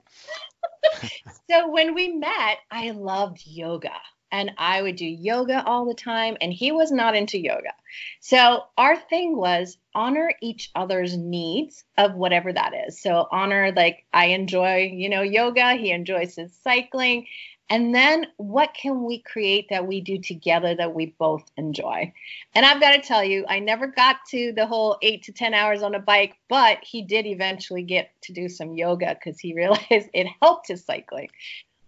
so 1.50 1.70
when 1.72 1.94
we 1.94 2.10
met, 2.10 2.60
I 2.72 2.92
loved 2.92 3.46
yoga 3.46 3.92
and 4.34 4.52
I 4.58 4.82
would 4.82 4.96
do 4.96 5.06
yoga 5.06 5.64
all 5.64 5.86
the 5.86 5.94
time, 5.94 6.38
and 6.42 6.52
he 6.52 6.72
was 6.72 6.92
not 6.92 7.16
into 7.16 7.38
yoga. 7.38 7.72
So 8.20 8.64
our 8.80 8.98
thing 8.98 9.38
was 9.38 9.78
honor 9.94 10.34
each 10.42 10.72
other's 10.74 11.16
needs 11.16 11.84
of 12.00 12.16
whatever 12.16 12.52
that 12.52 12.74
is. 12.88 13.00
So 13.00 13.28
honor, 13.32 13.72
like, 13.76 14.06
I 14.12 14.26
enjoy, 14.26 14.92
you 14.92 15.08
know, 15.08 15.22
yoga, 15.22 15.76
he 15.76 15.92
enjoys 15.92 16.36
his 16.36 16.52
cycling. 16.52 17.28
And 17.70 17.94
then 17.94 18.26
what 18.38 18.74
can 18.74 19.04
we 19.04 19.20
create 19.20 19.68
that 19.70 19.86
we 19.86 20.02
do 20.02 20.18
together 20.18 20.74
that 20.76 20.96
we 20.96 21.14
both 21.20 21.44
enjoy? 21.56 22.12
And 22.56 22.66
I've 22.66 22.82
got 22.82 22.94
to 22.94 23.02
tell 23.02 23.24
you, 23.24 23.46
I 23.48 23.60
never 23.60 23.86
got 23.86 24.18
to 24.30 24.52
the 24.52 24.66
whole 24.66 24.98
eight 25.04 25.22
to 25.24 25.32
10 25.32 25.54
hours 25.54 25.84
on 25.84 25.94
a 25.94 26.00
bike, 26.00 26.38
but 26.50 26.80
he 26.84 27.04
did 27.04 27.28
eventually 27.28 27.84
get 27.84 28.10
to 28.24 28.34
do 28.34 28.50
some 28.50 28.74
yoga 28.74 29.14
because 29.16 29.40
he 29.40 29.54
realized 29.56 30.10
it 30.12 30.28
helped 30.42 30.70
his 30.70 30.84
cycling. 30.84 31.30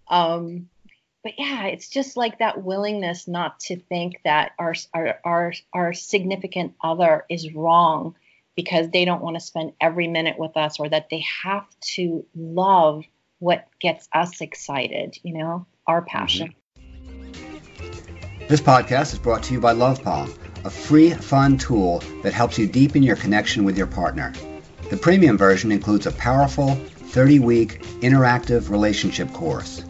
Um, 0.08 0.70
but 1.26 1.40
yeah, 1.40 1.66
it's 1.66 1.90
just 1.90 2.16
like 2.16 2.38
that 2.38 2.64
willingness 2.64 3.28
not 3.28 3.60
to 3.62 3.78
think 3.78 4.22
that 4.24 4.52
our 4.60 4.76
our 4.94 5.20
our, 5.26 5.54
our 5.74 5.92
significant 5.92 6.76
other 6.84 7.26
is 7.32 7.52
wrong 7.52 8.16
because 8.56 8.92
they 8.92 9.06
don't 9.06 9.24
want 9.24 9.36
to 9.36 9.40
spend 9.40 9.74
every 9.82 10.08
minute 10.08 10.38
with 10.38 10.56
us 10.56 10.80
or 10.80 10.88
that 10.88 11.10
they 11.10 11.26
have 11.44 11.66
to 11.82 12.28
love 12.36 13.04
what 13.40 13.68
gets 13.82 14.08
us 14.14 14.40
excited, 14.40 15.18
you 15.24 15.34
know, 15.34 15.66
our 15.88 16.02
mm-hmm. 16.02 16.10
passion. 16.10 16.54
Mm-hmm. 16.78 18.48
This 18.48 18.62
podcast 18.62 19.12
is 19.12 19.18
brought 19.18 19.42
to 19.46 19.54
you 19.54 19.60
by 19.60 19.74
LovePong, 19.74 20.32
a 20.64 20.70
free, 20.70 21.10
fun 21.10 21.58
tool 21.58 22.04
that 22.22 22.34
helps 22.34 22.60
you 22.60 22.68
deepen 22.68 23.02
your 23.02 23.16
connection 23.16 23.64
with 23.64 23.80
your 23.80 23.88
partner. 23.88 24.32
The 24.92 24.98
premium 24.98 25.40
version 25.40 25.72
includes 25.72 26.06
a 26.06 26.12
powerful 26.12 26.76
30 26.76 27.40
week 27.40 27.82
interactive 28.02 28.70
relationship 28.70 29.34
course. 29.34 29.84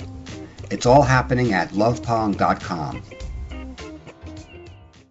It's 0.71 0.86
all 0.86 1.01
happening 1.01 1.54
at 1.54 1.69
lovepong.com. 1.69 3.04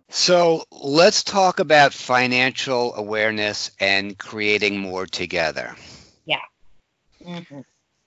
So 0.08 0.64
let's 0.70 1.24
talk 1.24 1.58
about 1.58 1.92
financial 1.92 2.94
awareness 2.94 3.72
and 3.80 4.16
creating 4.16 4.78
more 4.78 5.06
together. 5.06 5.74
Yeah. 6.24 6.38
Mm-hmm. 7.24 7.60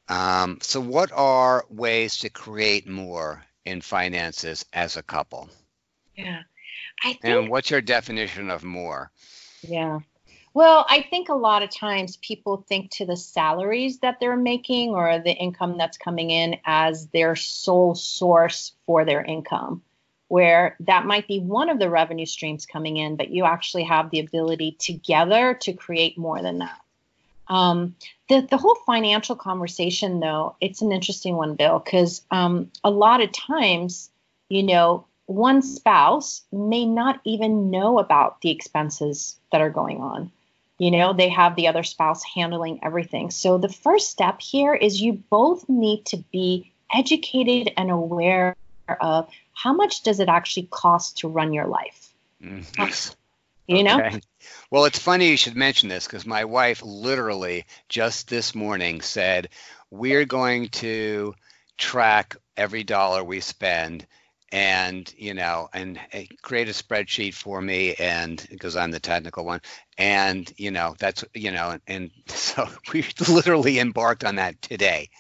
Um, 0.08 0.60
so, 0.62 0.80
what 0.80 1.12
are 1.12 1.66
ways 1.70 2.20
to 2.20 2.30
create 2.30 2.88
more 2.88 3.44
in 3.66 3.82
finances 3.82 4.66
as 4.72 4.96
a 4.96 5.04
couple? 5.04 5.50
Yeah. 6.16 6.44
I 7.04 7.14
think, 7.14 7.26
and 7.26 7.50
what's 7.50 7.70
your 7.70 7.82
definition 7.82 8.50
of 8.50 8.64
more? 8.64 9.12
Yeah. 9.62 10.00
Well, 10.58 10.88
I 10.90 11.04
think 11.04 11.30
a 11.30 11.36
lot 11.36 11.62
of 11.62 11.70
times 11.70 12.18
people 12.18 12.66
think 12.68 12.90
to 12.94 13.06
the 13.06 13.16
salaries 13.16 14.00
that 14.00 14.20
they're 14.20 14.36
making 14.36 14.90
or 14.90 15.20
the 15.20 15.36
income 15.36 15.78
that's 15.78 16.00
coming 16.00 16.32
in 16.32 16.58
as 16.66 17.06
their 17.10 17.36
sole 17.36 17.94
source 17.94 18.74
for 18.88 19.06
their 19.06 19.24
income, 19.24 19.84
where 20.30 20.76
that 20.80 21.06
might 21.06 21.28
be 21.28 21.40
one 21.40 21.70
of 21.70 21.78
the 21.78 21.92
revenue 21.92 22.26
streams 22.26 22.66
coming 22.66 22.98
in, 22.98 23.18
but 23.18 23.30
you 23.30 23.46
actually 23.46 23.84
have 23.84 24.10
the 24.10 24.20
ability 24.20 24.72
together 24.80 25.54
to 25.62 25.74
create 25.74 26.18
more 26.18 26.42
than 26.42 26.58
that. 26.58 26.82
Um, 27.50 27.94
the, 28.28 28.42
the 28.42 28.58
whole 28.58 28.80
financial 28.84 29.36
conversation, 29.36 30.22
though, 30.22 30.56
it's 30.60 30.82
an 30.82 30.92
interesting 30.92 31.36
one, 31.36 31.54
Bill, 31.54 31.78
because 31.78 32.24
um, 32.32 32.72
a 32.84 32.90
lot 32.90 33.22
of 33.22 33.32
times, 33.32 34.10
you 34.50 34.64
know, 34.64 35.06
one 35.28 35.62
spouse 35.62 36.42
may 36.52 36.84
not 36.84 37.22
even 37.26 37.70
know 37.70 38.00
about 38.00 38.42
the 38.42 38.50
expenses 38.50 39.36
that 39.52 39.62
are 39.62 39.70
going 39.70 40.02
on 40.02 40.32
you 40.78 40.92
know 40.92 41.14
they 41.14 41.30
have 41.30 41.56
the 41.56 41.68
other 41.68 41.84
spouse 41.84 42.24
handling 42.24 42.80
everything. 42.84 43.32
So 43.32 43.58
the 43.58 43.70
first 43.70 44.10
step 44.10 44.42
here 44.42 44.74
is 44.74 45.02
you 45.02 45.14
both 45.14 45.68
need 45.68 46.06
to 46.08 46.18
be 46.32 46.72
educated 46.94 47.74
and 47.78 47.92
aware 47.92 48.56
of 49.02 49.30
how 49.54 49.74
much 49.74 50.04
does 50.04 50.20
it 50.20 50.30
actually 50.30 50.68
cost 50.70 51.20
to 51.20 51.28
run 51.28 51.54
your 51.54 51.68
life. 51.68 52.14
Mm-hmm. 52.42 53.14
you 53.68 53.84
know? 53.84 54.10
Well 54.70 54.86
it's 54.86 55.00
funny 55.00 55.30
you 55.30 55.38
should 55.38 55.56
mention 55.56 55.90
this 55.90 56.06
because 56.06 56.26
my 56.26 56.46
wife 56.46 56.82
literally 56.84 57.66
just 57.90 58.30
this 58.30 58.56
morning 58.56 59.02
said 59.02 59.50
we're 59.90 60.26
going 60.26 60.70
to 60.70 61.36
track 61.78 62.36
every 62.56 62.84
dollar 62.84 63.24
we 63.24 63.40
spend 63.40 64.06
and 64.52 65.14
you 65.18 65.34
know 65.34 65.68
and 65.74 66.00
uh, 66.14 66.20
create 66.42 66.70
a 66.70 66.72
spreadsheet 66.72 67.34
for 67.34 67.62
me 67.62 67.94
and 67.96 68.48
because 68.50 68.76
i'm 68.78 68.92
the 68.92 69.00
technical 69.00 69.44
one 69.44 69.60
and 69.98 70.54
you 70.58 70.72
know 70.72 70.96
that's 71.00 71.26
you 71.34 71.52
know 71.52 71.72
and, 71.72 71.82
and 71.88 72.12
so 72.28 72.68
we 72.94 73.06
literally 73.28 73.80
embarked 73.80 74.24
on 74.24 74.36
that 74.36 74.62
today. 74.62 75.10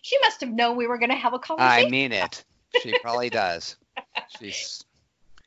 She 0.00 0.16
must 0.22 0.40
have 0.40 0.50
known 0.50 0.78
we 0.78 0.86
were 0.86 0.96
going 0.96 1.10
to 1.10 1.16
have 1.16 1.34
a 1.34 1.38
conversation. 1.38 1.86
i 1.86 1.90
mean 1.90 2.12
it. 2.12 2.42
She 2.80 2.94
probably 3.02 3.28
does. 3.28 3.76
She's 4.38 4.82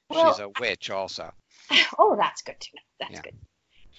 well, 0.07 0.31
she's 0.31 0.39
a 0.39 0.49
witch 0.59 0.91
also. 0.91 1.31
Oh 1.97 2.15
that's 2.15 2.41
good 2.43 2.59
to 2.59 2.69
know. 2.75 2.81
That's 2.99 3.13
yeah. 3.13 3.21
good. 3.21 3.35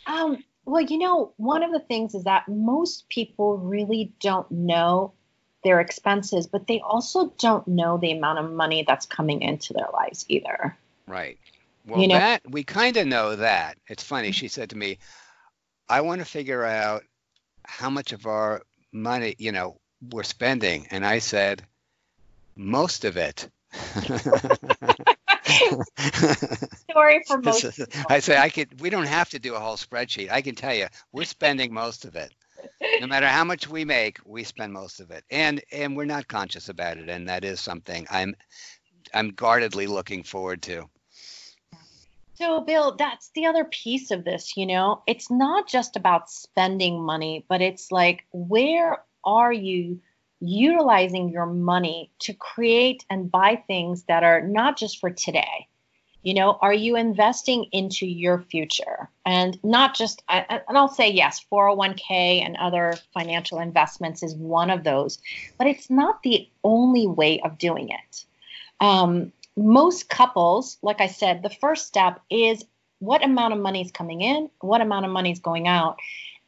Um 0.06 0.44
well 0.64 0.82
you 0.82 0.98
know 0.98 1.32
one 1.36 1.64
of 1.64 1.72
the 1.72 1.80
things 1.80 2.14
is 2.14 2.24
that 2.24 2.46
most 2.46 3.08
people 3.08 3.56
really 3.56 4.12
don't 4.20 4.48
know 4.52 5.14
their 5.62 5.80
expenses, 5.80 6.46
but 6.46 6.66
they 6.66 6.80
also 6.80 7.32
don't 7.38 7.66
know 7.66 7.98
the 7.98 8.12
amount 8.12 8.38
of 8.38 8.50
money 8.50 8.84
that's 8.86 9.06
coming 9.06 9.42
into 9.42 9.72
their 9.72 9.88
lives 9.92 10.24
either. 10.28 10.76
Right. 11.06 11.38
Well, 11.86 12.00
you 12.00 12.08
know? 12.08 12.14
that 12.14 12.42
we 12.48 12.64
kind 12.64 12.96
of 12.96 13.06
know 13.06 13.36
that. 13.36 13.76
It's 13.88 14.02
funny. 14.02 14.32
She 14.32 14.48
said 14.48 14.70
to 14.70 14.76
me, 14.76 14.98
"I 15.88 16.00
want 16.00 16.20
to 16.20 16.24
figure 16.24 16.64
out 16.64 17.04
how 17.64 17.90
much 17.90 18.12
of 18.12 18.26
our 18.26 18.62
money, 18.92 19.34
you 19.38 19.52
know, 19.52 19.80
we're 20.10 20.22
spending," 20.22 20.86
and 20.90 21.04
I 21.04 21.18
said, 21.18 21.64
"Most 22.56 23.04
of 23.04 23.16
it." 23.16 23.48
Story 26.90 27.22
for 27.26 27.38
most. 27.42 27.80
I 28.08 28.20
say 28.20 28.36
I 28.36 28.48
could. 28.48 28.80
We 28.80 28.90
don't 28.90 29.06
have 29.06 29.30
to 29.30 29.40
do 29.40 29.54
a 29.54 29.60
whole 29.60 29.76
spreadsheet. 29.76 30.30
I 30.30 30.42
can 30.42 30.54
tell 30.54 30.74
you, 30.74 30.86
we're 31.10 31.24
spending 31.24 31.74
most 31.74 32.04
of 32.04 32.14
it 32.14 32.32
no 33.00 33.06
matter 33.06 33.26
how 33.26 33.44
much 33.44 33.68
we 33.68 33.84
make, 33.84 34.18
we 34.24 34.44
spend 34.44 34.72
most 34.72 35.00
of 35.00 35.10
it, 35.10 35.24
and 35.30 35.62
and 35.72 35.96
we're 35.96 36.04
not 36.04 36.28
conscious 36.28 36.68
about 36.68 36.98
it, 36.98 37.08
and 37.08 37.28
that 37.28 37.44
is 37.44 37.60
something 37.60 38.06
I'm 38.10 38.34
I'm 39.14 39.30
guardedly 39.30 39.86
looking 39.86 40.22
forward 40.22 40.62
to. 40.62 40.88
So, 42.34 42.60
Bill, 42.60 42.96
that's 42.96 43.30
the 43.34 43.46
other 43.46 43.64
piece 43.64 44.10
of 44.10 44.24
this. 44.24 44.56
You 44.56 44.66
know, 44.66 45.02
it's 45.06 45.30
not 45.30 45.68
just 45.68 45.96
about 45.96 46.30
spending 46.30 47.00
money, 47.00 47.44
but 47.48 47.60
it's 47.60 47.92
like 47.92 48.24
where 48.32 49.02
are 49.24 49.52
you 49.52 50.00
utilizing 50.40 51.28
your 51.28 51.46
money 51.46 52.10
to 52.18 52.34
create 52.34 53.04
and 53.08 53.30
buy 53.30 53.62
things 53.66 54.04
that 54.04 54.24
are 54.24 54.40
not 54.40 54.76
just 54.76 54.98
for 54.98 55.10
today 55.10 55.68
you 56.22 56.34
know, 56.34 56.56
are 56.60 56.72
you 56.72 56.96
investing 56.96 57.66
into 57.72 58.06
your 58.06 58.38
future? 58.38 59.08
And 59.26 59.58
not 59.64 59.94
just, 59.96 60.22
and 60.28 60.62
I'll 60.68 60.88
say 60.88 61.10
yes, 61.10 61.44
401k 61.52 62.44
and 62.44 62.56
other 62.56 62.94
financial 63.12 63.58
investments 63.58 64.22
is 64.22 64.34
one 64.34 64.70
of 64.70 64.84
those, 64.84 65.18
but 65.58 65.66
it's 65.66 65.90
not 65.90 66.22
the 66.22 66.48
only 66.62 67.06
way 67.06 67.40
of 67.40 67.58
doing 67.58 67.90
it. 67.90 68.24
Um, 68.80 69.32
most 69.56 70.08
couples, 70.08 70.78
like 70.82 71.00
I 71.00 71.08
said, 71.08 71.42
the 71.42 71.50
first 71.50 71.86
step 71.86 72.20
is 72.30 72.64
what 73.00 73.24
amount 73.24 73.52
of 73.52 73.60
money 73.60 73.82
is 73.82 73.90
coming 73.90 74.20
in, 74.20 74.48
what 74.60 74.80
amount 74.80 75.04
of 75.04 75.10
money 75.10 75.32
is 75.32 75.40
going 75.40 75.66
out, 75.66 75.98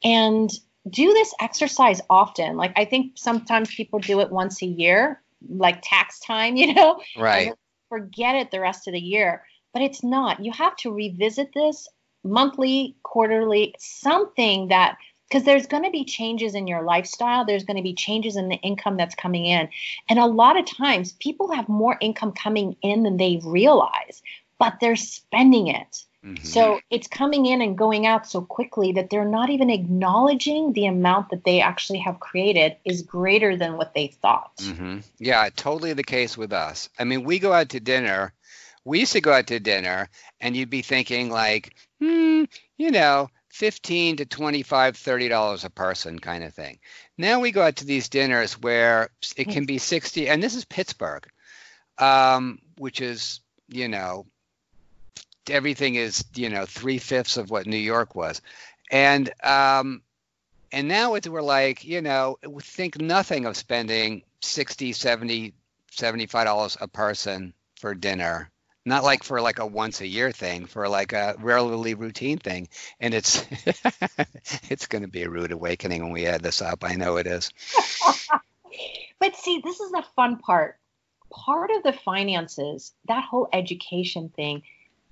and 0.05 0.51
do 0.89 1.13
this 1.13 1.35
exercise 1.41 2.01
often. 2.09 2.57
Like 2.57 2.73
I 2.77 2.85
think 2.85 3.13
sometimes 3.17 3.75
people 3.75 3.99
do 3.99 4.21
it 4.21 4.31
once 4.31 4.63
a 4.63 4.67
year, 4.67 5.21
like 5.49 5.81
tax 5.83 6.21
time, 6.21 6.55
you 6.57 6.75
know, 6.75 7.01
right? 7.17 7.53
Forget 7.89 8.37
it 8.37 8.51
the 8.51 8.61
rest 8.61 8.89
of 8.89 8.93
the 8.93 9.01
year 9.01 9.43
but 9.75 9.83
it's 9.83 10.03
not. 10.03 10.43
You 10.43 10.53
have 10.53 10.75
to 10.77 10.93
revisit 10.93 11.53
this 11.53 11.89
monthly, 12.23 12.97
quarterly, 13.03 13.75
something 13.79 14.69
that 14.69 14.97
because 15.29 15.45
there's 15.45 15.67
going 15.67 15.83
to 15.83 15.91
be 15.91 16.05
changes 16.05 16.55
in 16.55 16.67
your 16.67 16.83
lifestyle, 16.83 17.45
there's 17.45 17.65
going 17.65 17.77
to 17.77 17.83
be 17.83 17.95
changes 17.95 18.37
in 18.37 18.49
the 18.49 18.57
income 18.57 18.97
that's 18.97 19.15
coming 19.15 19.47
in. 19.47 19.69
And 20.09 20.19
a 20.19 20.27
lot 20.27 20.57
of 20.57 20.65
times 20.65 21.13
people 21.13 21.51
have 21.51 21.69
more 21.69 21.99
income 22.01 22.33
coming 22.33 22.77
in 22.83 23.03
than 23.03 23.17
they 23.17 23.41
realize, 23.43 24.23
but 24.59 24.79
they're 24.81 24.97
spending 24.97 25.67
it 25.67 26.05
Mm-hmm. 26.25 26.45
So 26.45 26.81
it's 26.89 27.07
coming 27.07 27.45
in 27.47 27.61
and 27.61 27.77
going 27.77 28.07
out 28.07 28.27
so 28.27 28.41
quickly 28.41 28.93
that 28.93 29.11
they're 29.11 29.27
not 29.27 29.51
even 29.51 29.69
acknowledging 29.69 30.73
the 30.73 30.87
amount 30.87 31.29
that 31.31 31.45
they 31.45 31.61
actually 31.61 31.99
have 31.99 32.19
created 32.19 32.77
is 32.85 33.03
greater 33.03 33.57
than 33.57 33.77
what 33.77 33.93
they 33.93 34.07
thought. 34.07 34.57
Mm-hmm. 34.57 35.01
Yeah, 35.19 35.51
totally 35.55 35.93
the 35.93 36.03
case 36.03 36.39
with 36.39 36.53
us. 36.53 36.89
I 36.99 37.05
mean, 37.05 37.25
we 37.25 37.39
go 37.39 37.53
out 37.53 37.69
to 37.71 37.81
dinner. 37.81 38.33
We 38.85 39.01
used 39.01 39.13
to 39.13 39.21
go 39.21 39.33
out 39.33 39.47
to 39.49 39.61
dinner, 39.61 40.09
and 40.41 40.57
you'd 40.57 40.71
be 40.71 40.83
thinking 40.83 41.31
like, 41.31 41.75
hmm, 42.01 42.45
you 42.77 42.91
know, 42.91 43.31
15 43.51 44.17
to 44.17 44.27
25 44.27 44.97
30 44.97 45.29
dollars 45.29 45.65
a 45.65 45.71
person 45.71 46.19
kind 46.19 46.43
of 46.43 46.53
thing. 46.53 46.79
Now 47.17 47.41
we 47.41 47.53
go 47.53 47.63
out 47.63 47.77
to 47.77 47.87
these 47.87 48.09
dinners 48.09 48.61
where 48.61 49.11
it 49.37 49.49
can 49.49 49.65
be 49.65 49.79
60 49.79 50.29
and 50.29 50.43
this 50.43 50.57
is 50.57 50.65
pittsburgh 50.65 51.25
um, 51.99 52.59
which 52.79 53.01
is 53.01 53.41
you 53.69 53.89
know 53.89 54.27
everything 55.49 55.95
is 55.95 56.25
you 56.35 56.49
know 56.49 56.65
three 56.67 56.99
fifths 56.99 57.37
of 57.37 57.51
what 57.51 57.67
new 57.67 57.77
york 57.77 58.15
was. 58.15 58.41
And 58.91 59.31
um, 59.43 60.03
and 60.73 60.89
now 60.89 61.15
it's, 61.15 61.29
we're 61.29 61.43
like 61.43 61.85
you 61.85 62.03
know 62.03 62.39
think 62.61 63.01
nothing 63.01 63.47
of 63.47 63.57
spending 63.57 64.23
60 64.41 64.93
70 64.93 65.55
75 65.91 66.45
dollars 66.45 66.77
a 66.81 66.89
person 66.89 67.55
for 67.77 67.95
dinner 67.95 68.51
not 68.85 69.05
like 69.05 69.23
for 69.23 69.41
like 69.41 69.59
a 69.59 69.67
once 69.67 70.01
a 70.01 70.07
year 70.07 70.31
thing 70.31 70.67
for 70.67 70.89
like 70.89 71.13
a 71.13 71.37
relatively 71.39 71.95
routine 71.95 72.39
thing. 72.39 72.69
And 73.01 73.15
it's 73.15 73.45
it's 74.71 74.87
going 74.87 75.03
to 75.03 75.09
be 75.09 75.23
a 75.23 75.31
rude 75.31 75.53
awakening 75.53 76.03
when 76.03 76.13
we 76.13 76.27
add 76.27 76.43
this 76.43 76.63
up. 76.63 76.85
I 76.85 76.95
know 76.95 77.17
it 77.17 77.27
is. 77.27 77.51
But 79.21 79.37
see 79.37 79.63
this 79.65 79.81
is 79.81 79.91
the 79.93 80.05
fun 80.17 80.37
part. 80.37 80.77
Part 81.31 81.71
of 81.71 81.83
the 81.83 81.93
finances 81.93 82.93
that 83.07 83.25
whole 83.25 83.49
education 83.53 84.29
thing 84.29 84.63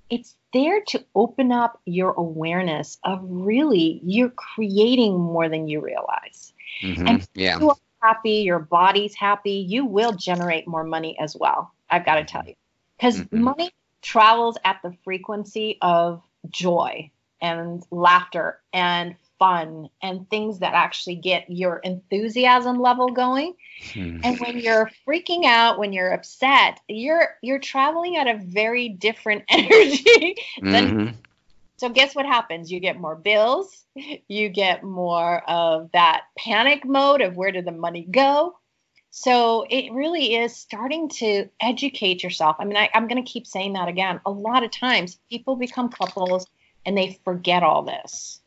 it's 0.09 0.35
there 0.51 0.81
to 0.81 1.03
open 1.15 1.51
up 1.51 1.81
your 1.85 2.11
awareness 2.11 2.99
of 3.03 3.21
really 3.23 3.99
you're 4.03 4.29
creating 4.29 5.19
more 5.19 5.49
than 5.49 5.67
you 5.67 5.81
realize. 5.81 6.53
Mm-hmm. 6.81 7.07
and 7.07 7.27
yeah. 7.33 7.59
you 7.59 7.69
are 7.69 7.77
happy 8.01 8.41
your 8.41 8.59
body's 8.59 9.15
happy 9.15 9.65
you 9.67 9.85
will 9.85 10.11
generate 10.11 10.67
more 10.67 10.83
money 10.83 11.17
as 11.19 11.35
well. 11.35 11.71
I've 11.89 12.05
got 12.05 12.15
to 12.15 12.25
tell 12.25 12.45
you 12.45 12.55
because 12.97 13.19
mm-hmm. 13.19 13.41
money 13.41 13.71
travels 14.01 14.57
at 14.65 14.79
the 14.83 14.95
frequency 15.03 15.77
of 15.81 16.21
joy 16.49 17.09
and 17.41 17.83
laughter 17.91 18.59
and 18.71 19.15
fun 19.39 19.89
and 20.01 20.29
things 20.29 20.59
that 20.59 20.73
actually 20.73 21.15
get 21.15 21.49
your 21.49 21.77
enthusiasm 21.79 22.79
level 22.79 23.09
going. 23.09 23.53
Hmm. 23.93 24.19
And 24.23 24.39
when 24.39 24.57
you're 24.57 24.89
freaking 25.05 25.45
out, 25.45 25.79
when 25.79 25.91
you're 25.91 26.13
upset, 26.13 26.79
you're 26.87 27.35
you're 27.41 27.59
traveling 27.59 28.17
at 28.17 28.27
a 28.27 28.37
very 28.37 28.89
different 28.89 29.43
energy 29.49 30.35
than 30.61 30.89
mm-hmm. 30.89 31.15
So 31.77 31.89
guess 31.89 32.15
what 32.15 32.25
happens? 32.25 32.71
You 32.71 32.79
get 32.79 32.97
more 32.97 33.15
bills, 33.15 33.83
you 34.29 34.47
get 34.47 34.83
more 34.83 35.43
of 35.49 35.91
that 35.91 36.23
panic 36.37 36.85
mode 36.85 37.19
of 37.19 37.35
where 37.35 37.51
did 37.51 37.65
the 37.65 37.73
money 37.73 38.07
go? 38.09 38.55
So 39.15 39.63
it 39.69 39.93
really 39.93 40.33
is 40.33 40.55
starting 40.55 41.07
to 41.19 41.47
educate 41.61 42.23
yourself. 42.23 42.55
I 42.57 42.65
mean, 42.65 42.77
I, 42.77 42.89
am 42.95 43.07
going 43.07 43.23
to 43.23 43.31
keep 43.31 43.45
saying 43.45 43.73
that 43.73 43.87
again. 43.87 44.19
A 44.25 44.31
lot 44.31 44.63
of 44.63 44.71
times 44.71 45.19
people 45.29 45.55
become 45.55 45.89
couples 45.89 46.47
and 46.83 46.97
they 46.97 47.19
forget 47.23 47.61
all 47.61 47.83
this. 47.83 48.39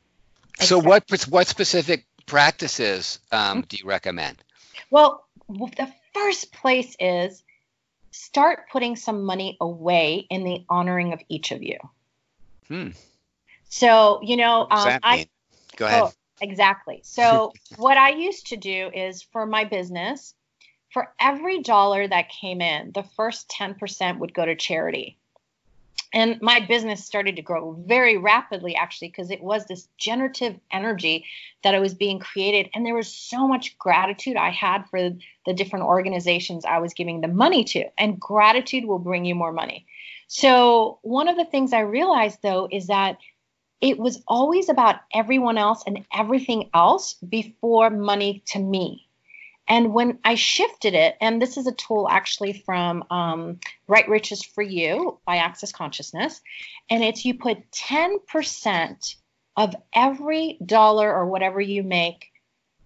So 0.58 0.80
what 0.80 1.04
what 1.28 1.46
specific 1.46 2.04
practices 2.26 3.20
um, 3.30 3.64
do 3.68 3.76
you 3.76 3.86
recommend? 3.86 4.42
Well, 4.90 5.24
the 5.48 5.88
first 6.12 6.52
place 6.52 6.96
is 6.98 7.44
start 8.10 8.68
putting 8.72 8.96
some 8.96 9.22
money 9.22 9.56
away 9.60 10.26
in 10.28 10.42
the 10.42 10.64
honoring 10.68 11.12
of 11.12 11.20
each 11.28 11.52
of 11.52 11.62
you. 11.62 11.78
Hmm. 12.66 12.88
So 13.68 14.18
you 14.20 14.36
know, 14.36 14.62
um, 14.62 14.98
I 15.04 15.28
go 15.76 15.86
ahead. 15.86 16.02
Oh, 16.02 16.12
exactly. 16.40 17.02
So 17.04 17.52
what 17.76 17.96
I 17.96 18.10
used 18.10 18.48
to 18.48 18.56
do 18.56 18.90
is 18.92 19.22
for 19.22 19.46
my 19.46 19.62
business, 19.62 20.34
for 20.96 21.12
every 21.20 21.60
dollar 21.60 22.08
that 22.08 22.30
came 22.30 22.62
in, 22.62 22.90
the 22.94 23.02
first 23.02 23.50
10% 23.50 24.18
would 24.18 24.32
go 24.32 24.46
to 24.46 24.56
charity. 24.56 25.18
And 26.14 26.40
my 26.40 26.60
business 26.60 27.04
started 27.04 27.36
to 27.36 27.42
grow 27.42 27.72
very 27.86 28.16
rapidly, 28.16 28.74
actually, 28.74 29.08
because 29.08 29.30
it 29.30 29.42
was 29.42 29.66
this 29.66 29.88
generative 29.98 30.58
energy 30.70 31.26
that 31.62 31.74
I 31.74 31.80
was 31.80 31.92
being 31.92 32.18
created. 32.18 32.70
And 32.74 32.86
there 32.86 32.94
was 32.94 33.12
so 33.12 33.46
much 33.46 33.76
gratitude 33.76 34.38
I 34.38 34.48
had 34.48 34.86
for 34.88 35.10
the 35.44 35.52
different 35.52 35.84
organizations 35.84 36.64
I 36.64 36.78
was 36.78 36.94
giving 36.94 37.20
the 37.20 37.28
money 37.28 37.62
to. 37.64 37.84
And 37.98 38.18
gratitude 38.18 38.86
will 38.86 38.98
bring 38.98 39.26
you 39.26 39.34
more 39.34 39.52
money. 39.52 39.84
So, 40.28 40.98
one 41.02 41.28
of 41.28 41.36
the 41.36 41.44
things 41.44 41.74
I 41.74 41.80
realized, 41.80 42.38
though, 42.42 42.70
is 42.72 42.86
that 42.86 43.18
it 43.82 43.98
was 43.98 44.22
always 44.26 44.70
about 44.70 45.00
everyone 45.12 45.58
else 45.58 45.84
and 45.86 46.06
everything 46.10 46.70
else 46.72 47.16
before 47.16 47.90
money 47.90 48.42
to 48.46 48.58
me. 48.58 49.05
And 49.68 49.92
when 49.92 50.18
I 50.24 50.36
shifted 50.36 50.94
it, 50.94 51.16
and 51.20 51.42
this 51.42 51.56
is 51.56 51.66
a 51.66 51.72
tool 51.72 52.08
actually 52.08 52.62
from 52.64 53.04
um, 53.10 53.60
Right 53.88 54.08
Riches 54.08 54.42
for 54.42 54.62
You 54.62 55.18
by 55.26 55.36
Access 55.36 55.72
Consciousness, 55.72 56.40
and 56.88 57.02
it's 57.02 57.24
you 57.24 57.34
put 57.34 57.70
10% 57.72 59.16
of 59.56 59.74
every 59.92 60.58
dollar 60.64 61.12
or 61.12 61.26
whatever 61.26 61.60
you 61.60 61.82
make 61.82 62.30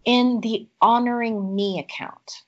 in 0.04 0.40
the 0.40 0.68
honoring 0.80 1.54
me 1.54 1.78
account. 1.78 2.42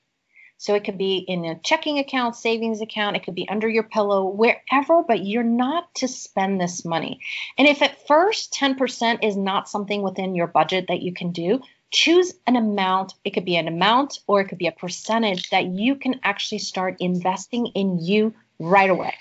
So 0.57 0.75
it 0.75 0.85
could 0.85 0.97
be 0.97 1.17
in 1.17 1.43
a 1.43 1.59
checking 1.59 1.99
account, 1.99 2.37
savings 2.37 2.79
account, 2.79 3.17
it 3.17 3.23
could 3.25 3.35
be 3.35 3.49
under 3.49 3.67
your 3.67 3.83
pillow, 3.83 4.25
wherever, 4.25 5.03
but 5.03 5.25
you're 5.25 5.43
not 5.43 5.93
to 5.95 6.07
spend 6.07 6.61
this 6.61 6.85
money. 6.85 7.19
And 7.57 7.67
if 7.67 7.81
at 7.81 8.07
first 8.07 8.53
10% 8.53 9.25
is 9.25 9.35
not 9.35 9.67
something 9.67 10.01
within 10.01 10.35
your 10.35 10.47
budget 10.47 10.85
that 10.87 11.01
you 11.01 11.13
can 11.13 11.33
do, 11.33 11.61
choose 11.93 12.33
an 12.47 12.57
amount. 12.57 13.13
It 13.23 13.31
could 13.31 13.45
be 13.45 13.55
an 13.55 13.67
amount 13.67 14.19
or 14.27 14.41
it 14.41 14.49
could 14.49 14.57
be 14.57 14.67
a 14.67 14.71
percentage 14.71 15.49
that 15.51 15.67
you 15.67 15.95
can 15.95 16.19
actually 16.23 16.59
start 16.59 16.97
investing 16.99 17.67
in 17.67 17.99
you 17.99 18.33
right 18.59 18.89
away. 18.89 19.13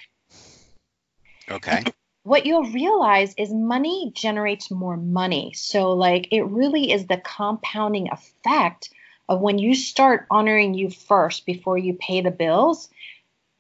Okay. 1.49 1.83
And 1.85 1.93
what 2.25 2.47
you'll 2.47 2.71
realize 2.71 3.35
is 3.37 3.53
money 3.53 4.11
generates 4.15 4.71
more 4.71 4.97
money. 4.97 5.53
So, 5.55 5.93
like, 5.93 6.29
it 6.33 6.43
really 6.43 6.93
is 6.93 7.07
the 7.07 7.19
compounding 7.19 8.09
effect 8.11 8.91
of 9.29 9.41
when 9.41 9.59
you 9.59 9.75
start 9.75 10.27
honoring 10.31 10.75
you 10.75 10.91
first 10.91 11.47
before 11.47 11.79
you 11.79 11.95
pay 11.95 12.23
the 12.23 12.31
bills. 12.31 12.89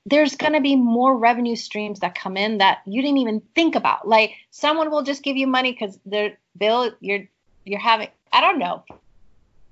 There's 0.06 0.36
going 0.36 0.54
to 0.54 0.60
be 0.60 0.74
more 0.74 1.16
revenue 1.16 1.54
streams 1.54 2.00
that 2.00 2.16
come 2.16 2.36
in 2.36 2.58
that 2.58 2.82
you 2.86 3.02
didn't 3.02 3.18
even 3.18 3.42
think 3.54 3.76
about. 3.76 4.08
Like 4.08 4.32
someone 4.50 4.90
will 4.90 5.02
just 5.02 5.22
give 5.22 5.36
you 5.36 5.46
money 5.46 5.72
because 5.72 5.98
their 6.04 6.38
bill 6.56 6.90
you're 7.00 7.28
you're 7.64 7.78
having 7.78 8.08
I 8.32 8.40
don't 8.40 8.58
know 8.58 8.82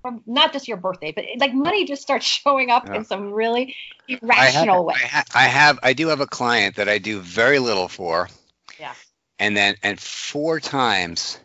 from 0.02 0.22
not 0.26 0.52
just 0.52 0.68
your 0.68 0.76
birthday, 0.76 1.12
but 1.12 1.24
like 1.38 1.54
money 1.54 1.84
just 1.84 2.02
starts 2.02 2.26
showing 2.44 2.70
up 2.70 2.86
yeah. 2.86 2.96
in 2.96 3.04
some 3.04 3.32
really 3.32 3.74
irrational 4.08 4.84
way. 4.84 4.94
I, 4.96 5.06
ha- 5.06 5.24
I 5.34 5.44
have, 5.44 5.78
I 5.82 5.92
do 5.92 6.08
have 6.08 6.20
a 6.20 6.26
client 6.26 6.76
that 6.76 6.88
I 6.88 6.98
do 6.98 7.20
very 7.20 7.58
little 7.58 7.88
for. 7.88 8.28
Yeah. 8.78 8.94
And 9.38 9.56
then, 9.56 9.76
and 9.82 9.98
four 9.98 10.60
times, 10.60 11.38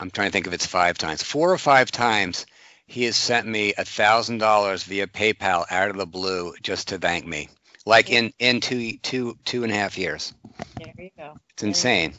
I'm 0.00 0.10
trying 0.10 0.28
to 0.28 0.32
think 0.32 0.46
if 0.46 0.52
it's 0.52 0.66
five 0.66 0.98
times, 0.98 1.22
four 1.22 1.52
or 1.52 1.58
five 1.58 1.90
times, 1.90 2.46
he 2.86 3.04
has 3.04 3.16
sent 3.16 3.46
me 3.46 3.74
a 3.76 3.84
thousand 3.84 4.38
dollars 4.38 4.84
via 4.84 5.06
PayPal 5.06 5.64
out 5.70 5.90
of 5.90 5.96
the 5.96 6.06
blue 6.06 6.54
just 6.62 6.88
to 6.88 6.98
thank 6.98 7.26
me, 7.26 7.48
like 7.84 8.08
yeah. 8.08 8.18
in 8.18 8.32
in 8.38 8.60
two 8.60 8.98
two 8.98 9.36
two 9.44 9.64
and 9.64 9.72
a 9.72 9.74
half 9.74 9.98
years. 9.98 10.32
There 10.76 10.94
you 10.96 11.10
go. 11.16 11.34
It's 11.50 11.62
there 11.62 11.68
insane. 11.68 12.14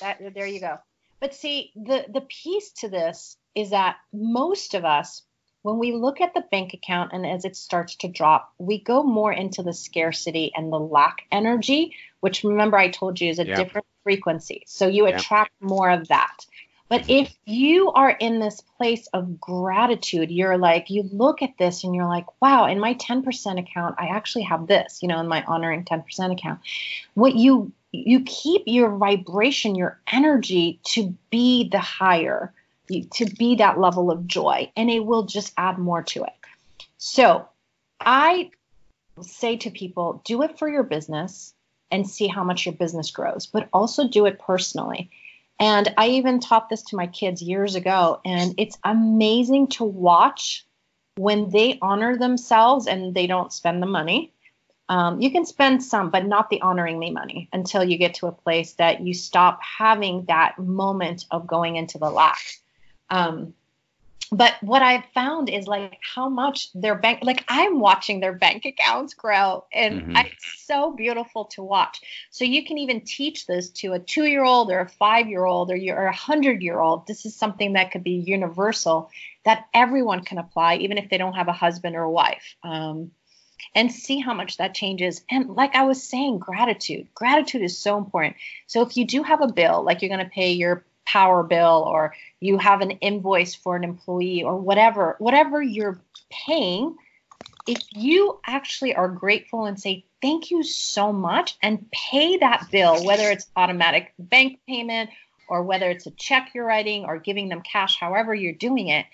That 0.00 0.34
there 0.34 0.46
you 0.46 0.60
go. 0.60 0.78
But 1.20 1.34
see, 1.34 1.72
the 1.76 2.06
the 2.08 2.22
piece 2.22 2.72
to 2.80 2.88
this 2.88 3.36
is 3.54 3.70
that 3.70 3.96
most 4.12 4.74
of 4.74 4.84
us, 4.84 5.22
when 5.62 5.78
we 5.78 5.92
look 5.92 6.20
at 6.20 6.34
the 6.34 6.44
bank 6.50 6.72
account 6.74 7.12
and 7.12 7.26
as 7.26 7.44
it 7.44 7.56
starts 7.56 7.96
to 7.96 8.08
drop, 8.08 8.52
we 8.58 8.82
go 8.82 9.02
more 9.02 9.32
into 9.32 9.62
the 9.62 9.74
scarcity 9.74 10.52
and 10.54 10.72
the 10.72 10.78
lack 10.78 11.22
energy, 11.30 11.94
which 12.20 12.44
remember 12.44 12.78
I 12.78 12.90
told 12.90 13.20
you 13.20 13.28
is 13.28 13.38
a 13.38 13.46
yeah. 13.46 13.56
different 13.56 13.86
frequency. 14.02 14.62
So 14.66 14.86
you 14.86 15.06
yeah. 15.06 15.16
attract 15.16 15.52
more 15.60 15.90
of 15.90 16.08
that. 16.08 16.46
But 16.90 17.08
if 17.08 17.32
you 17.44 17.92
are 17.92 18.10
in 18.10 18.40
this 18.40 18.60
place 18.76 19.06
of 19.12 19.40
gratitude, 19.40 20.28
you're 20.28 20.58
like, 20.58 20.90
you 20.90 21.08
look 21.12 21.40
at 21.40 21.56
this 21.56 21.84
and 21.84 21.94
you're 21.94 22.08
like, 22.08 22.26
wow, 22.42 22.66
in 22.66 22.80
my 22.80 22.94
10% 22.94 23.60
account, 23.60 23.94
I 23.96 24.06
actually 24.06 24.42
have 24.42 24.66
this, 24.66 24.98
you 25.00 25.06
know, 25.06 25.20
in 25.20 25.28
my 25.28 25.44
honoring 25.44 25.84
10% 25.84 26.32
account. 26.32 26.58
What 27.14 27.36
you 27.36 27.72
you 27.92 28.22
keep 28.24 28.62
your 28.66 28.96
vibration, 28.96 29.74
your 29.74 30.00
energy 30.12 30.80
to 30.84 31.16
be 31.30 31.68
the 31.68 31.80
higher 31.80 32.52
to 33.12 33.24
be 33.24 33.56
that 33.56 33.78
level 33.78 34.10
of 34.10 34.26
joy, 34.26 34.70
and 34.76 34.90
it 34.90 35.04
will 35.04 35.24
just 35.24 35.52
add 35.56 35.78
more 35.78 36.02
to 36.02 36.24
it. 36.24 36.32
So 36.98 37.48
I 38.00 38.50
say 39.22 39.56
to 39.58 39.70
people, 39.70 40.22
do 40.24 40.42
it 40.42 40.58
for 40.58 40.68
your 40.68 40.82
business 40.82 41.54
and 41.90 42.08
see 42.08 42.28
how 42.28 42.44
much 42.44 42.66
your 42.66 42.74
business 42.74 43.10
grows, 43.10 43.46
but 43.46 43.68
also 43.72 44.08
do 44.08 44.26
it 44.26 44.38
personally. 44.38 45.10
And 45.58 45.92
I 45.98 46.08
even 46.08 46.40
taught 46.40 46.68
this 46.68 46.82
to 46.84 46.96
my 46.96 47.06
kids 47.06 47.42
years 47.42 47.74
ago, 47.74 48.20
and 48.24 48.54
it's 48.56 48.78
amazing 48.84 49.68
to 49.68 49.84
watch 49.84 50.64
when 51.16 51.50
they 51.50 51.78
honor 51.82 52.16
themselves 52.16 52.86
and 52.86 53.14
they 53.14 53.26
don't 53.26 53.52
spend 53.52 53.82
the 53.82 53.86
money. 53.86 54.32
Um, 54.88 55.20
you 55.20 55.30
can 55.30 55.44
spend 55.44 55.84
some, 55.84 56.10
but 56.10 56.26
not 56.26 56.50
the 56.50 56.62
honoring 56.62 56.98
me 56.98 57.10
money 57.10 57.48
until 57.52 57.84
you 57.84 57.98
get 57.98 58.14
to 58.14 58.26
a 58.26 58.32
place 58.32 58.72
that 58.74 59.02
you 59.02 59.14
stop 59.14 59.60
having 59.62 60.24
that 60.24 60.58
moment 60.58 61.26
of 61.30 61.46
going 61.46 61.76
into 61.76 61.98
the 61.98 62.10
lack. 62.10 62.40
Um, 63.10 63.54
but 64.32 64.54
what 64.60 64.80
I've 64.80 65.04
found 65.12 65.48
is 65.48 65.66
like 65.66 65.98
how 66.02 66.28
much 66.28 66.72
their 66.72 66.94
bank, 66.94 67.20
like 67.22 67.44
I'm 67.48 67.80
watching 67.80 68.20
their 68.20 68.32
bank 68.32 68.64
accounts 68.64 69.14
grow, 69.14 69.64
and 69.72 70.02
mm-hmm. 70.02 70.16
it's 70.16 70.64
so 70.66 70.92
beautiful 70.92 71.46
to 71.46 71.64
watch. 71.64 72.00
So 72.30 72.44
you 72.44 72.64
can 72.64 72.78
even 72.78 73.00
teach 73.00 73.46
this 73.46 73.70
to 73.70 73.94
a 73.94 73.98
two 73.98 74.26
year 74.26 74.44
old 74.44 74.70
or 74.70 74.80
a 74.80 74.88
five 74.88 75.28
year 75.28 75.44
old 75.44 75.72
or 75.72 75.76
you're 75.76 76.06
a 76.06 76.14
hundred 76.14 76.62
year 76.62 76.78
old. 76.78 77.08
This 77.08 77.26
is 77.26 77.34
something 77.34 77.72
that 77.72 77.90
could 77.90 78.04
be 78.04 78.22
universal 78.24 79.10
that 79.44 79.66
everyone 79.74 80.22
can 80.22 80.38
apply, 80.38 80.76
even 80.76 80.96
if 80.96 81.10
they 81.10 81.18
don't 81.18 81.34
have 81.34 81.48
a 81.48 81.52
husband 81.52 81.96
or 81.96 82.02
a 82.02 82.10
wife. 82.10 82.54
Um, 82.62 83.10
and 83.74 83.92
see 83.92 84.20
how 84.20 84.34
much 84.34 84.56
that 84.56 84.74
changes. 84.74 85.22
And 85.30 85.50
like 85.50 85.74
I 85.74 85.84
was 85.84 86.02
saying, 86.02 86.38
gratitude. 86.38 87.08
Gratitude 87.14 87.62
is 87.62 87.76
so 87.76 87.98
important. 87.98 88.36
So 88.66 88.82
if 88.82 88.96
you 88.96 89.06
do 89.06 89.22
have 89.22 89.42
a 89.42 89.52
bill, 89.52 89.82
like 89.82 90.02
you're 90.02 90.08
going 90.08 90.24
to 90.24 90.30
pay 90.30 90.52
your 90.52 90.84
power 91.10 91.42
bill 91.42 91.84
or 91.86 92.14
you 92.38 92.58
have 92.58 92.80
an 92.80 92.92
invoice 92.92 93.54
for 93.54 93.74
an 93.74 93.82
employee 93.84 94.42
or 94.44 94.56
whatever, 94.56 95.16
whatever 95.18 95.60
you're 95.60 96.00
paying, 96.30 96.96
if 97.66 97.82
you 97.92 98.38
actually 98.46 98.94
are 98.94 99.08
grateful 99.08 99.64
and 99.64 99.80
say, 99.80 100.04
thank 100.22 100.50
you 100.50 100.62
so 100.62 101.12
much, 101.12 101.56
and 101.62 101.90
pay 101.90 102.36
that 102.38 102.68
bill, 102.70 103.04
whether 103.04 103.30
it's 103.30 103.48
automatic 103.56 104.12
bank 104.18 104.60
payment 104.68 105.10
or 105.48 105.62
whether 105.62 105.90
it's 105.90 106.06
a 106.06 106.12
check 106.12 106.50
you're 106.54 106.64
writing 106.64 107.04
or 107.04 107.18
giving 107.18 107.48
them 107.48 107.62
cash, 107.62 107.98
however 107.98 108.34
you're 108.34 108.52
doing 108.52 108.88
it, 108.88 109.06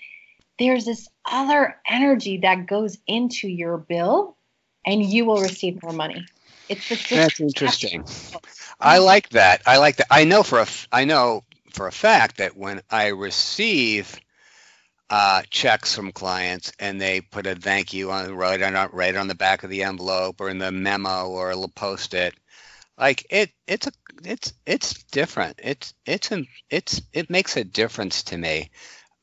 there's 0.59 0.85
this 0.85 1.07
other 1.29 1.77
energy 1.87 2.39
that 2.39 2.67
goes 2.67 2.97
into 3.07 3.47
your 3.47 3.77
bill 3.77 4.37
and 4.85 5.03
you 5.03 5.25
will 5.25 5.41
receive 5.41 5.81
more 5.81 5.93
money. 5.93 6.25
It's 6.69 6.89
the 6.89 7.15
That's 7.15 7.39
interesting. 7.39 8.03
I 8.79 8.99
like 8.99 9.29
that. 9.29 9.61
I 9.65 9.77
like 9.77 9.97
that. 9.97 10.07
I 10.11 10.25
know 10.25 10.43
for 10.43 10.59
a 10.59 10.67
I 10.91 11.05
know 11.05 11.43
for 11.77 11.87
a 11.87 11.91
fact 11.91 12.37
that 12.37 12.57
when 12.57 12.81
I 12.89 13.09
receive 13.09 14.19
uh, 15.11 15.43
checks 15.49 15.95
from 15.95 16.11
clients 16.11 16.73
and 16.79 16.99
they 16.99 17.21
put 17.21 17.45
a 17.45 17.55
thank 17.55 17.93
you 17.93 18.11
on 18.11 18.33
right 18.33 18.61
on 18.61 18.89
right 18.91 19.15
on 19.15 19.27
the 19.27 19.35
back 19.35 19.63
of 19.63 19.69
the 19.69 19.83
envelope 19.83 20.41
or 20.41 20.49
in 20.49 20.57
the 20.57 20.71
memo 20.71 21.27
or 21.27 21.49
they'll 21.51 21.67
post 21.69 22.15
it, 22.15 22.33
like 22.97 23.25
it 23.29 23.51
it's 23.67 23.85
a 23.87 23.91
it's 24.25 24.53
it's 24.65 25.03
different. 25.03 25.59
It's 25.63 25.93
it's 26.05 26.31
a, 26.31 26.43
it's 26.69 27.01
it 27.13 27.29
makes 27.29 27.55
a 27.55 27.63
difference 27.63 28.23
to 28.23 28.37
me, 28.37 28.71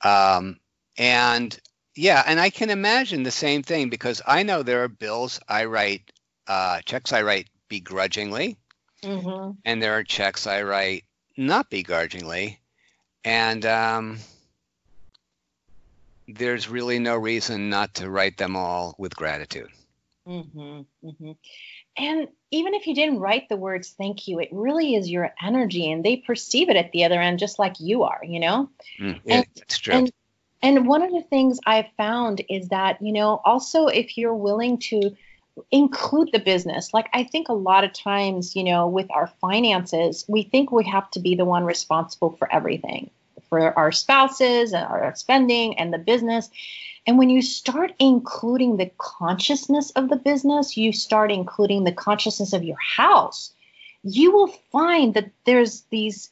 um, 0.03 0.59
and 0.97 1.59
yeah, 1.97 2.23
and 2.25 2.41
I 2.41 2.51
can 2.51 2.71
imagine 2.71 3.25
the 3.25 3.31
same 3.33 3.65
thing 3.65 3.91
because 3.91 4.23
I 4.25 4.45
know 4.45 4.63
there 4.63 4.85
are 4.85 4.89
bills 4.89 5.41
I 5.49 5.65
write, 5.65 6.13
uh, 6.47 6.81
checks 6.85 7.13
I 7.13 7.23
write 7.23 7.49
begrudgingly, 7.69 8.57
mm-hmm. 9.03 9.51
and 9.65 9.83
there 9.83 9.99
are 9.99 10.05
checks 10.05 10.47
I 10.47 10.63
write 10.63 11.05
not 11.37 11.71
begrudgingly, 11.71 12.61
and 13.25 13.65
um, 13.67 14.19
there's 16.29 16.69
really 16.69 16.99
no 16.99 17.17
reason 17.17 17.71
not 17.71 17.95
to 17.95 18.11
write 18.11 18.37
them 18.37 18.57
all 18.57 18.95
with 18.99 19.17
gratitude. 19.17 19.69
Mm-hmm, 20.27 20.81
mm-hmm. 21.05 21.33
And 21.97 22.29
even 22.51 22.75
if 22.75 22.87
you 22.87 22.95
didn't 22.95 23.21
write 23.21 23.49
the 23.49 23.57
words 23.57 23.91
thank 23.91 24.27
you, 24.27 24.41
it 24.41 24.49
really 24.53 24.95
is 24.95 25.11
your 25.11 25.35
energy, 25.43 25.91
and 25.91 26.05
they 26.05 26.17
perceive 26.17 26.71
it 26.71 26.77
at 26.77 26.93
the 26.93 27.05
other 27.05 27.21
end 27.21 27.39
just 27.39 27.59
like 27.59 27.79
you 27.79 28.05
are, 28.05 28.21
you 28.23 28.41
know? 28.41 28.71
Mm, 28.99 29.21
yeah, 29.25 29.35
and, 29.35 29.47
that's 29.55 29.79
true. 29.79 29.95
And, 29.95 30.13
and 30.63 30.89
one 30.89 31.03
of 31.03 31.13
the 31.13 31.23
things 31.23 31.61
I've 31.67 31.91
found 31.97 32.43
is 32.49 32.69
that, 32.69 33.03
you 33.03 33.13
know, 33.13 33.41
also 33.45 33.87
if 33.89 34.17
you're 34.17 34.35
willing 34.35 34.79
to 34.79 35.15
include 35.71 36.31
the 36.33 36.39
business. 36.39 36.93
Like 36.93 37.09
I 37.13 37.25
think 37.25 37.49
a 37.49 37.55
lot 37.55 37.85
of 37.85 37.93
times, 37.93 38.57
you 38.57 38.65
know, 38.65 38.89
with 38.89 39.11
our 39.11 39.29
finances, 39.41 40.25
we 40.29 40.43
think 40.43 40.73
we 40.73 40.85
have 40.85 41.11
to 41.13 41.21
be 41.21 41.35
the 41.35 41.45
one 41.45 41.65
responsible 41.65 42.31
for 42.31 42.53
everything, 42.53 43.11
for 43.49 43.77
our 43.79 43.93
spouses 43.93 44.73
and 44.73 44.85
our 44.85 45.15
spending 45.15 45.79
and 45.79 45.93
the 45.93 45.99
business. 45.99 46.51
And 47.07 47.19
when 47.19 47.31
you 47.31 47.43
start 47.43 47.93
including 47.99 48.77
the 48.77 48.91
consciousness 48.99 49.91
of 49.91 50.09
the 50.09 50.17
business, 50.17 50.77
you 50.77 50.93
start 50.93 51.31
including 51.31 51.85
the 51.85 51.93
consciousness 51.93 52.53
of 52.53 52.65
your 52.65 52.79
house, 52.79 53.53
you 54.03 54.33
will 54.33 54.49
find 54.73 55.15
that 55.15 55.31
there's 55.45 55.83
these 55.91 56.31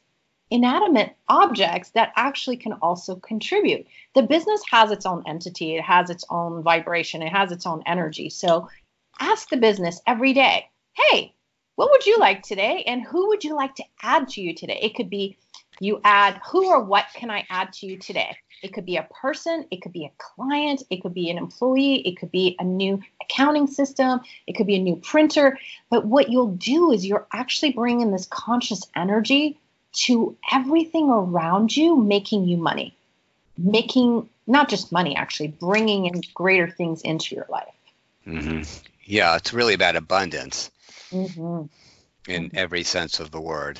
inanimate 0.49 1.15
objects 1.27 1.89
that 1.91 2.13
actually 2.15 2.57
can 2.57 2.73
also 2.73 3.15
contribute. 3.15 3.87
The 4.13 4.21
business 4.21 4.61
has 4.69 4.91
its 4.91 5.05
own 5.05 5.23
entity, 5.25 5.75
it 5.75 5.81
has 5.81 6.11
its 6.11 6.25
own 6.29 6.61
vibration, 6.61 7.23
it 7.23 7.31
has 7.31 7.51
its 7.51 7.65
own 7.65 7.81
energy. 7.87 8.29
So 8.29 8.69
ask 9.19 9.49
the 9.49 9.57
business 9.57 10.01
every 10.07 10.33
day, 10.33 10.69
hey, 10.93 11.33
what 11.75 11.89
would 11.91 12.05
you 12.05 12.17
like 12.17 12.43
today? 12.43 12.83
And 12.85 13.01
who 13.03 13.29
would 13.29 13.43
you 13.43 13.55
like 13.55 13.75
to 13.75 13.83
add 14.01 14.27
to 14.29 14.41
you 14.41 14.53
today? 14.53 14.79
It 14.81 14.95
could 14.95 15.09
be 15.09 15.37
you 15.79 15.99
add 16.03 16.39
who 16.45 16.67
or 16.67 16.83
what 16.83 17.05
can 17.15 17.31
I 17.31 17.45
add 17.49 17.73
to 17.73 17.87
you 17.87 17.97
today? 17.97 18.35
It 18.61 18.73
could 18.73 18.85
be 18.85 18.97
a 18.97 19.07
person, 19.21 19.65
it 19.71 19.81
could 19.81 19.91
be 19.91 20.05
a 20.05 20.11
client, 20.17 20.83
it 20.89 21.01
could 21.01 21.13
be 21.13 21.29
an 21.29 21.37
employee, 21.37 21.95
it 22.07 22.17
could 22.17 22.31
be 22.31 22.55
a 22.59 22.63
new 22.63 23.01
accounting 23.21 23.67
system, 23.67 24.21
it 24.47 24.53
could 24.53 24.67
be 24.67 24.75
a 24.75 24.81
new 24.81 24.95
printer. 24.95 25.57
But 25.89 26.05
what 26.05 26.29
you'll 26.29 26.55
do 26.55 26.91
is 26.91 27.05
you're 27.05 27.27
actually 27.33 27.73
bringing 27.73 28.11
this 28.11 28.27
conscious 28.27 28.83
energy 28.95 29.59
to 29.93 30.37
everything 30.51 31.09
around 31.09 31.75
you, 31.75 31.95
making 31.97 32.45
you 32.47 32.57
money, 32.57 32.95
making 33.57 34.29
not 34.47 34.69
just 34.69 34.91
money, 34.91 35.15
actually, 35.15 35.47
bringing 35.47 36.05
in 36.05 36.21
greater 36.33 36.69
things 36.69 37.01
into 37.01 37.35
your 37.35 37.45
life. 37.49 37.67
Mm-hmm. 38.27 38.63
Yeah, 39.03 39.35
it's 39.35 39.53
really 39.53 39.73
about 39.73 39.95
abundance 39.95 40.71
mm-hmm. 41.11 41.65
in 42.31 42.45
mm-hmm. 42.45 42.57
every 42.57 42.83
sense 42.83 43.19
of 43.19 43.31
the 43.31 43.41
word. 43.41 43.79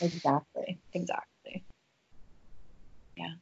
Exactly. 0.00 0.78
Exactly. 0.92 1.64
Yeah. 3.16 3.32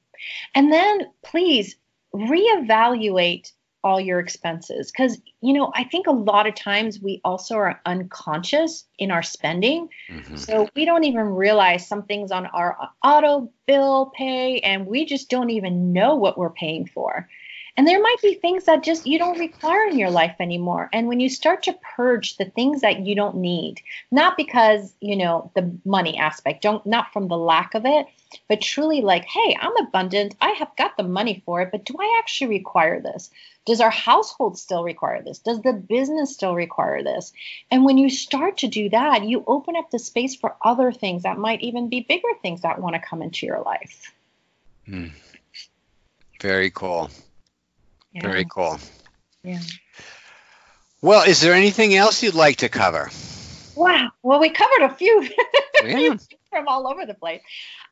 And 0.55 0.73
then 0.73 1.11
please 1.23 1.77
reevaluate 2.15 3.53
all 3.85 4.01
your 4.01 4.19
expenses 4.19 4.91
because 4.91 5.17
you 5.41 5.53
know 5.53 5.71
i 5.77 5.85
think 5.85 6.09
a 6.09 6.13
lot 6.13 6.49
of 6.49 6.57
times 6.57 6.99
we 7.01 7.21
also 7.25 7.55
are 7.55 7.81
unconscious 7.87 8.85
in 8.99 9.13
our 9.13 9.23
spending 9.23 9.89
mm-hmm. 10.09 10.35
so 10.35 10.69
we 10.75 10.85
don't 10.85 11.05
even 11.05 11.23
realize 11.23 11.87
something's 11.87 12.33
on 12.33 12.47
our 12.47 12.77
auto 13.05 13.49
bill 13.67 14.13
pay 14.17 14.59
and 14.61 14.87
we 14.87 15.05
just 15.05 15.31
don't 15.31 15.51
even 15.51 15.93
know 15.93 16.17
what 16.17 16.37
we're 16.37 16.51
paying 16.51 16.85
for 16.85 17.29
and 17.77 17.87
there 17.87 18.01
might 18.01 18.17
be 18.23 18.35
things 18.35 18.65
that 18.65 18.83
just 18.83 19.07
you 19.07 19.19
don't 19.19 19.39
require 19.39 19.87
in 19.87 19.99
your 19.99 20.11
life 20.11 20.37
anymore. 20.41 20.89
And 20.95 21.09
when 21.09 21.21
you 21.21 21.29
start 21.29 21.63
to 21.65 21.79
purge 21.97 22.37
the 22.37 22.47
things 22.47 22.81
that 22.81 23.01
you 23.01 23.15
don't 23.15 23.37
need, 23.37 23.83
not 24.11 24.37
because, 24.37 24.95
you 25.01 25.15
know, 25.15 25.51
the 25.55 25.71
money 25.85 26.17
aspect, 26.17 26.63
don't 26.63 26.85
not 26.87 27.13
from 27.13 27.29
the 27.29 27.37
lack 27.37 27.75
of 27.75 27.85
it, 27.85 28.07
but 28.49 28.63
truly 28.63 29.03
like, 29.03 29.25
hey, 29.27 29.57
I'm 29.61 29.77
abundant. 29.77 30.37
I 30.41 30.51
have 30.53 30.75
got 30.79 30.97
the 30.97 31.03
money 31.03 31.43
for 31.45 31.61
it, 31.61 31.71
but 31.71 31.85
do 31.85 31.95
I 32.01 32.19
actually 32.19 32.49
require 32.49 33.01
this? 33.01 33.31
Does 33.67 33.81
our 33.81 33.91
household 33.91 34.59
still 34.59 34.83
require 34.83 35.23
this? 35.23 35.39
Does 35.39 35.61
the 35.61 35.73
business 35.73 36.33
still 36.33 36.55
require 36.55 37.03
this? 37.03 37.33
And 37.71 37.85
when 37.85 37.99
you 37.99 38.09
start 38.09 38.59
to 38.59 38.69
do 38.69 38.89
that, 38.91 39.25
you 39.25 39.45
open 39.47 39.77
up 39.77 39.91
the 39.91 39.99
space 39.99 40.35
for 40.35 40.57
other 40.65 40.93
things 40.93 41.25
that 41.25 41.37
might 41.37 41.61
even 41.61 41.91
be 41.91 42.01
bigger 42.01 42.29
things 42.41 42.63
that 42.63 42.81
want 42.81 42.95
to 42.95 43.01
come 43.01 43.21
into 43.21 43.45
your 43.45 43.61
life. 43.61 44.13
Hmm. 44.87 45.09
Very 46.41 46.71
cool. 46.71 47.11
Yeah. 48.17 48.23
Very 48.23 48.47
cool. 48.47 48.79
Yeah. 49.43 49.61
Well, 51.03 51.29
is 51.29 51.43
there 51.43 51.53
anything 51.53 51.95
else 51.95 52.23
you'd 52.23 52.35
like 52.35 52.57
to 52.59 52.71
cover? 52.71 53.11
Wow. 53.75 54.09
Well, 54.23 54.41
we 54.41 54.49
covered 54.49 54.85
a 54.85 54.95
few 54.95 55.29
yeah. 55.85 56.17
from 56.49 56.67
all 56.67 56.89
over 56.89 57.05
the 57.05 57.13
place. 57.13 57.43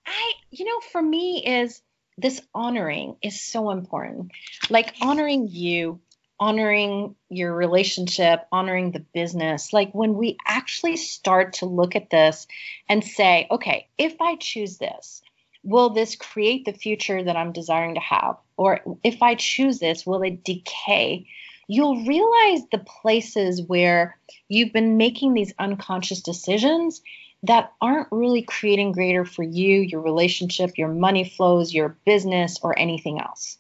I, 0.07 0.33
you 0.51 0.65
know, 0.65 0.81
for 0.93 1.03
me 1.03 1.45
is 1.45 1.83
this 2.17 2.41
honoring 2.55 3.17
is 3.23 3.39
so 3.39 3.71
important. 3.71 4.33
Like 4.71 4.95
honoring 5.03 5.49
you, 5.51 6.01
honoring 6.41 7.17
your 7.29 7.55
relationship, 7.55 8.47
honoring 8.51 8.93
the 8.93 9.05
business. 9.13 9.75
Like 9.75 9.93
when 9.93 10.15
we 10.15 10.39
actually 10.47 10.97
start 10.97 11.55
to 11.55 11.67
look 11.67 11.97
at 11.97 12.09
this 12.09 12.47
and 12.89 13.05
say, 13.05 13.47
okay, 13.51 13.89
if 13.99 14.23
I 14.23 14.37
choose 14.37 14.79
this, 14.79 15.21
will 15.65 15.91
this 15.91 16.15
create 16.15 16.65
the 16.65 16.73
future 16.73 17.23
that 17.23 17.37
I'm 17.37 17.53
desiring 17.53 17.95
to 17.95 18.01
have? 18.01 18.37
Or 18.57 18.81
if 19.03 19.23
I 19.23 19.35
choose 19.35 19.79
this, 19.79 20.07
will 20.07 20.23
it 20.23 20.45
decay? 20.45 21.27
You'll 21.67 22.05
realize 22.05 22.61
the 22.71 22.85
places 23.03 23.63
where 23.63 24.17
you've 24.49 24.73
been 24.73 24.99
making 24.99 25.33
these 25.33 25.55
unconscious 25.59 26.21
decisions 26.21 27.01
that 27.43 27.73
aren't 27.81 28.09
really 28.11 28.43
creating 28.43 28.93
greater 28.93 29.25
for 29.25 29.43
you, 29.43 29.81
your 29.81 30.01
relationship, 30.01 30.79
your 30.79 30.89
money 30.89 31.25
flows, 31.29 31.75
your 31.75 31.97
business, 32.05 32.59
or 32.63 32.79
anything 32.79 33.21
else. 33.21 33.59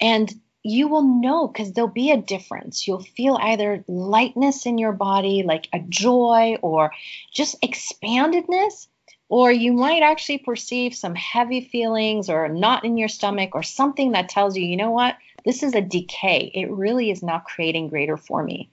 And 0.00 0.32
you 0.62 0.88
will 0.88 1.02
know 1.02 1.48
because 1.48 1.72
there'll 1.72 1.88
be 1.88 2.10
a 2.10 2.18
difference. 2.18 2.86
You'll 2.86 3.02
feel 3.02 3.38
either 3.40 3.84
lightness 3.88 4.66
in 4.66 4.76
your 4.76 4.92
body, 4.92 5.42
like 5.42 5.68
a 5.72 5.78
joy, 5.80 6.56
or 6.60 6.92
just 7.32 7.60
expandedness, 7.62 8.86
or 9.30 9.52
you 9.52 9.72
might 9.72 10.02
actually 10.02 10.38
perceive 10.38 10.92
some 10.92 11.14
heavy 11.14 11.60
feelings 11.60 12.28
or 12.28 12.44
a 12.44 12.52
knot 12.52 12.84
in 12.84 12.98
your 12.98 13.08
stomach 13.08 13.54
or 13.54 13.62
something 13.62 14.12
that 14.12 14.28
tells 14.28 14.56
you, 14.56 14.66
you 14.66 14.76
know 14.76 14.90
what, 14.90 15.16
this 15.44 15.62
is 15.62 15.72
a 15.72 15.80
decay. 15.80 16.50
It 16.52 16.68
really 16.68 17.12
is 17.12 17.22
not 17.22 17.44
creating 17.44 17.88
greater 17.88 18.16
for 18.16 18.42
me. 18.42 18.70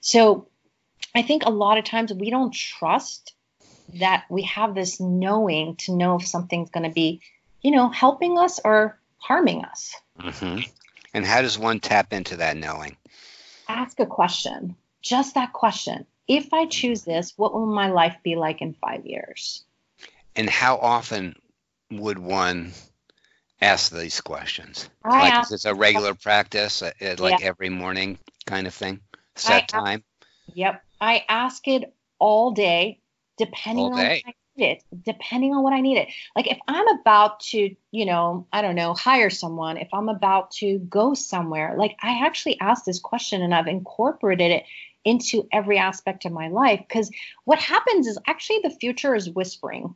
So 0.00 0.48
I 1.14 1.22
think 1.22 1.44
a 1.44 1.50
lot 1.50 1.78
of 1.78 1.84
times 1.84 2.12
we 2.12 2.28
don't 2.28 2.52
trust 2.52 3.34
that 3.94 4.24
we 4.28 4.42
have 4.42 4.74
this 4.74 4.98
knowing 4.98 5.76
to 5.76 5.94
know 5.94 6.16
if 6.16 6.26
something's 6.26 6.70
going 6.70 6.88
to 6.88 6.94
be, 6.94 7.20
you 7.62 7.70
know, 7.70 7.88
helping 7.88 8.36
us 8.36 8.58
or 8.64 8.98
harming 9.18 9.64
us. 9.64 9.94
Mm-hmm. 10.20 10.68
And 11.14 11.24
how 11.24 11.40
does 11.40 11.56
one 11.56 11.78
tap 11.78 12.12
into 12.12 12.36
that 12.38 12.56
knowing? 12.56 12.96
Ask 13.68 14.00
a 14.00 14.06
question, 14.06 14.74
just 15.02 15.34
that 15.34 15.52
question. 15.52 16.04
If 16.26 16.52
I 16.52 16.66
choose 16.66 17.04
this, 17.04 17.32
what 17.36 17.54
will 17.54 17.66
my 17.66 17.90
life 17.90 18.16
be 18.24 18.34
like 18.34 18.60
in 18.60 18.74
five 18.74 19.06
years? 19.06 19.64
And 20.40 20.48
how 20.48 20.78
often 20.78 21.36
would 21.90 22.18
one 22.18 22.72
ask 23.60 23.92
these 23.92 24.22
questions? 24.22 24.88
I 25.04 25.20
like, 25.20 25.34
ask, 25.34 25.52
is 25.52 25.66
a 25.66 25.74
regular 25.74 26.14
practice, 26.14 26.80
uh, 26.80 26.92
uh, 27.02 27.16
like 27.18 27.42
Yeah. 27.42 27.48
every 27.48 27.68
morning 27.68 28.18
kind 28.46 28.66
of 28.66 28.72
thing? 28.72 29.00
Set 29.36 29.64
I- 29.64 29.66
time? 29.66 30.04
Yep. 30.54 30.82
I 30.98 31.26
ask 31.28 31.68
it 31.68 31.94
all 32.18 32.52
day, 32.52 33.00
depending 33.36 33.84
All 33.84 33.92
on 33.92 33.98
day. 33.98 34.22
need 34.56 34.64
it. 34.64 34.82
Depending 35.04 35.54
on 35.54 35.62
what 35.62 35.74
I 35.74 35.82
need 35.82 35.98
it. 35.98 36.08
Like 36.34 36.50
if 36.50 36.58
I'm 36.66 36.88
about 36.88 37.40
to, 37.50 37.76
you 37.90 38.06
know, 38.06 38.46
I 38.50 38.62
don't 38.62 38.76
know, 38.76 38.94
hire 38.94 39.28
someone, 39.28 39.76
if 39.76 39.92
I'm 39.92 40.08
about 40.08 40.52
to 40.52 40.78
go 40.78 41.12
somewhere, 41.12 41.74
like 41.76 41.98
I 42.02 42.24
actually 42.24 42.58
asked 42.60 42.86
this 42.86 42.98
question 42.98 43.42
and 43.42 43.54
I've 43.54 43.66
incorporated 43.66 44.52
it 44.52 44.64
into 45.04 45.46
every 45.52 45.76
aspect 45.76 46.24
of 46.24 46.32
my 46.32 46.48
life. 46.48 46.80
Because 46.80 47.10
what 47.44 47.58
happens 47.58 48.06
is 48.06 48.18
actually 48.26 48.60
the 48.62 48.70
future 48.70 49.14
is 49.14 49.28
whispering 49.28 49.94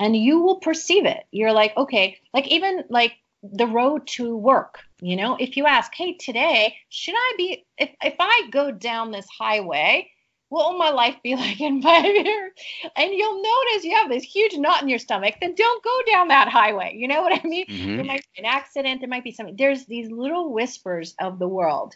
and 0.00 0.16
you 0.16 0.40
will 0.40 0.56
perceive 0.56 1.04
it. 1.04 1.24
You're 1.30 1.52
like, 1.52 1.76
okay, 1.76 2.18
like 2.34 2.48
even 2.48 2.84
like 2.88 3.12
the 3.42 3.66
road 3.66 4.06
to 4.06 4.36
work, 4.36 4.80
you 5.00 5.14
know, 5.14 5.36
if 5.38 5.56
you 5.56 5.66
ask, 5.66 5.94
hey, 5.94 6.14
today, 6.14 6.74
should 6.88 7.14
I 7.16 7.34
be, 7.36 7.66
if, 7.78 7.90
if 8.02 8.14
I 8.18 8.48
go 8.50 8.70
down 8.72 9.12
this 9.12 9.26
highway, 9.38 10.10
what 10.48 10.70
will 10.72 10.78
my 10.78 10.90
life 10.90 11.16
be 11.22 11.36
like 11.36 11.60
in 11.60 11.82
five 11.82 12.04
years? 12.04 12.52
And 12.96 13.12
you'll 13.12 13.42
notice 13.42 13.84
you 13.84 13.94
have 13.94 14.10
this 14.10 14.24
huge 14.24 14.56
knot 14.56 14.82
in 14.82 14.88
your 14.88 14.98
stomach, 14.98 15.36
then 15.40 15.54
don't 15.54 15.84
go 15.84 16.00
down 16.10 16.28
that 16.28 16.48
highway. 16.48 16.94
You 16.96 17.06
know 17.06 17.20
what 17.22 17.38
I 17.38 17.46
mean? 17.46 17.66
Mhm. 17.66 17.96
There 17.96 18.04
might 18.04 18.24
be 18.34 18.40
an 18.40 18.46
accident, 18.46 19.00
there 19.00 19.08
might 19.08 19.24
be 19.24 19.32
something. 19.32 19.56
There's 19.56 19.84
these 19.84 20.10
little 20.10 20.52
whispers 20.52 21.14
of 21.20 21.38
the 21.38 21.48
world. 21.48 21.94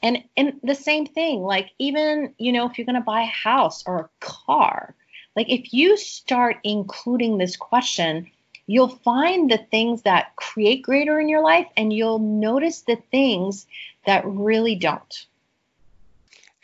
And 0.00 0.22
and 0.36 0.60
the 0.62 0.76
same 0.76 1.06
thing, 1.06 1.42
like 1.42 1.70
even, 1.80 2.34
you 2.38 2.52
know, 2.52 2.70
if 2.70 2.78
you're 2.78 2.86
gonna 2.86 3.00
buy 3.00 3.22
a 3.22 3.26
house 3.26 3.82
or 3.84 3.98
a 3.98 4.10
car, 4.20 4.94
like 5.38 5.50
if 5.50 5.72
you 5.72 5.96
start 5.96 6.56
including 6.64 7.38
this 7.38 7.56
question, 7.56 8.28
you'll 8.66 8.88
find 8.88 9.48
the 9.48 9.58
things 9.58 10.02
that 10.02 10.34
create 10.34 10.82
greater 10.82 11.20
in 11.20 11.28
your 11.28 11.42
life 11.42 11.68
and 11.76 11.92
you'll 11.92 12.18
notice 12.18 12.82
the 12.82 12.96
things 13.12 13.66
that 14.04 14.26
really 14.26 14.74
don't. 14.74 15.26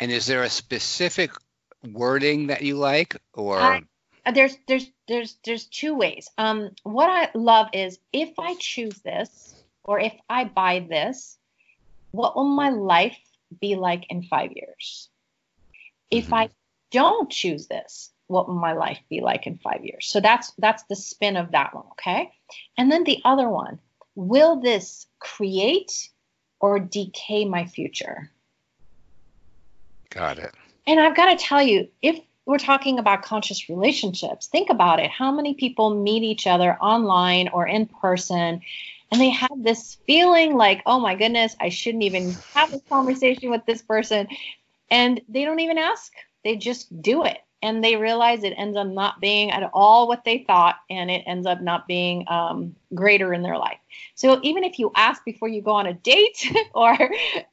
And 0.00 0.10
is 0.10 0.26
there 0.26 0.42
a 0.42 0.50
specific 0.50 1.30
wording 1.84 2.48
that 2.48 2.62
you 2.62 2.76
like, 2.76 3.16
or 3.32 3.80
I- 4.26 4.32
there's 4.32 4.56
there's 4.66 4.90
there's 5.06 5.36
there's 5.44 5.66
two 5.66 5.94
ways. 5.94 6.28
Um, 6.36 6.74
what 6.82 7.08
I 7.10 7.30
love 7.38 7.68
is 7.72 8.00
if 8.12 8.38
I 8.40 8.56
choose 8.58 8.98
this 9.02 9.54
or 9.84 10.00
if 10.00 10.14
I 10.28 10.44
buy 10.46 10.80
this, 10.80 11.38
what 12.10 12.34
will 12.34 12.48
my 12.48 12.70
life 12.70 13.18
be 13.60 13.76
like 13.76 14.06
in 14.10 14.22
five 14.24 14.52
years? 14.52 15.10
If 16.10 16.30
Mhm. 16.30 16.32
I 16.32 16.50
don't 16.90 17.30
choose 17.30 17.68
this, 17.68 18.13
what 18.26 18.48
will 18.48 18.54
my 18.54 18.72
life 18.72 19.00
be 19.08 19.20
like 19.20 19.46
in 19.46 19.58
five 19.58 19.84
years? 19.84 20.06
So 20.06 20.20
that's 20.20 20.52
that's 20.58 20.84
the 20.84 20.96
spin 20.96 21.36
of 21.36 21.52
that 21.52 21.74
one, 21.74 21.84
okay? 21.92 22.32
And 22.78 22.90
then 22.90 23.04
the 23.04 23.20
other 23.24 23.48
one, 23.48 23.78
will 24.14 24.60
this 24.60 25.06
create 25.18 26.08
or 26.60 26.78
decay 26.78 27.44
my 27.44 27.66
future? 27.66 28.30
got 30.14 30.38
it? 30.38 30.54
And 30.86 31.00
I've 31.00 31.16
got 31.16 31.36
to 31.36 31.44
tell 31.44 31.62
you, 31.62 31.88
if 32.00 32.20
we're 32.46 32.58
talking 32.58 32.98
about 32.98 33.22
conscious 33.22 33.68
relationships, 33.68 34.46
think 34.46 34.70
about 34.70 35.00
it. 35.00 35.10
How 35.10 35.32
many 35.32 35.54
people 35.54 35.94
meet 35.94 36.22
each 36.22 36.46
other 36.46 36.74
online 36.74 37.48
or 37.48 37.66
in 37.66 37.86
person 37.86 38.60
and 39.10 39.20
they 39.20 39.30
have 39.30 39.62
this 39.62 39.96
feeling 40.06 40.56
like, 40.56 40.82
oh 40.86 41.00
my 41.00 41.14
goodness, 41.14 41.54
I 41.60 41.68
shouldn't 41.68 42.02
even 42.02 42.32
have 42.54 42.70
this 42.70 42.82
conversation 42.88 43.50
with 43.50 43.64
this 43.66 43.82
person. 43.82 44.28
And 44.90 45.20
they 45.28 45.44
don't 45.44 45.60
even 45.60 45.78
ask, 45.78 46.12
they 46.42 46.56
just 46.56 47.00
do 47.02 47.24
it. 47.24 47.38
And 47.64 47.82
they 47.82 47.96
realize 47.96 48.44
it 48.44 48.52
ends 48.58 48.76
up 48.76 48.86
not 48.86 49.22
being 49.22 49.50
at 49.50 49.70
all 49.72 50.06
what 50.06 50.22
they 50.22 50.44
thought, 50.46 50.76
and 50.90 51.10
it 51.10 51.24
ends 51.26 51.46
up 51.46 51.62
not 51.62 51.88
being 51.88 52.28
um, 52.28 52.76
greater 52.94 53.32
in 53.32 53.42
their 53.42 53.56
life. 53.56 53.78
So 54.14 54.38
even 54.42 54.64
if 54.64 54.78
you 54.78 54.92
ask 54.94 55.24
before 55.24 55.48
you 55.48 55.62
go 55.62 55.70
on 55.70 55.86
a 55.86 55.94
date 55.94 56.46
or, 56.74 56.96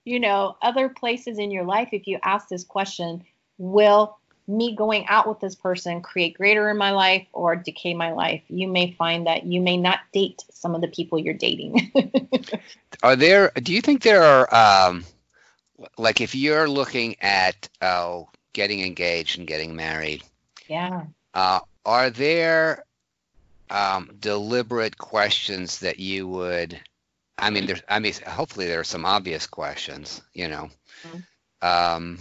you 0.03 0.19
know, 0.19 0.57
other 0.61 0.89
places 0.89 1.39
in 1.39 1.49
your 1.49 1.63
life, 1.63 1.89
if 1.93 2.07
you 2.07 2.19
ask 2.23 2.49
this 2.49 2.65
question, 2.65 3.23
will 3.57 4.17
me 4.47 4.75
going 4.75 5.07
out 5.07 5.29
with 5.29 5.39
this 5.39 5.55
person 5.55 6.01
create 6.01 6.37
greater 6.37 6.69
in 6.69 6.77
my 6.77 6.91
life 6.91 7.25
or 7.31 7.55
decay 7.55 7.93
my 7.93 8.11
life? 8.11 8.41
You 8.49 8.67
may 8.67 8.91
find 8.91 9.27
that 9.27 9.45
you 9.45 9.61
may 9.61 9.77
not 9.77 9.99
date 10.11 10.43
some 10.51 10.75
of 10.75 10.81
the 10.81 10.89
people 10.89 11.19
you're 11.19 11.33
dating. 11.33 11.91
Are 13.03 13.15
there? 13.15 13.51
Do 13.55 13.73
you 13.73 13.81
think 13.81 14.03
there 14.03 14.23
are, 14.23 14.53
um, 14.89 15.05
like, 15.97 16.19
if 16.19 16.35
you're 16.35 16.69
looking 16.69 17.15
at 17.21 17.69
uh, 17.81 18.23
getting 18.53 18.81
engaged 18.81 19.37
and 19.39 19.47
getting 19.47 19.75
married, 19.75 20.23
yeah. 20.67 21.03
uh, 21.33 21.59
are 21.85 22.09
there 22.09 22.85
um, 23.69 24.11
deliberate 24.19 24.97
questions 24.97 25.79
that 25.79 25.99
you 25.99 26.27
would? 26.27 26.79
I 27.37 27.49
mean, 27.49 27.65
there's. 27.65 27.81
I 27.89 27.99
mean, 27.99 28.13
hopefully 28.27 28.67
there 28.67 28.79
are 28.79 28.83
some 28.83 29.05
obvious 29.05 29.47
questions. 29.47 30.21
You 30.33 30.47
know. 30.49 30.69
Um, 31.61 32.19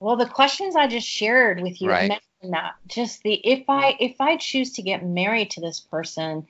Well, 0.00 0.16
the 0.16 0.26
questions 0.26 0.76
I 0.76 0.86
just 0.86 1.06
shared 1.06 1.60
with 1.60 1.80
you 1.80 1.90
Right. 1.90 2.20
that. 2.42 2.74
Just 2.86 3.22
the 3.22 3.34
if 3.34 3.64
I 3.68 3.96
if 3.98 4.20
I 4.20 4.36
choose 4.36 4.72
to 4.74 4.82
get 4.82 5.04
married 5.04 5.50
to 5.52 5.60
this 5.60 5.80
person, 5.80 6.46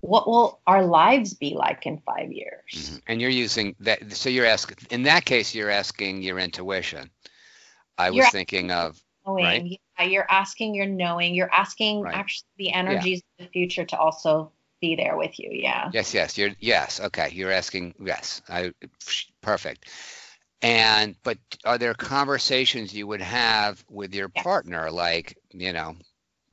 what 0.00 0.26
will 0.26 0.60
our 0.66 0.84
lives 0.84 1.34
be 1.34 1.54
like 1.54 1.86
in 1.86 1.98
five 1.98 2.32
years? 2.32 2.62
mhm. 2.72 3.02
And 3.08 3.20
you're 3.20 3.30
using 3.30 3.76
that. 3.80 4.12
So 4.12 4.28
you're 4.30 4.46
asking. 4.46 4.78
In 4.90 5.02
that 5.02 5.24
case, 5.24 5.54
you're 5.54 5.70
asking 5.70 6.22
your 6.22 6.38
intuition. 6.38 7.10
I 7.98 8.10
was 8.10 8.30
thinking 8.30 8.70
of. 8.70 9.00
Knowing, 9.26 9.66
Right. 9.66 9.66
yeah, 9.98 10.04
you're 10.06 10.30
asking, 10.30 10.74
you're 10.74 10.86
knowing, 10.86 11.34
you're 11.34 11.52
asking 11.52 12.08
Right. 12.08 12.12
actually 12.12 12.48
the 12.56 12.72
energies 12.72 13.20
of 13.38 13.46
the 13.46 13.50
future 13.52 13.84
to 13.84 13.98
also 13.98 14.52
be 14.80 14.96
there 14.96 15.16
with 15.16 15.38
you. 15.38 15.50
Yeah. 15.52 15.92
Yes, 15.92 16.12
yes, 16.14 16.36
you're 16.36 16.50
yes, 16.60 17.00
okay. 17.00 17.30
You're 17.32 17.50
asking 17.52 17.94
yes. 17.98 18.42
I 18.48 18.72
perfect. 19.40 19.88
And 20.62 21.16
but 21.24 21.38
are 21.64 21.78
there 21.78 21.94
conversations 21.94 22.94
you 22.94 23.06
would 23.06 23.22
have 23.22 23.84
with 23.90 24.14
your 24.14 24.28
Yes. 24.34 24.44
partner 24.44 24.90
like, 24.90 25.38
you 25.52 25.72
know, 25.72 25.96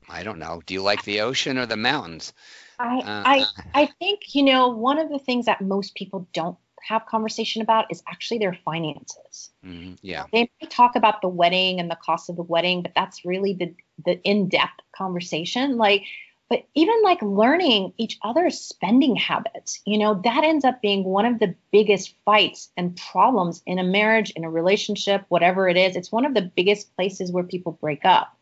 I 0.08 0.24
don't 0.24 0.38
know, 0.40 0.62
do 0.66 0.74
you 0.74 0.82
like 0.82 1.04
the 1.04 1.22
ocean 1.22 1.58
or 1.58 1.66
the 1.66 1.76
mountains? 1.76 2.32
I 2.78 3.02
Uh, 3.02 3.24
I 3.24 3.50
I 3.74 3.86
think 3.98 4.34
you 4.34 4.42
know 4.42 4.68
one 4.68 4.98
of 4.98 5.10
the 5.10 5.18
things 5.18 5.44
that 5.46 5.60
most 5.60 5.94
people 5.94 6.26
don't 6.32 6.56
have 6.82 7.06
conversation 7.06 7.62
about 7.62 7.90
is 7.90 8.02
actually 8.08 8.38
their 8.38 8.58
finances. 8.64 9.50
mhm, 9.64 9.96
yeah. 10.02 10.26
They 10.32 10.50
talk 10.68 10.96
about 10.96 11.22
the 11.22 11.28
wedding 11.28 11.80
and 11.80 11.90
the 11.90 11.96
cost 11.96 12.30
of 12.30 12.36
the 12.36 12.42
wedding, 12.42 12.82
but 12.82 12.92
that's 12.94 13.24
really 13.24 13.54
the 13.54 13.74
the 14.04 14.20
in-depth 14.22 14.80
conversation. 14.94 15.76
Like, 15.76 16.04
but 16.48 16.64
even 16.74 17.02
like 17.02 17.20
learning 17.22 17.92
each 17.96 18.18
other's 18.22 18.60
spending 18.60 19.16
habits, 19.16 19.80
you 19.84 19.98
know, 19.98 20.20
that 20.24 20.44
ends 20.44 20.64
up 20.64 20.80
being 20.80 21.02
one 21.02 21.26
of 21.26 21.38
the 21.38 21.54
biggest 21.72 22.14
fights 22.24 22.70
and 22.76 22.96
problems 22.96 23.62
in 23.66 23.78
a 23.78 23.84
marriage, 23.84 24.30
in 24.30 24.44
a 24.44 24.50
relationship, 24.50 25.24
whatever 25.28 25.68
it 25.68 25.76
is. 25.76 25.96
It's 25.96 26.12
one 26.12 26.24
of 26.24 26.34
the 26.34 26.42
biggest 26.42 26.94
places 26.94 27.32
where 27.32 27.44
people 27.44 27.72
break 27.72 28.04
up. 28.04 28.36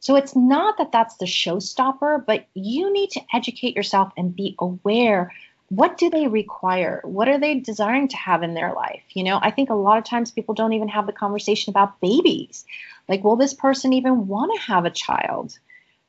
So 0.00 0.16
it's 0.16 0.36
not 0.36 0.78
that 0.78 0.92
that's 0.92 1.16
the 1.16 1.26
showstopper, 1.26 2.24
but 2.26 2.46
you 2.54 2.92
need 2.92 3.10
to 3.10 3.20
educate 3.32 3.76
yourself 3.76 4.12
and 4.16 4.34
be 4.34 4.54
aware 4.58 5.32
what 5.68 5.98
do 5.98 6.10
they 6.10 6.26
require? 6.26 7.00
What 7.04 7.28
are 7.28 7.38
they 7.38 7.60
desiring 7.60 8.08
to 8.08 8.16
have 8.16 8.42
in 8.42 8.54
their 8.54 8.72
life? 8.72 9.02
You 9.14 9.24
know, 9.24 9.38
I 9.40 9.50
think 9.50 9.70
a 9.70 9.74
lot 9.74 9.98
of 9.98 10.04
times 10.04 10.30
people 10.30 10.54
don't 10.54 10.72
even 10.74 10.88
have 10.88 11.06
the 11.06 11.12
conversation 11.12 11.70
about 11.70 12.00
babies. 12.00 12.64
Like, 13.08 13.24
will 13.24 13.36
this 13.36 13.54
person 13.54 13.92
even 13.92 14.28
want 14.28 14.52
to 14.54 14.66
have 14.66 14.84
a 14.84 14.90
child? 14.90 15.58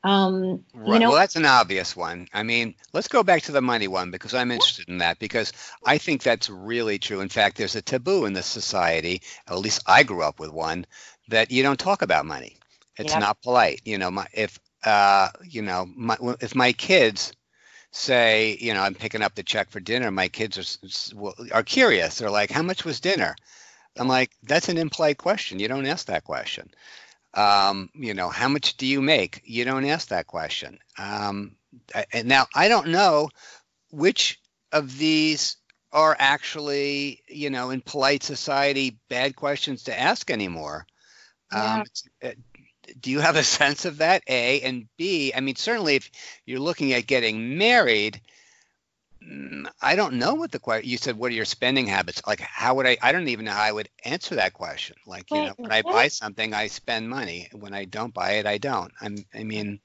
Um, 0.03 0.63
Right. 0.73 0.93
you 0.93 0.99
know, 0.99 1.09
well, 1.09 1.17
that's 1.17 1.35
an 1.35 1.45
obvious 1.45 1.95
one. 1.95 2.27
I 2.33 2.43
mean, 2.43 2.75
let's 2.93 3.07
go 3.07 3.23
back 3.23 3.43
to 3.43 3.51
the 3.51 3.61
money 3.61 3.87
one 3.87 4.11
because 4.11 4.33
I'm 4.33 4.51
interested 4.51 4.87
in 4.89 4.99
that 4.99 5.17
because 5.19 5.51
I 5.83 5.97
think 5.97 6.21
that's 6.21 6.49
really 6.49 6.99
true. 6.99 7.21
In 7.21 7.29
fact, 7.29 7.57
there's 7.57 7.75
a 7.75 7.81
taboo 7.81 8.25
in 8.25 8.33
this 8.33 8.45
society, 8.45 9.21
at 9.47 9.57
least 9.57 9.81
I 9.87 10.03
grew 10.03 10.21
up 10.21 10.39
with 10.39 10.51
one, 10.51 10.85
that 11.29 11.51
you 11.51 11.63
don't 11.63 11.79
talk 11.79 12.01
about 12.03 12.25
money. 12.25 12.57
It's 12.97 13.15
not 13.15 13.41
polite. 13.41 13.81
You 13.85 13.97
know, 13.97 14.11
my 14.11 14.27
if 14.33 14.59
uh, 14.83 15.29
you 15.43 15.61
know, 15.63 15.85
my, 15.95 16.17
if 16.41 16.55
my 16.55 16.73
kids 16.73 17.33
say, 17.97 18.57
you 18.59 18.73
know, 18.73 18.81
I'm 18.81 18.95
picking 18.95 19.21
up 19.23 19.35
the 19.35 19.43
check 19.43 19.69
for 19.71 19.79
dinner, 19.79 20.11
my 20.11 20.27
kids 20.27 20.57
are 20.57 20.61
s- 20.61 20.79
s- 20.83 21.13
well, 21.13 21.35
are 21.51 21.63
curious. 21.63 22.17
They're 22.17 22.29
like, 22.31 22.51
"How 22.51 22.63
much 22.63 22.85
was 22.85 22.99
dinner?" 22.99 23.35
I'm 23.97 24.07
like, 24.07 24.31
"That's 24.43 24.69
an 24.69 24.77
impolite 24.77 25.17
question. 25.17 25.59
You 25.59 25.67
don't 25.67 25.85
ask 25.87 26.07
that 26.07 26.23
question." 26.23 26.69
um, 27.33 27.89
you 27.93 28.13
know, 28.13 28.29
how 28.29 28.47
much 28.49 28.77
do 28.77 28.85
you 28.87 29.01
make? 29.01 29.41
You 29.45 29.63
don't 29.65 29.85
ask 29.85 30.09
that 30.09 30.27
question. 30.27 30.79
Um, 30.97 31.55
and 32.11 32.27
now 32.27 32.47
I 32.55 32.67
don't 32.67 32.87
know 32.87 33.29
which 33.91 34.39
of 34.71 34.97
these 34.97 35.57
are 35.91 36.15
actually, 36.19 37.23
you 37.27 37.49
know, 37.49 37.69
in 37.69 37.81
polite 37.81 38.23
society, 38.23 38.99
bad 39.09 39.35
questions 39.35 39.83
to 39.83 39.99
ask 39.99 40.31
anymore. 40.31 40.85
Um, 41.51 41.83
uh, 42.23 42.31
do 42.99 43.11
you 43.11 43.19
have 43.19 43.35
a 43.35 43.43
sense 43.59 43.85
of 43.85 43.97
that? 43.97 44.23
A 44.27 44.61
and 44.61 44.87
B. 44.97 45.31
I 45.35 45.39
mean, 45.39 45.55
certainly 45.55 45.95
if 45.95 46.09
you're 46.45 46.59
looking 46.59 46.93
at 46.93 47.07
getting 47.07 47.57
married, 47.57 48.21
mm, 49.23 49.69
I 49.81 49.95
don't 49.95 50.15
know 50.15 50.35
what 50.35 50.51
the 50.51 50.59
question. 50.59 50.89
You 50.89 50.97
said, 50.97 51.17
"What 51.17 51.31
are 51.31 51.35
your 51.35 51.45
spending 51.45 51.87
habits?" 51.87 52.21
Like, 52.25 52.39
how 52.39 52.75
would 52.75 52.87
I? 52.87 52.97
I 53.01 53.11
don't 53.11 53.27
even 53.27 53.45
know 53.45 53.51
how 53.51 53.63
I 53.63 53.71
would 53.71 53.89
answer 54.03 54.35
that 54.35 54.53
question. 54.53 54.95
Like, 55.05 55.31
you 55.31 55.43
know, 55.43 55.53
when 55.57 55.71
I 55.71 55.81
buy 55.81 56.07
something, 56.07 56.53
I 56.53 56.67
spend 56.67 57.09
money. 57.09 57.49
When 57.53 57.73
I 57.73 57.85
don't 57.85 58.13
buy 58.13 58.33
it, 58.33 58.45
I 58.45 58.57
don't. 58.57 58.91
I'm. 59.01 59.25
I 59.33 59.43
mean, 59.43 59.79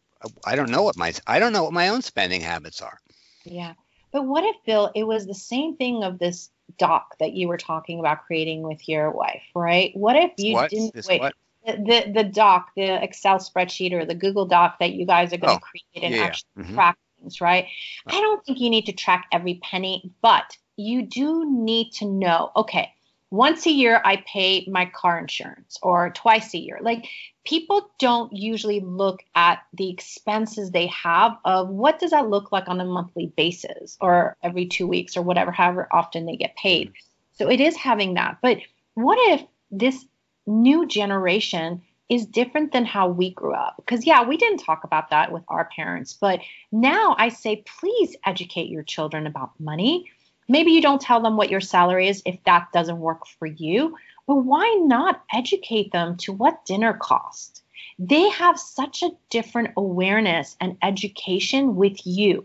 I 0.44 0.56
don't 0.56 0.70
know 0.70 0.82
what 0.82 0.96
my. 0.96 1.12
I 1.26 1.38
don't 1.38 1.52
know 1.52 1.64
what 1.64 1.72
my 1.72 1.88
own 1.88 2.02
spending 2.02 2.40
habits 2.40 2.80
are. 2.80 2.98
Yeah, 3.44 3.74
but 4.12 4.24
what 4.24 4.44
if 4.44 4.56
Bill? 4.64 4.90
It 4.94 5.04
was 5.04 5.26
the 5.26 5.34
same 5.34 5.76
thing 5.76 6.04
of 6.04 6.18
this 6.18 6.50
doc 6.78 7.16
that 7.18 7.32
you 7.32 7.48
were 7.48 7.56
talking 7.56 7.98
about 7.98 8.24
creating 8.26 8.62
with 8.62 8.88
your 8.88 9.10
wife, 9.10 9.42
right? 9.54 9.94
What 9.94 10.16
if 10.16 10.32
you 10.38 10.54
what? 10.54 10.70
didn't 10.70 10.94
this 10.94 11.08
wait? 11.08 11.20
What? 11.20 11.34
The 11.66 12.12
the 12.12 12.24
doc, 12.24 12.70
the 12.76 13.02
Excel 13.02 13.38
spreadsheet 13.38 13.92
or 13.92 14.04
the 14.04 14.14
Google 14.14 14.46
Doc 14.46 14.78
that 14.80 14.92
you 14.92 15.06
guys 15.06 15.32
are 15.32 15.38
going 15.38 15.58
to 15.58 15.64
Oh, 15.64 15.68
create 15.68 16.04
and 16.04 16.14
yeah, 16.14 16.22
actually 16.22 16.48
mhm. 16.58 16.74
track 16.74 16.98
things, 17.20 17.40
right? 17.40 17.66
Right. 18.06 18.16
I 18.16 18.20
don't 18.20 18.44
think 18.44 18.60
you 18.60 18.70
need 18.70 18.86
to 18.86 18.92
track 18.92 19.26
every 19.32 19.54
penny, 19.62 20.12
but 20.22 20.56
you 20.76 21.02
do 21.02 21.44
need 21.50 21.92
to 21.94 22.06
know, 22.06 22.50
okay, 22.56 22.92
once 23.30 23.66
a 23.66 23.70
year 23.70 24.00
I 24.04 24.22
pay 24.26 24.66
my 24.70 24.86
car 24.86 25.18
insurance 25.18 25.78
or 25.82 26.10
twice 26.10 26.52
a 26.54 26.58
year. 26.58 26.78
Like 26.82 27.06
people 27.44 27.90
don't 27.98 28.32
usually 28.32 28.80
look 28.80 29.20
at 29.34 29.60
the 29.72 29.88
expenses 29.90 30.70
they 30.70 30.86
have 30.88 31.36
of 31.44 31.68
what 31.68 31.98
does 31.98 32.10
that 32.10 32.28
look 32.28 32.52
like 32.52 32.68
on 32.68 32.80
a 32.80 32.84
monthly 32.84 33.32
basis 33.36 33.96
or 34.00 34.36
every 34.42 34.66
2 34.66 34.86
weeks 34.86 35.16
or 35.16 35.22
whatever 35.22 35.50
however 35.50 35.88
often 35.92 36.26
they 36.26 36.36
get 36.36 36.56
paid. 36.56 36.92
So 37.34 37.48
it 37.50 37.60
is 37.60 37.76
having 37.76 38.14
that. 38.14 38.38
But 38.42 38.58
what 38.94 39.18
if 39.32 39.46
this 39.70 40.04
new 40.46 40.86
generation 40.86 41.82
is 42.08 42.26
different 42.26 42.72
than 42.72 42.84
how 42.84 43.08
we 43.08 43.30
grew 43.30 43.54
up. 43.54 43.76
Because, 43.76 44.06
yeah, 44.06 44.22
we 44.22 44.36
didn't 44.36 44.58
talk 44.58 44.84
about 44.84 45.10
that 45.10 45.32
with 45.32 45.42
our 45.48 45.68
parents. 45.74 46.12
But 46.12 46.40
now 46.70 47.16
I 47.18 47.30
say, 47.30 47.64
please 47.78 48.16
educate 48.26 48.68
your 48.68 48.82
children 48.82 49.26
about 49.26 49.58
money. 49.58 50.10
Maybe 50.48 50.72
you 50.72 50.82
don't 50.82 51.00
tell 51.00 51.22
them 51.22 51.36
what 51.36 51.50
your 51.50 51.60
salary 51.60 52.08
is 52.08 52.22
if 52.26 52.42
that 52.44 52.70
doesn't 52.72 52.98
work 52.98 53.26
for 53.26 53.46
you. 53.46 53.96
But 54.26 54.36
why 54.36 54.78
not 54.84 55.22
educate 55.32 55.92
them 55.92 56.16
to 56.18 56.32
what 56.32 56.64
dinner 56.66 56.92
costs? 56.92 57.62
They 57.98 58.28
have 58.28 58.58
such 58.58 59.02
a 59.02 59.12
different 59.30 59.70
awareness 59.76 60.56
and 60.60 60.76
education 60.82 61.76
with 61.76 62.06
you. 62.06 62.44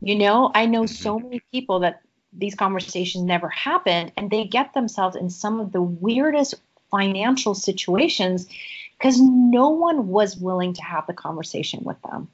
You 0.00 0.16
know, 0.16 0.50
I 0.54 0.66
know 0.66 0.86
so 0.86 1.16
mm-hmm. 1.16 1.28
many 1.28 1.42
people 1.52 1.80
that 1.80 2.00
these 2.32 2.54
conversations 2.54 3.24
never 3.24 3.48
happened 3.48 4.12
and 4.16 4.30
they 4.30 4.44
get 4.44 4.72
themselves 4.72 5.16
in 5.16 5.28
some 5.28 5.60
of 5.60 5.72
the 5.72 5.82
weirdest 5.82 6.54
financial 6.90 7.54
situations 7.54 8.48
because 8.98 9.20
no 9.20 9.70
one 9.70 10.08
was 10.08 10.36
willing 10.36 10.74
to 10.74 10.82
have 10.82 11.06
the 11.06 11.14
conversation 11.14 11.82
with 11.84 12.00
them. 12.02 12.28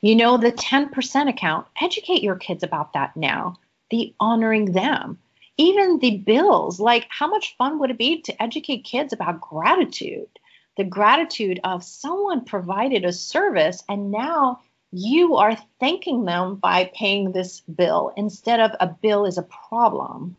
You 0.00 0.16
know, 0.16 0.36
the 0.36 0.52
10% 0.52 1.28
account, 1.28 1.66
educate 1.80 2.22
your 2.22 2.36
kids 2.36 2.62
about 2.62 2.92
that 2.92 3.16
now, 3.16 3.56
the 3.90 4.14
honoring 4.20 4.72
them. 4.72 5.18
Even 5.56 5.98
the 5.98 6.18
bills, 6.18 6.78
like 6.78 7.06
how 7.08 7.26
much 7.26 7.56
fun 7.56 7.78
would 7.78 7.90
it 7.90 7.98
be 7.98 8.22
to 8.22 8.42
educate 8.42 8.84
kids 8.84 9.12
about 9.12 9.40
gratitude? 9.40 10.28
The 10.76 10.84
gratitude 10.84 11.58
of 11.64 11.82
someone 11.82 12.44
provided 12.44 13.04
a 13.04 13.12
service 13.12 13.82
and 13.88 14.12
now 14.12 14.60
you 14.92 15.36
are 15.36 15.56
thanking 15.80 16.24
them 16.24 16.56
by 16.56 16.90
paying 16.94 17.32
this 17.32 17.60
bill 17.60 18.12
instead 18.16 18.60
of 18.60 18.70
a 18.80 18.86
bill 18.86 19.26
is 19.26 19.36
a 19.36 19.42
problem 19.42 20.36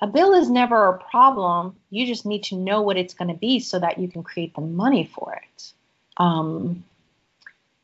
a 0.00 0.06
bill 0.06 0.34
is 0.34 0.50
never 0.50 0.88
a 0.88 0.98
problem. 0.98 1.76
You 1.90 2.06
just 2.06 2.26
need 2.26 2.44
to 2.44 2.56
know 2.56 2.82
what 2.82 2.96
it's 2.96 3.14
going 3.14 3.28
to 3.28 3.34
be 3.34 3.60
so 3.60 3.78
that 3.78 3.98
you 3.98 4.08
can 4.08 4.22
create 4.22 4.54
the 4.54 4.60
money 4.60 5.10
for 5.12 5.34
it. 5.34 5.72
Um, 6.16 6.84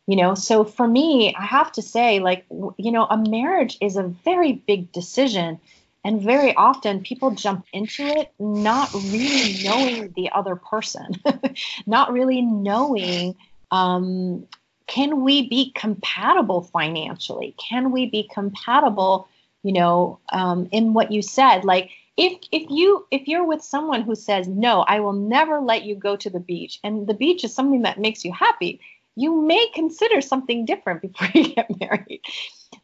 you 0.06 0.16
know, 0.16 0.34
so 0.34 0.64
for 0.64 0.86
me, 0.86 1.34
I 1.34 1.44
have 1.44 1.72
to 1.72 1.82
say, 1.82 2.20
like, 2.20 2.44
you 2.50 2.92
know, 2.92 3.04
a 3.04 3.16
marriage 3.16 3.78
is 3.80 3.96
a 3.96 4.02
very 4.02 4.52
big 4.52 4.92
decision. 4.92 5.60
And 6.06 6.20
very 6.20 6.54
often 6.54 7.02
people 7.02 7.30
jump 7.30 7.64
into 7.72 8.04
it 8.04 8.30
not 8.38 8.92
really 8.92 9.64
knowing 9.64 10.12
the 10.14 10.30
other 10.32 10.54
person, 10.54 11.14
not 11.86 12.12
really 12.12 12.42
knowing 12.42 13.36
um, 13.70 14.46
can 14.86 15.22
we 15.22 15.48
be 15.48 15.72
compatible 15.74 16.62
financially? 16.62 17.54
Can 17.58 17.90
we 17.90 18.06
be 18.06 18.28
compatible, 18.30 19.28
you 19.62 19.72
know, 19.72 20.18
um, 20.30 20.68
in 20.72 20.92
what 20.92 21.10
you 21.10 21.22
said? 21.22 21.64
Like, 21.64 21.90
if 22.16 22.38
if 22.52 22.70
you 22.70 23.06
if 23.10 23.26
you're 23.26 23.46
with 23.46 23.62
someone 23.62 24.02
who 24.02 24.14
says 24.14 24.46
no 24.48 24.82
i 24.82 25.00
will 25.00 25.12
never 25.12 25.60
let 25.60 25.84
you 25.84 25.94
go 25.94 26.16
to 26.16 26.30
the 26.30 26.40
beach 26.40 26.78
and 26.84 27.06
the 27.06 27.14
beach 27.14 27.44
is 27.44 27.54
something 27.54 27.82
that 27.82 27.98
makes 27.98 28.24
you 28.24 28.32
happy 28.32 28.80
you 29.16 29.42
may 29.42 29.66
consider 29.74 30.20
something 30.20 30.64
different 30.64 31.02
before 31.06 31.28
you 31.34 31.54
get 31.54 31.80
married 31.80 32.20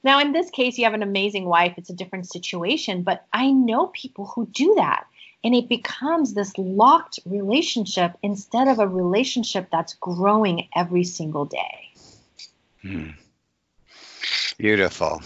now 0.02 0.20
in 0.20 0.32
this 0.32 0.50
case 0.50 0.78
you 0.78 0.84
have 0.84 0.94
an 0.94 1.02
amazing 1.02 1.44
wife 1.44 1.74
it's 1.76 1.90
a 1.90 1.94
different 1.94 2.28
situation 2.28 3.02
but 3.02 3.26
i 3.32 3.50
know 3.50 3.88
people 3.88 4.26
who 4.26 4.46
do 4.46 4.74
that 4.76 5.06
and 5.42 5.54
it 5.54 5.68
becomes 5.68 6.34
this 6.34 6.56
locked 6.58 7.18
relationship 7.24 8.12
instead 8.22 8.68
of 8.68 8.78
a 8.78 8.88
relationship 8.88 9.68
that's 9.70 9.94
growing 9.94 10.68
every 10.74 11.04
single 11.04 11.44
day 11.44 11.90
Hmm. 12.82 13.10
Beautiful. 14.56 15.20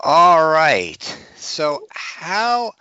All 0.00 0.48
right. 0.48 1.02
So 1.36 1.86
how, 1.90 2.72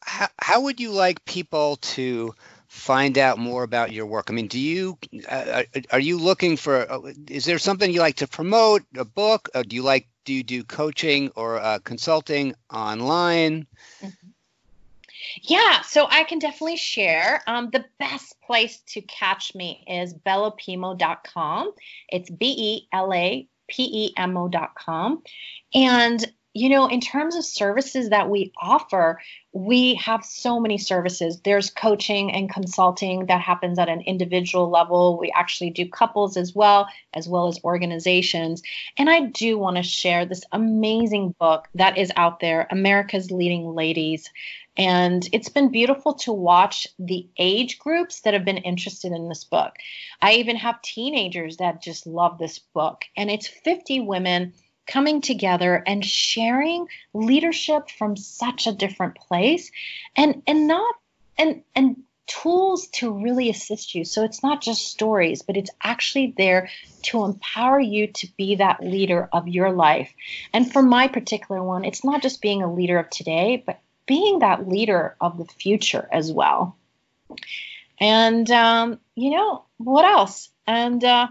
how 0.00 0.28
how 0.38 0.60
would 0.62 0.80
you 0.80 0.90
like 0.90 1.24
people 1.24 1.76
to 1.76 2.34
find 2.68 3.16
out 3.18 3.38
more 3.38 3.62
about 3.62 3.92
your 3.92 4.06
work? 4.06 4.26
I 4.28 4.32
mean, 4.32 4.48
do 4.48 4.58
you 4.58 4.98
uh, 5.30 5.62
are- 5.74 5.82
are 5.92 6.00
you 6.00 6.18
looking 6.18 6.56
for? 6.56 6.90
uh, 6.90 7.12
Is 7.28 7.44
there 7.44 7.58
something 7.58 7.92
you 7.92 8.00
like 8.00 8.16
to 8.16 8.26
promote? 8.28 8.82
A 8.96 9.04
book? 9.04 9.48
Uh, 9.54 9.62
do 9.62 9.76
you 9.76 9.82
like 9.82 10.08
do 10.24 10.32
you 10.34 10.42
do 10.42 10.64
coaching 10.64 11.30
or 11.36 11.58
uh, 11.60 11.78
consulting 11.84 12.54
online? 12.72 13.66
Yeah, 15.42 15.80
so 15.82 16.06
I 16.10 16.24
can 16.24 16.38
definitely 16.38 16.76
share. 16.76 17.42
Um, 17.46 17.70
the 17.70 17.84
best 17.98 18.40
place 18.42 18.80
to 18.88 19.00
catch 19.02 19.54
me 19.54 19.84
is 19.88 20.12
belapemo.com. 20.14 21.72
It's 22.08 22.30
B 22.30 22.54
E 22.56 22.88
L 22.92 23.12
A 23.12 23.46
P 23.68 23.82
E 24.06 24.12
M 24.16 24.36
O.com. 24.36 25.22
And, 25.74 26.24
you 26.54 26.68
know, 26.68 26.86
in 26.86 27.00
terms 27.00 27.34
of 27.34 27.44
services 27.44 28.10
that 28.10 28.30
we 28.30 28.52
offer, 28.62 29.20
we 29.52 29.94
have 29.96 30.24
so 30.24 30.60
many 30.60 30.78
services. 30.78 31.40
There's 31.40 31.68
coaching 31.68 32.32
and 32.32 32.48
consulting 32.48 33.26
that 33.26 33.40
happens 33.40 33.76
at 33.76 33.88
an 33.88 34.02
individual 34.02 34.70
level. 34.70 35.18
We 35.18 35.32
actually 35.34 35.70
do 35.70 35.88
couples 35.88 36.36
as 36.36 36.54
well, 36.54 36.88
as 37.12 37.28
well 37.28 37.48
as 37.48 37.58
organizations. 37.64 38.62
And 38.96 39.10
I 39.10 39.22
do 39.22 39.58
want 39.58 39.78
to 39.78 39.82
share 39.82 40.24
this 40.24 40.44
amazing 40.52 41.34
book 41.40 41.66
that 41.74 41.98
is 41.98 42.12
out 42.16 42.38
there 42.38 42.68
America's 42.70 43.32
Leading 43.32 43.74
Ladies. 43.74 44.30
And 44.76 45.28
it's 45.32 45.48
been 45.48 45.70
beautiful 45.70 46.14
to 46.14 46.32
watch 46.32 46.86
the 46.98 47.28
age 47.36 47.78
groups 47.80 48.20
that 48.20 48.34
have 48.34 48.44
been 48.44 48.58
interested 48.58 49.12
in 49.12 49.28
this 49.28 49.44
book. 49.44 49.74
I 50.22 50.34
even 50.34 50.56
have 50.56 50.82
teenagers 50.82 51.56
that 51.56 51.82
just 51.82 52.06
love 52.06 52.38
this 52.38 52.58
book. 52.58 53.04
And 53.16 53.30
it's 53.30 53.46
50 53.46 54.00
women 54.00 54.52
coming 54.86 55.20
together 55.20 55.82
and 55.86 56.04
sharing 56.04 56.86
leadership 57.12 57.90
from 57.90 58.16
such 58.16 58.66
a 58.66 58.72
different 58.72 59.16
place 59.16 59.70
and 60.16 60.42
and 60.46 60.66
not 60.66 60.94
and 61.38 61.62
and 61.74 62.02
tools 62.26 62.88
to 62.88 63.12
really 63.12 63.50
assist 63.50 63.94
you. 63.94 64.04
So 64.04 64.24
it's 64.24 64.42
not 64.42 64.62
just 64.62 64.88
stories, 64.88 65.42
but 65.42 65.56
it's 65.56 65.70
actually 65.82 66.34
there 66.36 66.70
to 67.02 67.24
empower 67.24 67.80
you 67.80 68.08
to 68.08 68.28
be 68.36 68.56
that 68.56 68.82
leader 68.82 69.28
of 69.32 69.48
your 69.48 69.72
life. 69.72 70.12
And 70.52 70.70
for 70.70 70.82
my 70.82 71.08
particular 71.08 71.62
one, 71.62 71.84
it's 71.84 72.04
not 72.04 72.22
just 72.22 72.40
being 72.40 72.62
a 72.62 72.72
leader 72.72 72.98
of 72.98 73.10
today, 73.10 73.62
but 73.64 73.80
being 74.06 74.38
that 74.40 74.68
leader 74.68 75.16
of 75.20 75.38
the 75.38 75.44
future 75.44 76.08
as 76.10 76.32
well. 76.32 76.76
And 78.00 78.50
um, 78.50 79.00
you 79.14 79.30
know 79.30 79.64
what 79.76 80.04
else? 80.04 80.50
And 80.66 81.02
uh, 81.04 81.28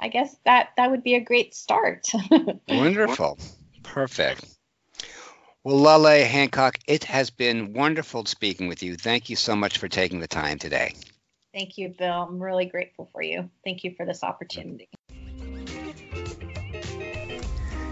I 0.00 0.08
guess 0.08 0.36
that 0.44 0.70
that 0.76 0.90
would 0.90 1.02
be 1.02 1.14
a 1.14 1.20
great 1.20 1.54
start. 1.54 2.06
Wonderful. 2.68 3.38
Perfect. 3.82 4.44
Well, 5.64 5.78
Lale 5.78 6.24
Hancock, 6.24 6.78
it 6.86 7.02
has 7.04 7.30
been 7.30 7.72
wonderful 7.72 8.24
speaking 8.24 8.68
with 8.68 8.84
you. 8.84 8.94
Thank 8.94 9.30
you 9.30 9.34
so 9.34 9.56
much 9.56 9.78
for 9.78 9.88
taking 9.88 10.20
the 10.20 10.28
time 10.28 10.58
today. 10.58 10.94
Thank 11.52 11.76
you, 11.76 11.88
Bill. 11.88 12.22
I'm 12.28 12.40
really 12.40 12.66
grateful 12.66 13.08
for 13.12 13.20
you. 13.20 13.50
Thank 13.64 13.82
you 13.82 13.94
for 13.96 14.06
this 14.06 14.22
opportunity. 14.22 14.88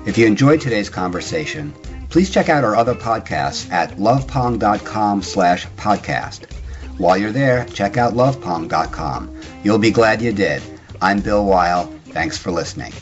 If 0.06 0.18
you 0.18 0.26
enjoyed 0.26 0.60
today's 0.60 0.90
conversation, 0.90 1.72
please 2.10 2.30
check 2.30 2.48
out 2.48 2.62
our 2.62 2.76
other 2.76 2.94
podcasts 2.94 3.70
at 3.72 3.92
lovepong.com 3.92 5.22
slash 5.22 5.66
podcast. 5.76 6.52
While 6.98 7.16
you're 7.16 7.32
there, 7.32 7.64
check 7.64 7.96
out 7.96 8.12
lovepong.com. 8.12 9.40
You'll 9.64 9.78
be 9.78 9.90
glad 9.90 10.22
you 10.22 10.32
did. 10.32 10.62
I'm 11.00 11.20
Bill 11.20 11.44
Weil. 11.44 11.86
Thanks 12.06 12.38
for 12.38 12.50
listening. 12.50 12.92